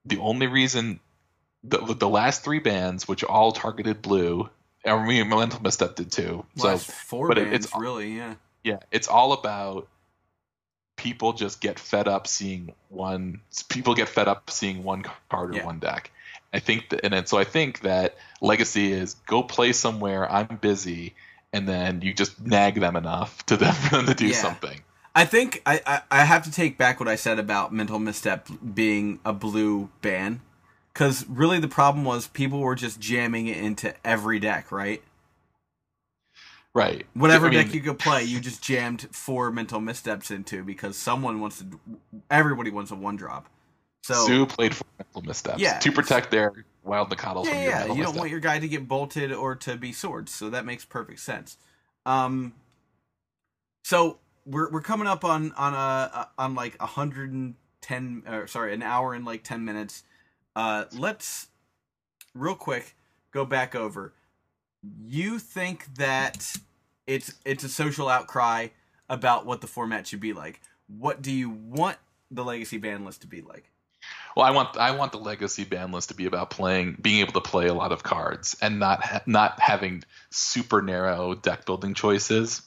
[0.05, 1.01] the only reason
[1.65, 4.49] the the last three bands, which all targeted blue,
[4.85, 6.45] and me and Mental Misstep did too.
[6.57, 8.35] So four but bands, it's- really, yeah.
[8.63, 9.89] yeah, it's all about
[10.99, 13.41] people just get fed up seeing one.
[13.71, 15.65] People get fed up seeing one card or Yeah.
[15.65, 16.11] one deck.
[16.53, 20.31] I think that, and then, so I think that legacy is go play somewhere.
[20.31, 21.15] I'm busy,
[21.53, 24.35] and then you just nag them enough to them for them to do Yeah.
[24.35, 24.83] something.
[25.15, 28.49] I think I, I, I have to take back what I said about mental misstep
[28.75, 30.43] being a blue ban.
[30.93, 35.03] Because really, the problem was people were just jamming it into every deck, right?
[36.79, 37.05] Right.
[37.15, 40.97] Whatever I mean, deck you could play, you just jammed four mental missteps into because
[40.97, 41.81] someone wants to.
[42.31, 43.49] Everybody wants a one drop.
[44.03, 45.79] So Sue played four mental missteps Yeah.
[45.81, 48.17] to protect their wild Nacatls yeah, from your yeah, you don't misstep.
[48.17, 51.57] want your guy to get bolted or to be swords, so that makes perfect sense.
[52.07, 52.55] Um,
[53.83, 58.47] so we're we're coming up on on a on like a hundred and ten, or
[58.47, 60.05] sorry, an hour and like ten minutes.
[60.55, 61.49] Uh, let's
[62.35, 62.95] real quick
[63.33, 64.13] go back over.
[65.05, 66.55] You think that
[67.09, 68.69] it's it's a social outcry
[69.09, 70.61] about what the format should be like?
[70.87, 71.97] What do you want
[72.31, 73.71] the legacy ban list to be like?
[74.37, 77.33] Well, I want I want the legacy ban list to be about playing, being able
[77.33, 81.95] to play a lot of cards, and not ha- not having super narrow deck building
[81.95, 82.63] choices.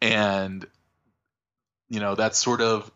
[0.00, 0.64] And
[1.88, 2.90] you know that's sort of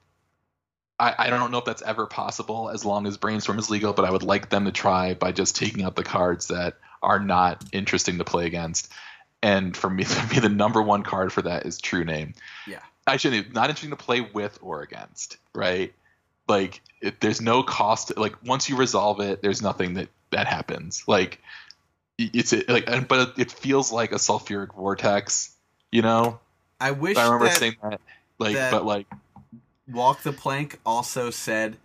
[1.01, 4.05] I, I don't know if that's ever possible as long as brainstorm is legal, but
[4.05, 7.65] I would like them to try by just taking out the cards that are not
[7.73, 8.93] interesting to play against.
[9.43, 12.35] And for me, for me, the number one card for that is True Name.
[12.66, 12.81] Yeah.
[13.06, 15.94] Actually, not interesting to play with or against, right?
[16.47, 18.16] Like, it, there's no cost.
[18.16, 21.05] Like, once you resolve it, there's nothing that that happens.
[21.06, 21.40] Like,
[22.19, 25.55] it- it's like, but it feels like a sulfuric vortex.
[25.90, 26.39] You know,
[26.81, 28.01] I wish I remember that saying that.
[28.39, 29.06] Like, that- but like,
[29.90, 31.78] Walk the Plank also said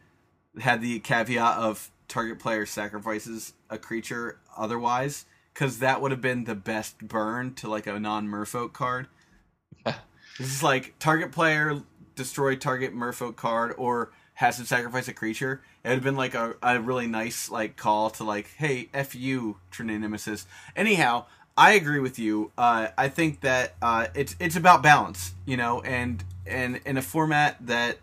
[0.60, 6.46] had the caveat of target player sacrifices a creature otherwise because that would have been
[6.46, 9.08] the best burn to like a non-merfolk card.
[10.40, 11.84] This is like target player
[12.16, 15.62] destroy target merfolk card or has to sacrifice a creature.
[15.84, 19.16] It would have been like a, a really nice like call to like, hey, f
[19.16, 20.48] you, True Name Nemesis.
[20.76, 21.26] Anyhow,
[21.56, 22.52] I agree with you.
[22.58, 27.02] Uh, I think that uh, it's it's about balance, you know, and and in a
[27.02, 28.00] format that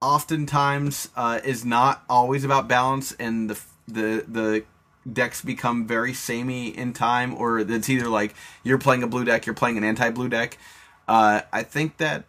[0.00, 4.64] oftentimes uh, is not always about balance, and the the the
[5.10, 9.46] decks become very samey in time, or it's either like you're playing a blue deck,
[9.46, 10.58] you're playing an anti-blue deck.
[11.08, 12.24] Uh, I think that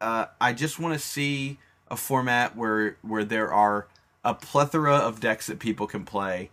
[0.00, 1.58] uh, I just want to see
[1.88, 3.86] a format where where there are
[4.24, 6.50] a plethora of decks that people can play.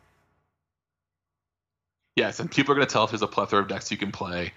[2.15, 4.11] Yes, and people are going to tell us there's a plethora of decks you can
[4.11, 4.53] play.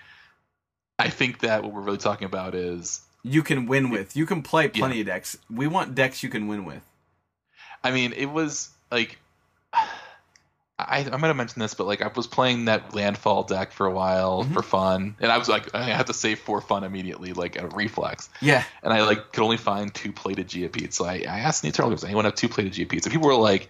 [0.98, 4.16] I think that what we're really talking about is, You can win with.
[4.16, 5.36] You can play plenty of decks.
[5.50, 6.82] We want decks you can win with.
[7.84, 9.18] I mean, it was like,
[10.90, 13.86] I, I might have mentioned this, but like I was playing that landfall deck for
[13.86, 14.52] a while Mhm.
[14.54, 17.68] for fun, and I was like, I had to save for fun immediately, like a
[17.68, 20.96] reflex, Yeah, and I like could only find two plated Geopedes.
[20.96, 23.06] So I, I asked the eternal, does anyone have two plated Geopedes?
[23.06, 23.68] And people were like,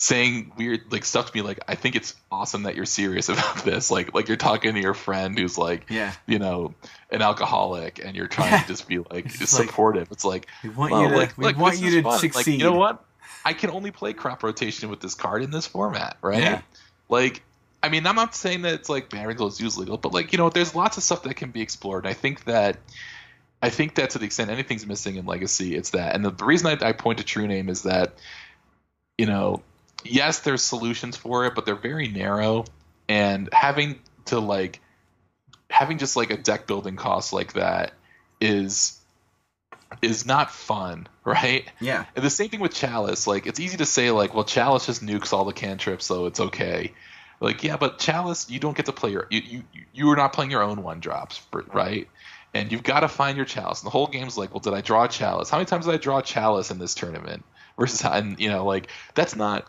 [0.00, 3.64] saying weird like stuff to me like I think it's awesome that you're serious about
[3.64, 3.90] this.
[3.90, 6.12] Like like you're talking to your friend who's like Yeah.
[6.24, 6.74] you know
[7.10, 8.62] an alcoholic and you're trying Yeah.
[8.62, 10.06] to just be like It's just like, supportive.
[10.12, 11.16] It's like We want well, you to.
[11.16, 12.18] like, we look, want you to fun.
[12.20, 12.36] succeed.
[12.52, 13.04] Like, you know what?
[13.48, 16.42] I can only play crop rotation with this card in this format, right?
[16.42, 16.60] Yeah.
[17.08, 17.42] Like,
[17.82, 20.38] I mean, I'm not saying that it's like ban is use legal, but like, you
[20.38, 22.06] know, there's lots of stuff that can be explored.
[22.06, 22.76] I think that,
[23.62, 26.14] I think that to the extent anything's missing in Legacy, it's that.
[26.14, 28.18] And the, the reason I, I point to True Name is that,
[29.16, 29.62] you know,
[30.04, 32.66] yes, there's solutions for it, but they're very narrow,
[33.08, 34.82] and having to like,
[35.70, 37.92] having just like a deck building cost like that
[38.42, 39.00] is
[40.02, 41.64] is not fun, right?
[41.80, 42.04] Yeah.
[42.14, 43.26] And the same thing with Chalice.
[43.26, 46.40] Like, it's easy to say, like, well, Chalice just nukes all the cantrips, so it's
[46.40, 46.92] okay.
[47.40, 49.26] Like, yeah, but Chalice, you don't get to play your.
[49.30, 49.62] You, you,
[49.92, 51.40] you are not playing your own one drops,
[51.72, 52.08] right?
[52.54, 53.82] And you've got to find your Chalice.
[53.82, 55.50] And the whole game's like, well, did I draw a Chalice?
[55.50, 57.44] How many times did I draw a Chalice in this tournament?
[57.78, 59.66] Versus, and, you know, like, that's not.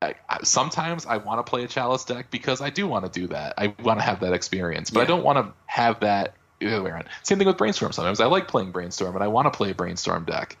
[0.00, 3.20] I, I, sometimes I want to play a Chalice deck because I do want to
[3.20, 3.54] do that.
[3.58, 6.34] I want to have that experience, but I don't want to have that
[6.68, 7.08] the other way around.
[7.22, 7.92] Same thing with Brainstorm.
[7.92, 10.56] Sometimes I like playing Brainstorm and I want to play a Brainstorm deck.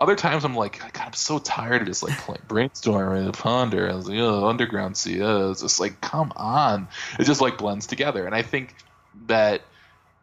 [0.00, 3.86] Other times I'm like, God, I'm so tired of just like playing Brainstorm and Ponder
[3.86, 5.18] and like, oh, Underground Sea.
[5.20, 6.88] It's just like, come on.
[7.18, 8.24] It just like blends together.
[8.24, 8.74] And I think
[9.26, 9.62] that,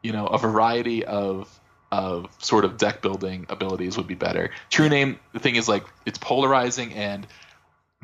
[0.02, 1.50] you know, a variety of
[1.92, 4.52] of sort of deck building abilities would be better.
[4.70, 7.28] True Name, the thing is like it's polarizing and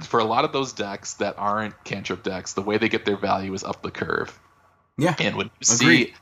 [0.03, 3.17] for a lot of those decks that aren't cantrip decks, the way they get their
[3.17, 4.37] value is up the curve.
[4.97, 5.15] Yeah.
[5.19, 6.07] And when you Agreed.
[6.07, 6.13] see,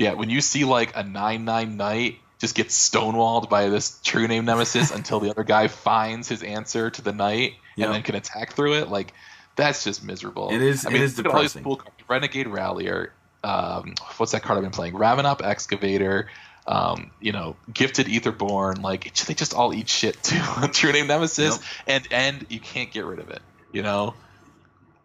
[0.00, 4.26] yeah, when you see like a nine nine knight just get stonewalled by this true
[4.26, 7.86] name nemesis until the other guy finds his answer to the knight Yep.
[7.86, 9.12] and then can attack through it, like
[9.56, 10.48] that's just miserable.
[10.50, 11.64] It is- I it mean, is all these depressing.
[11.64, 11.82] cool.
[12.08, 13.12] Renegade Rallier.
[13.44, 14.94] Um, what's that card I've been playing?
[14.94, 16.28] Ravenop Excavator.
[16.66, 18.82] Um, you know, Gifted Aetherborn.
[18.82, 20.40] Like they just all eat shit too.
[20.72, 21.64] true name nemesis, Yep.
[21.86, 23.40] and and you can't get rid of it.
[23.72, 24.14] You know.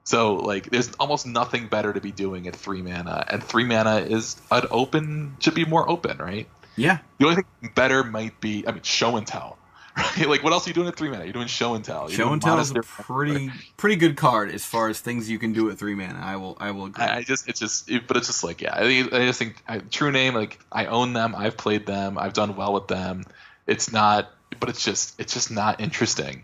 [0.06, 3.98] So like, there's almost nothing better to be doing at three mana, and three mana
[3.98, 6.48] is an open should be more open, right?
[6.78, 7.00] Yeah.
[7.18, 9.58] The only thing better might be, I mean, show and tell,
[9.98, 10.30] right?
[10.30, 11.24] Like, what else are you doing at three mana?
[11.24, 12.10] You're doing show and tell.
[12.10, 15.40] You're Show and tell is a pretty pretty good card as far as things you
[15.40, 16.20] can do at three mana.
[16.22, 17.04] I will I will agree.
[17.04, 19.40] I I just, it's just, it, but it's just like, yeah, I, think- I just
[19.40, 22.88] think I, True Name, like, I own them, I've played them, I've done well with
[22.88, 23.24] them.
[23.66, 24.30] It's not,
[24.60, 26.44] but it's just, it's just not interesting.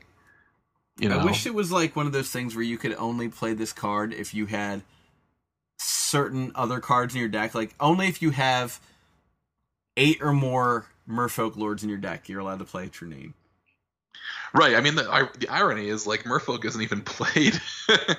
[0.98, 3.28] You know, I wish it was like one of those things where you could only
[3.30, 4.82] play this card if you had
[5.80, 7.56] certain other cards in your deck.
[7.56, 8.80] Like only if you have
[9.98, 13.34] eight or more Merfolk Lords in your deck, you're allowed to play True Name.
[14.54, 14.76] right?
[14.76, 17.60] I mean, the, I, the irony is like Merfolk isn't even played.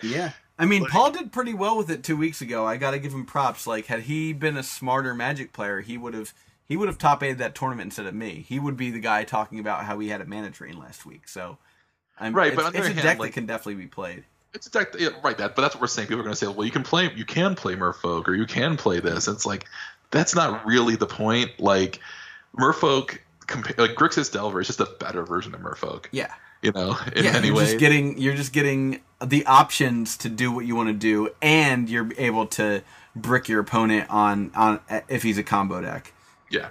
[0.03, 0.33] Yeah.
[0.59, 2.67] I mean, Like- Paul did pretty well with it two weeks ago.
[2.67, 3.67] I got to give him props.
[3.67, 6.33] Like, had he been a smarter Magic player, he would have
[6.69, 8.45] he would have top aided that tournament instead of me.
[8.49, 11.29] He would be the guy talking about how he had a mana drain last week.
[11.29, 11.59] So,
[12.23, 13.87] I'm, Right, but on the it's a other deck hand, like- that can definitely be
[13.89, 14.25] played.
[14.55, 15.37] it's a deck, yeah, right?
[15.39, 16.09] That, but that's what we're saying.
[16.09, 18.47] People are going to say, well, you can play, you can play Merfolk, or you
[18.47, 19.29] can play this.
[19.29, 19.67] It's like
[20.11, 21.51] that's not really the point.
[21.59, 22.01] Like
[22.59, 26.07] Merfolk, compa- like Grixis Delver is just a better version of Merfolk.
[26.11, 26.33] Yeah.
[26.63, 27.69] You know, in yeah, many you're ways.
[27.71, 31.89] just getting you're just getting the options to do what you want to do, and
[31.91, 32.83] you're able to
[33.17, 34.79] brick your opponent on on
[35.09, 36.13] if he's a combo deck.
[36.51, 36.69] yeah.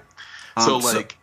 [0.56, 1.18] Um, so so- like.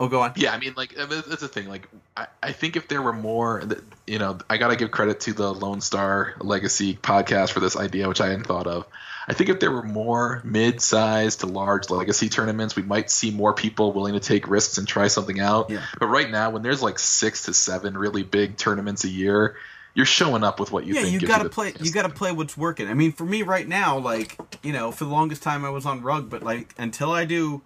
[0.00, 0.32] Oh, go on.
[0.36, 1.68] Yeah, I mean, like that's the thing.
[1.68, 3.64] Like, I, I think if there were more,
[4.06, 8.08] you know, I gotta give credit to the Lone Star Legacy podcast for this idea,
[8.08, 8.86] which I hadn't thought of.
[9.26, 13.52] I think if there were more mid-sized to large legacy tournaments, we might see more
[13.52, 15.68] people willing to take risks and try something out.
[15.68, 15.82] Yeah.
[15.98, 19.56] But right now, when there's like six to seven really big tournaments a year,
[19.94, 21.14] you're showing up with what you yeah, think.
[21.14, 21.74] Yeah, you gotta the play.
[21.80, 22.88] You gotta play what's working.
[22.88, 25.84] I mean, for me right now, like you know, for the longest time I was
[25.84, 27.62] on rug, but like until I do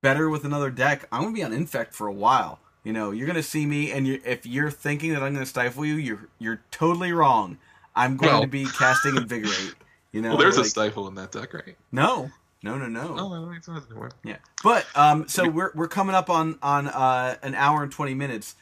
[0.00, 2.58] better with another deck, I'm gonna be on infect for a while.
[2.84, 5.84] You know, you're gonna see me, and you if you're thinking that I'm gonna stifle
[5.84, 7.58] you, you're you're totally wrong.
[7.96, 9.74] I'm going Well- to be casting invigorate.
[10.12, 11.76] You know, Well, there's a stifle in that deck, right?
[11.92, 12.30] no,
[12.62, 13.14] no, no, no.
[13.14, 14.10] No, no, no, it's not anymore.
[14.24, 18.14] Yeah, but um, so we're we're coming up on on uh an hour and twenty
[18.14, 18.54] minutes.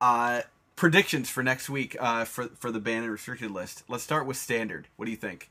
[0.00, 0.42] Uh,
[0.76, 3.82] predictions for next week uh for for the banned and restricted list.
[3.88, 4.86] Let's start with standard.
[4.96, 5.50] What do you think?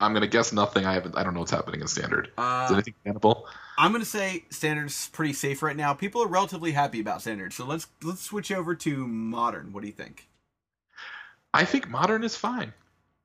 [0.00, 0.84] I'm gonna guess nothing.
[0.84, 1.16] I haven't.
[1.16, 2.26] I don't know what's happening in standard.
[2.26, 3.44] Is Uh, anything bannable?
[3.78, 5.92] I'm gonna say standard's pretty safe right now.
[5.92, 9.72] People are relatively happy about standard, so let's let's switch over to modern.
[9.72, 10.28] What do you think?
[11.52, 12.72] I think modern is fine.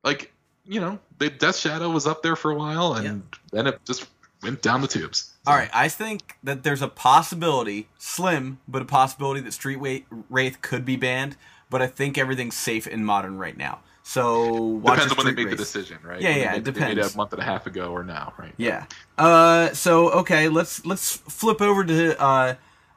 [0.03, 0.31] Like,
[0.65, 4.07] you know, the Death Shadow was up there for a while and then it just
[4.41, 5.33] went down the tubes.
[5.45, 10.61] All right, I think that there's a possibility, slim, but a possibility that Street Wraith
[10.61, 11.35] could be banned.
[11.69, 13.79] But I think everything's safe in modern right now.
[14.11, 16.21] So watch Depends on when they make the decision, right?
[16.21, 17.13] Yeah, When yeah, made- it depends.
[17.13, 18.53] a month and a half ago or now, right?
[18.57, 18.85] Yeah.
[19.17, 19.73] Uh.
[19.73, 22.55] So okay, let's let's flip over to uh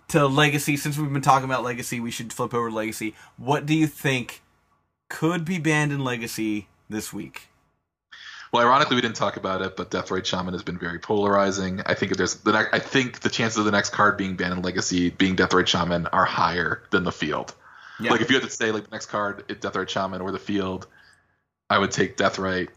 [0.08, 0.76] to Legacy.
[0.76, 3.14] Since we've been talking about Legacy, we should flip over to Legacy.
[3.36, 4.42] What do you think
[5.08, 7.48] could be banned in Legacy this week.
[8.52, 11.80] Well, ironically, we didn't talk about it, but Death Deathrite Shaman has been very polarizing.
[11.86, 14.36] I think if there's the ne- I think the chances of the next card being
[14.36, 17.54] banned in Legacy being Deathrite Shaman are higher than the field.
[17.98, 18.12] Yeah.
[18.12, 20.38] Like if you had to say like the next card, it's Deathrite Shaman or the
[20.38, 20.86] field,
[21.70, 22.68] I would take Deathrite.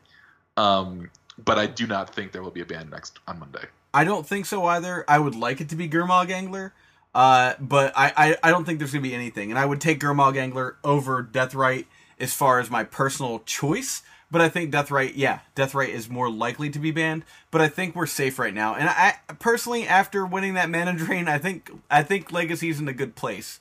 [0.56, 3.66] Um, but I do not think there will be a ban next on Monday.
[3.94, 5.06] I don't think so either.
[5.08, 6.74] I would like it to be Gurmag Angler,
[7.16, 9.50] uh, but I, I, I don't think there's going to be anything.
[9.50, 11.86] And I would take Gurmag Angler over Deathrite
[12.20, 14.04] as far as my personal choice.
[14.30, 17.24] But I think Deathrite, yeah, Deathrite is more likely to be banned.
[17.50, 18.76] But I think we're safe right now.
[18.76, 22.94] And I personally, after winning that mana drain, I think I think Legacy's in a
[22.94, 23.60] good place.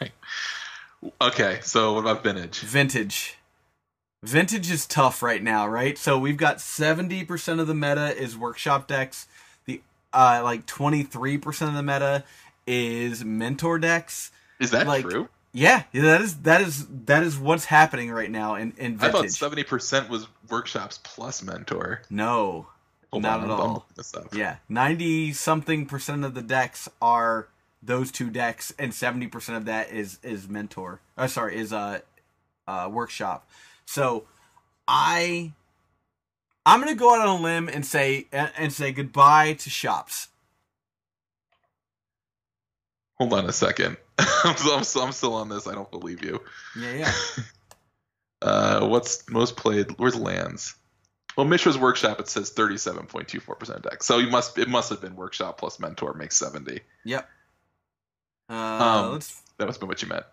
[0.00, 0.12] right.
[1.20, 2.60] Okay, so what about Vintage?
[2.60, 3.36] Vintage.
[4.24, 5.98] Vintage is tough right now, right?
[5.98, 9.26] So we've got 70% of the meta is workshop decks.
[9.66, 9.82] The
[10.12, 12.24] uh like 23% of the meta
[12.66, 14.30] is mentor decks.
[14.60, 15.28] Is that Like, true?
[15.52, 19.12] Yeah, that is that is that is what's happening right now in in I thought
[19.22, 19.32] vintage.
[19.32, 22.02] seventy percent was workshops plus mentor.
[22.10, 22.68] no.
[23.12, 23.86] Hold Not on, at all.
[24.32, 27.48] Yeah, 90 something percent of the decks are
[27.82, 31.00] those two decks and 70% of that is is mentor.
[31.16, 32.00] Oh, sorry, is uh
[32.66, 33.48] uh workshop.
[33.86, 34.26] So
[34.88, 35.52] I
[36.66, 40.28] I'm going to go out on a limb and say and say goodbye to shops.
[43.16, 43.96] Hold on a second.
[44.18, 45.66] I'm, still, I'm, I'm still on this.
[45.66, 46.40] I don't believe you.
[46.78, 47.12] Yeah, yeah.
[48.42, 49.86] Uh, what's most played?
[49.96, 50.74] Where's lands?
[51.34, 54.02] Well, Mishra's Workshop it says 37.24% deck.
[54.02, 56.80] So you must it must have been Workshop plus Mentor makes 70.
[57.04, 57.26] Yep.
[58.50, 60.26] Uh Um, let's That must be what you meant.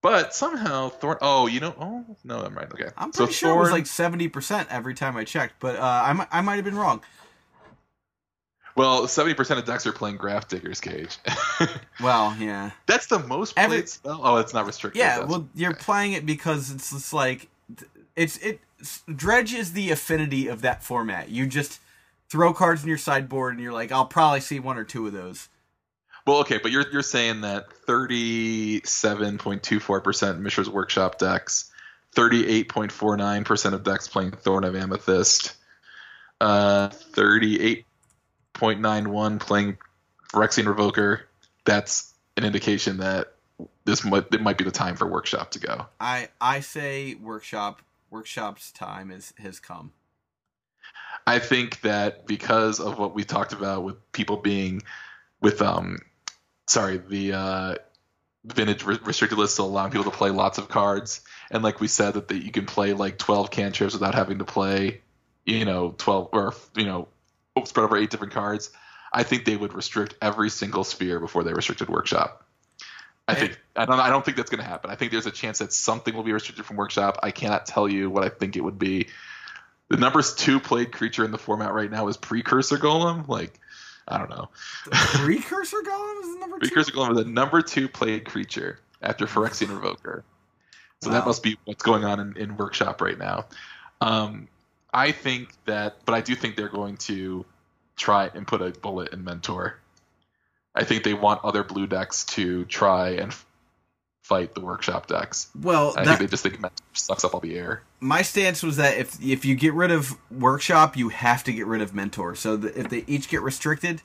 [0.00, 1.18] But somehow Thorn.
[1.20, 1.74] Oh, you know.
[1.78, 2.72] Oh no, I'm right.
[2.72, 2.90] Okay.
[2.96, 6.12] I'm so pretty sure it was like 70% every time I checked, but uh I
[6.12, 7.02] might I might have been wrong.
[8.76, 11.18] Well, 70% of decks are playing Grafdigger's Cage.
[12.00, 12.70] Well, yeah.
[12.86, 14.20] That's the most played Every- spell.
[14.22, 15.00] Oh, it's not restricted.
[15.00, 17.48] Yeah, That's- well, you're playing it because it's just like
[18.14, 18.60] it's it.
[19.12, 21.28] Dredge is the affinity of that format.
[21.28, 21.80] You just
[22.30, 25.12] throw cards in your sideboard, and you're like, I'll probably see one or two of
[25.12, 25.48] those.
[26.28, 31.72] Well, okay, but you're you're saying that 37.24% Mishra's Workshop decks,
[32.16, 35.54] 38.49% of decks playing Thorn of Amethyst,
[36.42, 39.78] uh, 38.91 playing
[40.30, 41.20] Phyrexian Revoker.
[41.64, 43.32] That's an indication that
[43.86, 45.86] this might it might be the time for Workshop to go.
[45.98, 47.80] I I say workshop
[48.10, 49.94] workshop's time is has come.
[51.26, 54.82] I think that because of what we talked about with people being
[55.40, 56.00] with um
[56.68, 57.74] sorry the uh
[58.44, 61.20] vintage re- restricted list allowing people to play lots of cards.
[61.50, 64.44] And like we said that the, you can play like 12 cantrips without having to
[64.44, 65.00] play
[65.48, 67.08] you know 12 or you know
[67.64, 68.70] spread over eight different cards.
[69.12, 72.44] I think they would restrict every single sphere before they restricted workshop.
[73.26, 74.90] I think i don't i don't think that's going to happen.
[74.90, 77.18] I think there's a chance that something will be restricted from workshop.
[77.22, 79.08] I cannot tell you what i think it would be.
[79.88, 83.26] The numbers two played creature in the format right now is precursor golem.
[83.28, 83.58] Like
[84.08, 84.48] i don't know
[84.90, 86.68] Precursor Golem is the number two.
[86.68, 90.22] Precursor Golem is the number two played creature after Phyrexian Revoker.
[91.00, 93.46] So that must be what's going on in, in Workshop right now.
[94.00, 94.48] Um,
[94.92, 97.44] I think that, but I do think they're going to
[97.96, 99.78] try and put a bullet in Mentor.
[100.74, 103.34] I think they want other blue decks to try and
[104.28, 105.48] fight the Workshop decks.
[105.58, 107.82] Well, I that, think they just think Mentor sucks up all the air.
[108.00, 111.66] my stance was that if if you get rid of workshop, you have to get
[111.66, 112.34] rid of mentor.
[112.34, 114.02] So that if they each get restricted,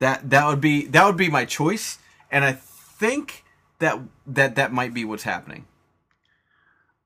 [0.00, 1.98] that that would be that would be my choice,
[2.30, 3.44] and I think
[3.78, 5.66] that that that might be what's happening.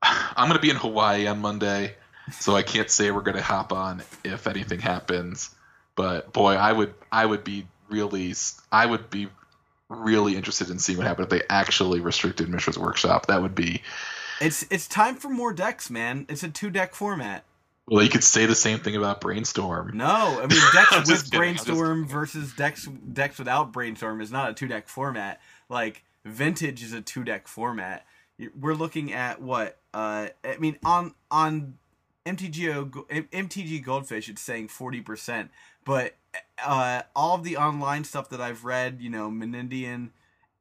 [0.03, 1.95] I'm going to be in Hawaii on Monday,
[2.33, 5.55] so I can't say we're going to hop on if anything happens.
[5.95, 8.35] But boy, I would I would be really
[8.73, 9.29] I would be
[9.93, 13.27] really interested in seeing what happened if they actually restricted Mishra's Workshop.
[13.27, 13.83] That would be
[14.41, 16.27] It's it's time for more decks, man.
[16.29, 17.45] It's a two deck format.
[17.87, 19.97] well, you could say the same thing about Brainstorm.
[19.97, 20.07] No,
[20.43, 24.31] I mean I'm decks with kidding, I'm just brainstorm versus decks decks without brainstorm is
[24.31, 25.41] not a two deck format.
[25.69, 28.05] Like vintage is a two deck format.
[28.59, 29.79] We're looking at what?
[29.95, 31.79] Uh, I mean on on
[32.25, 32.91] MTGO
[33.31, 35.51] MTG Goldfish, it's saying forty percent,
[35.85, 36.15] but
[36.65, 40.11] uh, all of the online stuff that I've read, you know, Menendian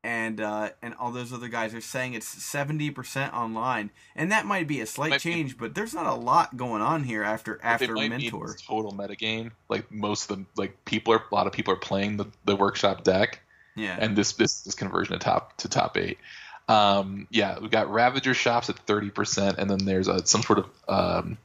[0.03, 4.45] and uh, and all those other guys are saying it's seventy percent online, and that
[4.45, 7.23] might be a slight Might be- change, but there's not a lot going on here
[7.23, 8.55] after after mentor.
[8.65, 9.51] total metagame.
[9.69, 12.55] Like most of them, like people are a lot of people are playing the, the
[12.55, 13.41] Workshop deck.
[13.75, 13.95] Yeah.
[13.97, 16.17] and this this is conversion to top to top eight.
[16.67, 20.59] Um, yeah, we got Ravager shops at thirty percent, and then there's a, some sort
[20.59, 21.37] of um,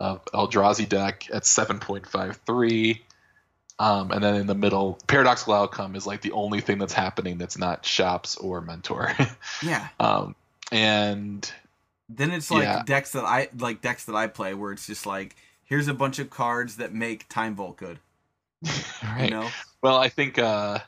[0.00, 3.02] of Eldrazi deck at seven point five three.
[3.78, 7.36] Um, and then in the middle, Paradoxical Outcome is like the only thing that's happening
[7.38, 9.12] that's not shops or mentor.
[9.62, 9.88] yeah.
[10.00, 10.34] um,
[10.72, 11.50] and
[12.08, 12.82] Then it's like Yeah.
[12.86, 16.18] decks that I like decks that I play where it's just like here's a bunch
[16.18, 17.98] of cards that make Time Vault good.
[19.04, 19.24] right.
[19.24, 19.48] You know?
[19.82, 20.38] Well, I think.
[20.38, 20.78] uh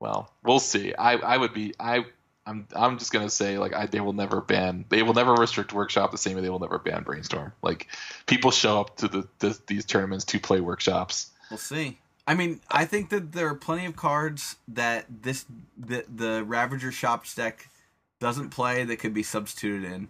[0.00, 0.94] Well, we'll see.
[0.94, 2.06] I I would be I.
[2.46, 5.72] I'm I'm just gonna say like I, they will never ban they will never restrict
[5.72, 7.52] workshop the same way they will never ban brainstorm.
[7.62, 7.88] Like
[8.26, 11.30] people show up to the, the these tournaments to play workshops.
[11.50, 11.98] We'll see.
[12.26, 15.44] I mean, I think that there are plenty of cards that this
[15.78, 17.68] that the Ravager Shops deck
[18.18, 20.08] doesn't play that could be substituted in.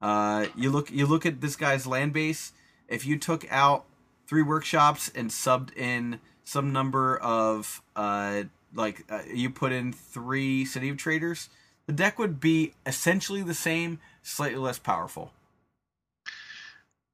[0.00, 2.52] Uh, you look you look at this guy's land base.
[2.88, 3.84] If you took out
[4.26, 10.64] three workshops and subbed in some number of uh, like uh, you put in three
[10.64, 11.50] City of Traitors,
[11.86, 15.32] the deck would be essentially the same, slightly less powerful.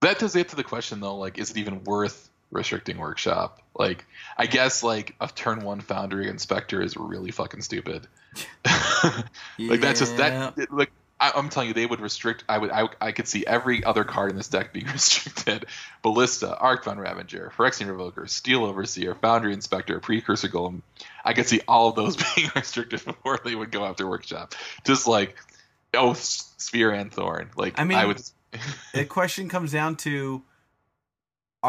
[0.01, 3.61] That does to the question though, like, is it even worth restricting workshop?
[3.75, 4.05] Like,
[4.37, 8.07] I guess like a turn one Foundry Inspector is really fucking stupid.
[9.59, 10.51] like that's just Yeah.
[10.57, 10.73] that.
[10.73, 12.45] Like I, I'm telling you, they would restrict.
[12.49, 12.71] I would.
[12.71, 15.67] I, I could see every other card in this deck being restricted:
[16.03, 20.83] Ballista, Arcbound Ravager, Phyrexian Revoker, Steel Overseer, Foundry Inspector, Precursor Golem.
[21.25, 24.55] I could see all of those being restricted before they would go after workshop.
[24.85, 25.37] Just like
[25.95, 27.51] oh, S- Sphere and Thorn.
[27.57, 28.23] Like I mean, I would.
[28.95, 30.43] the question comes down to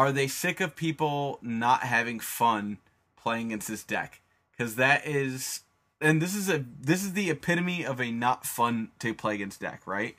[0.00, 2.78] are they sick of people not having fun
[3.16, 5.60] playing against this deck because that is
[6.00, 9.60] and this is a this is the epitome of a not fun to play against
[9.60, 10.16] deck right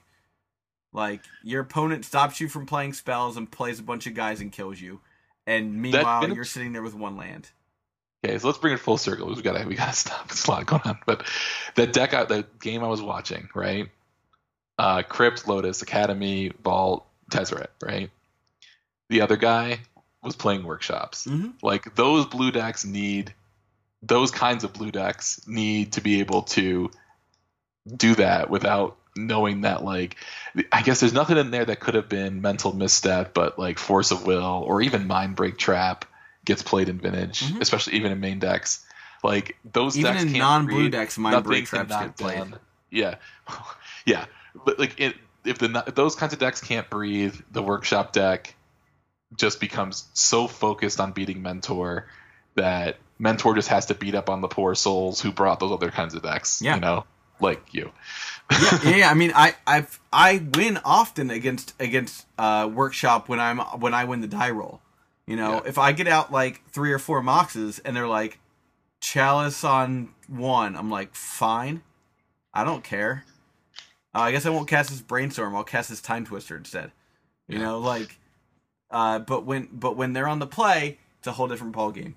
[0.93, 4.51] like your opponent stops you from playing spells and plays a bunch of guys and
[4.51, 4.99] kills you
[5.47, 7.49] and meanwhile you're sitting there with one land
[8.23, 9.25] Okay, so let's bring it full circle.
[9.27, 10.27] We've gotta we gotta stop.
[10.27, 10.99] There's a lot going on.
[11.07, 11.25] But
[11.73, 13.89] that deck, I- the game I was watching, right?
[14.77, 18.11] Uh, Crypt, Lotus, Academy, Vault, Tezzeret, right?
[19.11, 19.79] The other guy
[20.23, 21.27] was playing workshops.
[21.27, 21.53] Mhm.
[21.61, 23.33] Like those blue decks need
[24.01, 26.89] those kinds of blue decks need to be able to
[27.97, 30.15] do that without knowing that like
[30.71, 34.11] I guess there's nothing in there that could have been mental misstep, but like force
[34.11, 36.05] of will or even mind break trap
[36.45, 37.59] gets played in vintage, Mhm.
[37.61, 38.85] especially even in main decks.
[39.23, 42.59] Like those even decks in non-blue decks mind break can traps get played down-
[42.89, 43.15] Yeah,
[44.05, 44.25] yeah,
[44.65, 48.55] but like it, if the if those kinds of decks can't breathe, the workshop deck
[49.35, 52.07] just becomes so focused on beating Mentor
[52.55, 55.89] that Mentor just has to beat up on the poor souls who brought those other
[55.91, 56.61] kinds of decks.
[56.61, 56.75] Yeah.
[56.75, 57.05] you know,
[57.39, 57.91] like you.
[58.51, 59.09] yeah, yeah, yeah.
[59.09, 64.05] I mean, I I I win often against against uh, workshop when I'm when I
[64.05, 64.81] win the die roll.
[65.27, 65.61] You know, Yeah.
[65.69, 68.39] if I get out like three or four moxes and they're like
[68.99, 71.83] chalice on one, I'm like fine,
[72.53, 73.23] I don't care.
[74.13, 75.55] Uh, I guess I won't cast this brainstorm.
[75.55, 76.91] I'll cast this time twister instead.
[77.47, 78.17] You know, like,
[78.91, 82.15] uh, but when but when they're on the play, it's a whole different ball game.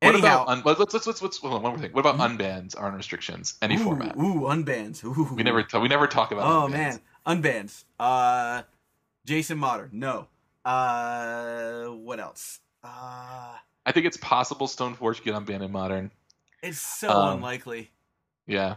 [0.00, 1.92] What Anyhow, about un- let's let's let's let's hold on, one more thing.
[1.92, 2.36] What about Mhm.
[2.38, 3.54] unbans or unrestrictions?
[3.62, 4.16] Any ooh, format.
[4.16, 5.02] Ooh, unbans.
[5.04, 5.34] Ooh.
[5.34, 6.44] We never t- we never talk about.
[6.46, 6.70] Oh unbans.
[6.72, 7.84] man, unbans.
[7.98, 8.62] Uh,
[9.24, 9.88] Jason Modern.
[9.92, 10.28] No.
[10.64, 12.60] Uh, what else?
[12.84, 13.54] Uh,
[13.86, 16.10] I think it's possible Stoneforge get unbanned in modern.
[16.62, 17.90] it's so Um, unlikely.
[18.46, 18.76] Yeah.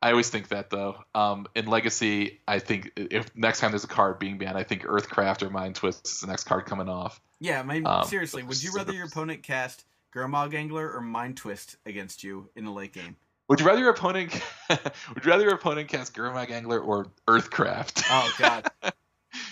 [0.00, 1.02] I always think that though.
[1.14, 4.82] Um, in Legacy, I think if next time there's a card being banned, I think
[4.84, 7.20] Earthcraft or Mind Twist is the next card coming off.
[7.40, 9.84] Yeah, I mean, um, seriously, would you rather your opponent cast
[10.14, 13.16] Gurmag Angler or Mind Twist against you in a late game?
[13.48, 14.32] Would you rather your opponent
[14.70, 18.04] would you rather your opponent cast Gurmag Angler or Earthcraft?
[18.10, 18.68] Oh God.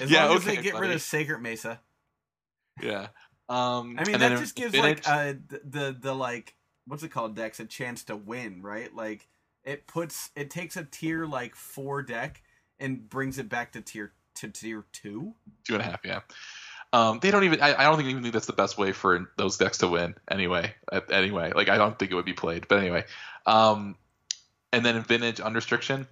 [0.01, 1.81] As Yeah, long as they get rid of Sacred Mesa.
[2.83, 3.09] yeah.
[3.49, 6.55] Um, I mean, that just gives Vintage- like uh the, the the like
[6.87, 8.95] what's it called decks a chance to win, right?
[8.95, 9.27] Like
[9.67, 12.43] it puts it takes a tier like four deck
[12.79, 15.35] and brings it back to tier to tier two.
[15.65, 16.01] two and a half.
[16.05, 16.21] Yeah.
[16.93, 17.61] Um, they don't even.
[17.61, 20.15] I, I don't think even think that's the best way for those decks to win.
[20.31, 20.73] Anyway,
[21.11, 22.69] anyway, like I don't think it would be played.
[22.69, 23.05] But anyway,
[23.45, 23.97] um,
[24.73, 26.07] and then in vintage unrestriction,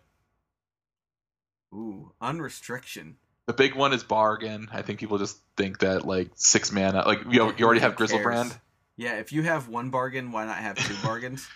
[1.72, 3.14] Ooh, unrestriction.
[3.46, 4.68] the big one is bargain.
[4.72, 7.94] I think people just think that like six mana, like you, know, you already have?
[7.94, 8.58] Griselbrand.
[8.96, 11.48] Yeah, if you have one bargain, why not have two bargains?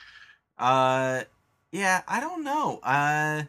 [0.57, 1.23] Uh,
[1.73, 2.79] yeah, I don't know.
[2.83, 3.43] Uh,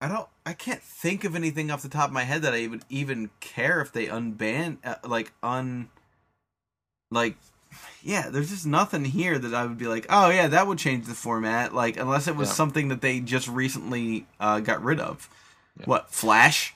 [0.00, 0.28] I don't.
[0.46, 3.30] I can't think of anything off the top of my head that I would even
[3.40, 5.88] care if they unban, uh, like un,
[7.10, 7.36] like,
[8.02, 8.28] yeah.
[8.30, 11.14] There's just nothing here that I would be like, oh yeah, that would change the
[11.14, 11.74] format.
[11.74, 12.54] Like, unless it was Yeah.
[12.54, 15.28] something that they just recently uh, got rid of.
[15.78, 15.86] Yeah.
[15.86, 16.74] What Flash?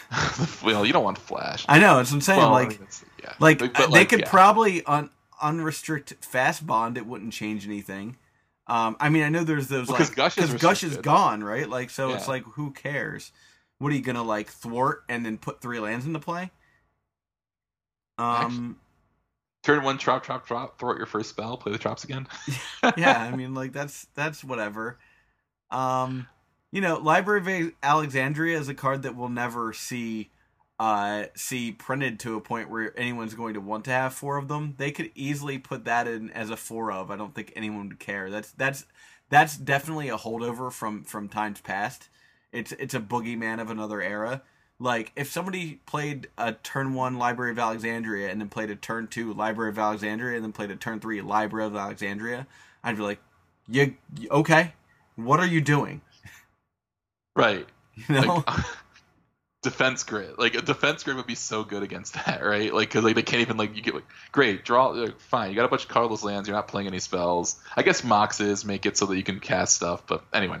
[0.64, 1.64] well, you don't want Flash.
[1.68, 1.96] I know.
[1.96, 2.38] That's what I'm saying.
[2.38, 2.78] Well, like,
[3.22, 5.10] yeah, like, But- but, they could probably un-
[5.42, 6.96] unrestrict fast bond.
[6.96, 8.16] It wouldn't change anything.
[8.66, 11.68] Um, I mean, I know there's those Well, like Gush is Gush is gone, right?
[11.68, 13.32] Like, so it's like, who cares?
[13.78, 16.52] What are you gonna like thwart and then put three lands into play?
[18.18, 18.78] Um,
[19.64, 22.28] turn one, drop, drop, drop, throw out your first spell, play the drops again.
[22.96, 24.98] yeah, I mean, like that's that's whatever.
[25.70, 26.28] Um,
[26.70, 30.30] you know, Library of Alexandria is a card that we'll never see
[30.82, 34.48] uh, see printed to a point where anyone's going to want to have four of
[34.48, 34.74] them.
[34.78, 37.08] They could easily put that in as a four of.
[37.08, 38.28] I don't think anyone would care.
[38.32, 38.86] That's that's
[39.30, 42.08] that's definitely a holdover from from times past.
[42.50, 44.42] It's it's a boogeyman of another era.
[44.80, 49.06] Like if somebody played a turn one Library of Alexandria and then played a turn
[49.06, 52.48] two Library of Alexandria and then played a turn three Library of Alexandria,
[52.82, 53.20] I'd be like,
[53.68, 53.94] "You
[54.32, 54.72] okay?
[55.14, 56.00] What are you doing?"
[57.36, 57.68] Right.
[58.08, 58.64] You know, Like,
[59.62, 60.38] defense grid.
[60.38, 62.72] Like a defense grid would be so good against that, right?
[62.74, 64.88] Like because like they can't even like you get like great draw.
[64.88, 66.48] Like, fine, you got a bunch of colorless lands.
[66.48, 67.56] You're not playing any spells.
[67.76, 70.06] I guess moxes make it so that you can cast stuff.
[70.06, 70.58] But anyway,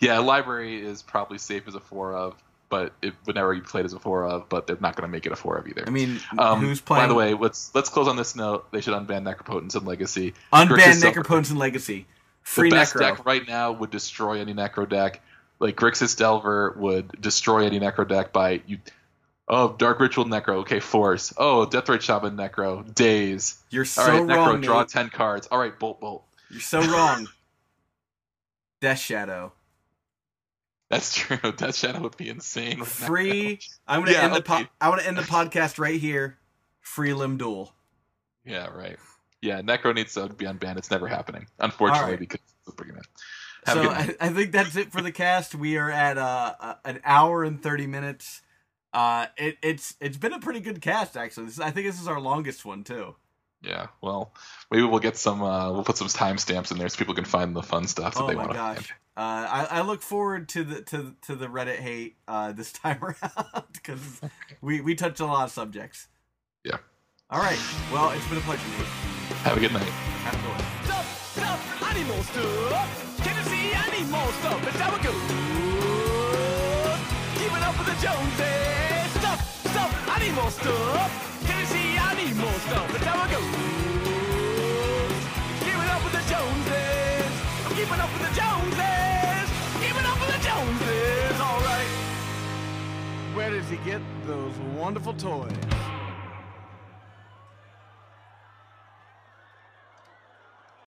[0.00, 2.34] yeah, library is probably safe as a four of,
[2.68, 4.48] but it would never be played as a four of.
[4.48, 5.84] But they're not going to make it a four of either.
[5.86, 7.04] I mean, Um, who's playing?
[7.04, 8.70] By the way, let's let's close on this note.
[8.70, 10.34] They should unban Necropotence and Legacy.
[10.52, 12.06] unban Necropotence and Legacy.
[12.42, 13.00] Free the best Necro.
[13.00, 15.20] deck right now would destroy any Necro deck.
[15.58, 18.78] Like Grixis Delver would destroy any Necro deck by you.
[19.48, 20.56] Oh, Dark Ritual Necro.
[20.60, 21.32] Okay, Force.
[21.38, 22.92] Oh, Deathrite Shaman Necro.
[22.94, 23.56] Daze.
[23.70, 24.36] You're so All right, Necro.
[24.36, 24.60] wrong.
[24.60, 24.88] Draw Nate.
[24.88, 25.46] ten cards.
[25.50, 26.24] All right, Bolt Bolt.
[26.50, 27.26] You're so wrong.
[28.80, 29.52] Death Shadow.
[30.90, 31.38] That's true.
[31.56, 32.80] Death Shadow would be insane.
[32.80, 33.06] with Necro.
[33.06, 33.60] Free.
[33.88, 36.36] I'm gonna Yeah, end the po- I want to end the podcast right here.
[36.80, 37.72] Free Limb Duel.
[38.44, 38.96] Yeah, right.
[39.42, 40.76] Yeah, Necro needs to be unbanned.
[40.78, 42.18] It's never happening, unfortunately, right.
[42.18, 43.02] because it's a boogeyman.
[43.66, 43.90] Have so.
[43.90, 45.54] I, I think that's it for the cast.
[45.54, 48.42] We are at uh, uh, an hour and thirty minutes.
[48.92, 51.46] Uh, it, it's it's been a pretty good cast actually.
[51.46, 53.16] This is, I think this is our longest one too.
[53.62, 54.32] Yeah, well,
[54.70, 55.42] maybe we'll get some.
[55.42, 58.22] Uh, we'll put some timestamps in there so people can find the fun stuff that
[58.22, 58.76] Oh they want to gosh.
[58.76, 58.86] find.
[59.18, 63.02] Uh, I, I look forward to the to to the Reddit hate uh, this time
[63.02, 64.20] around because
[64.60, 66.06] we we touched on a lot of subjects.
[66.64, 66.78] Yeah.
[67.30, 67.58] All right.
[67.92, 68.62] Well, it's been a pleasure.
[69.42, 69.82] Have a good night.
[69.82, 70.84] Have a good one.
[70.84, 73.05] Stuff, stuff, animal stuff.
[73.96, 74.60] You see stuff?
[74.68, 75.22] It's how it goes.
[77.38, 79.10] Keep it up with the Joneses.
[79.16, 79.40] Stuff,
[79.70, 79.90] stuff,
[80.20, 81.40] animal stuff.
[81.46, 82.94] Can you see animal stuff?
[82.94, 83.48] It's how it goes.
[85.64, 87.32] Keep it up with the Joneses.
[87.64, 89.48] I'm keeping up with the Joneses.
[89.80, 91.40] Keeping up with the Joneses.
[91.40, 91.88] All right.
[93.34, 95.95] Where does he get those wonderful toys?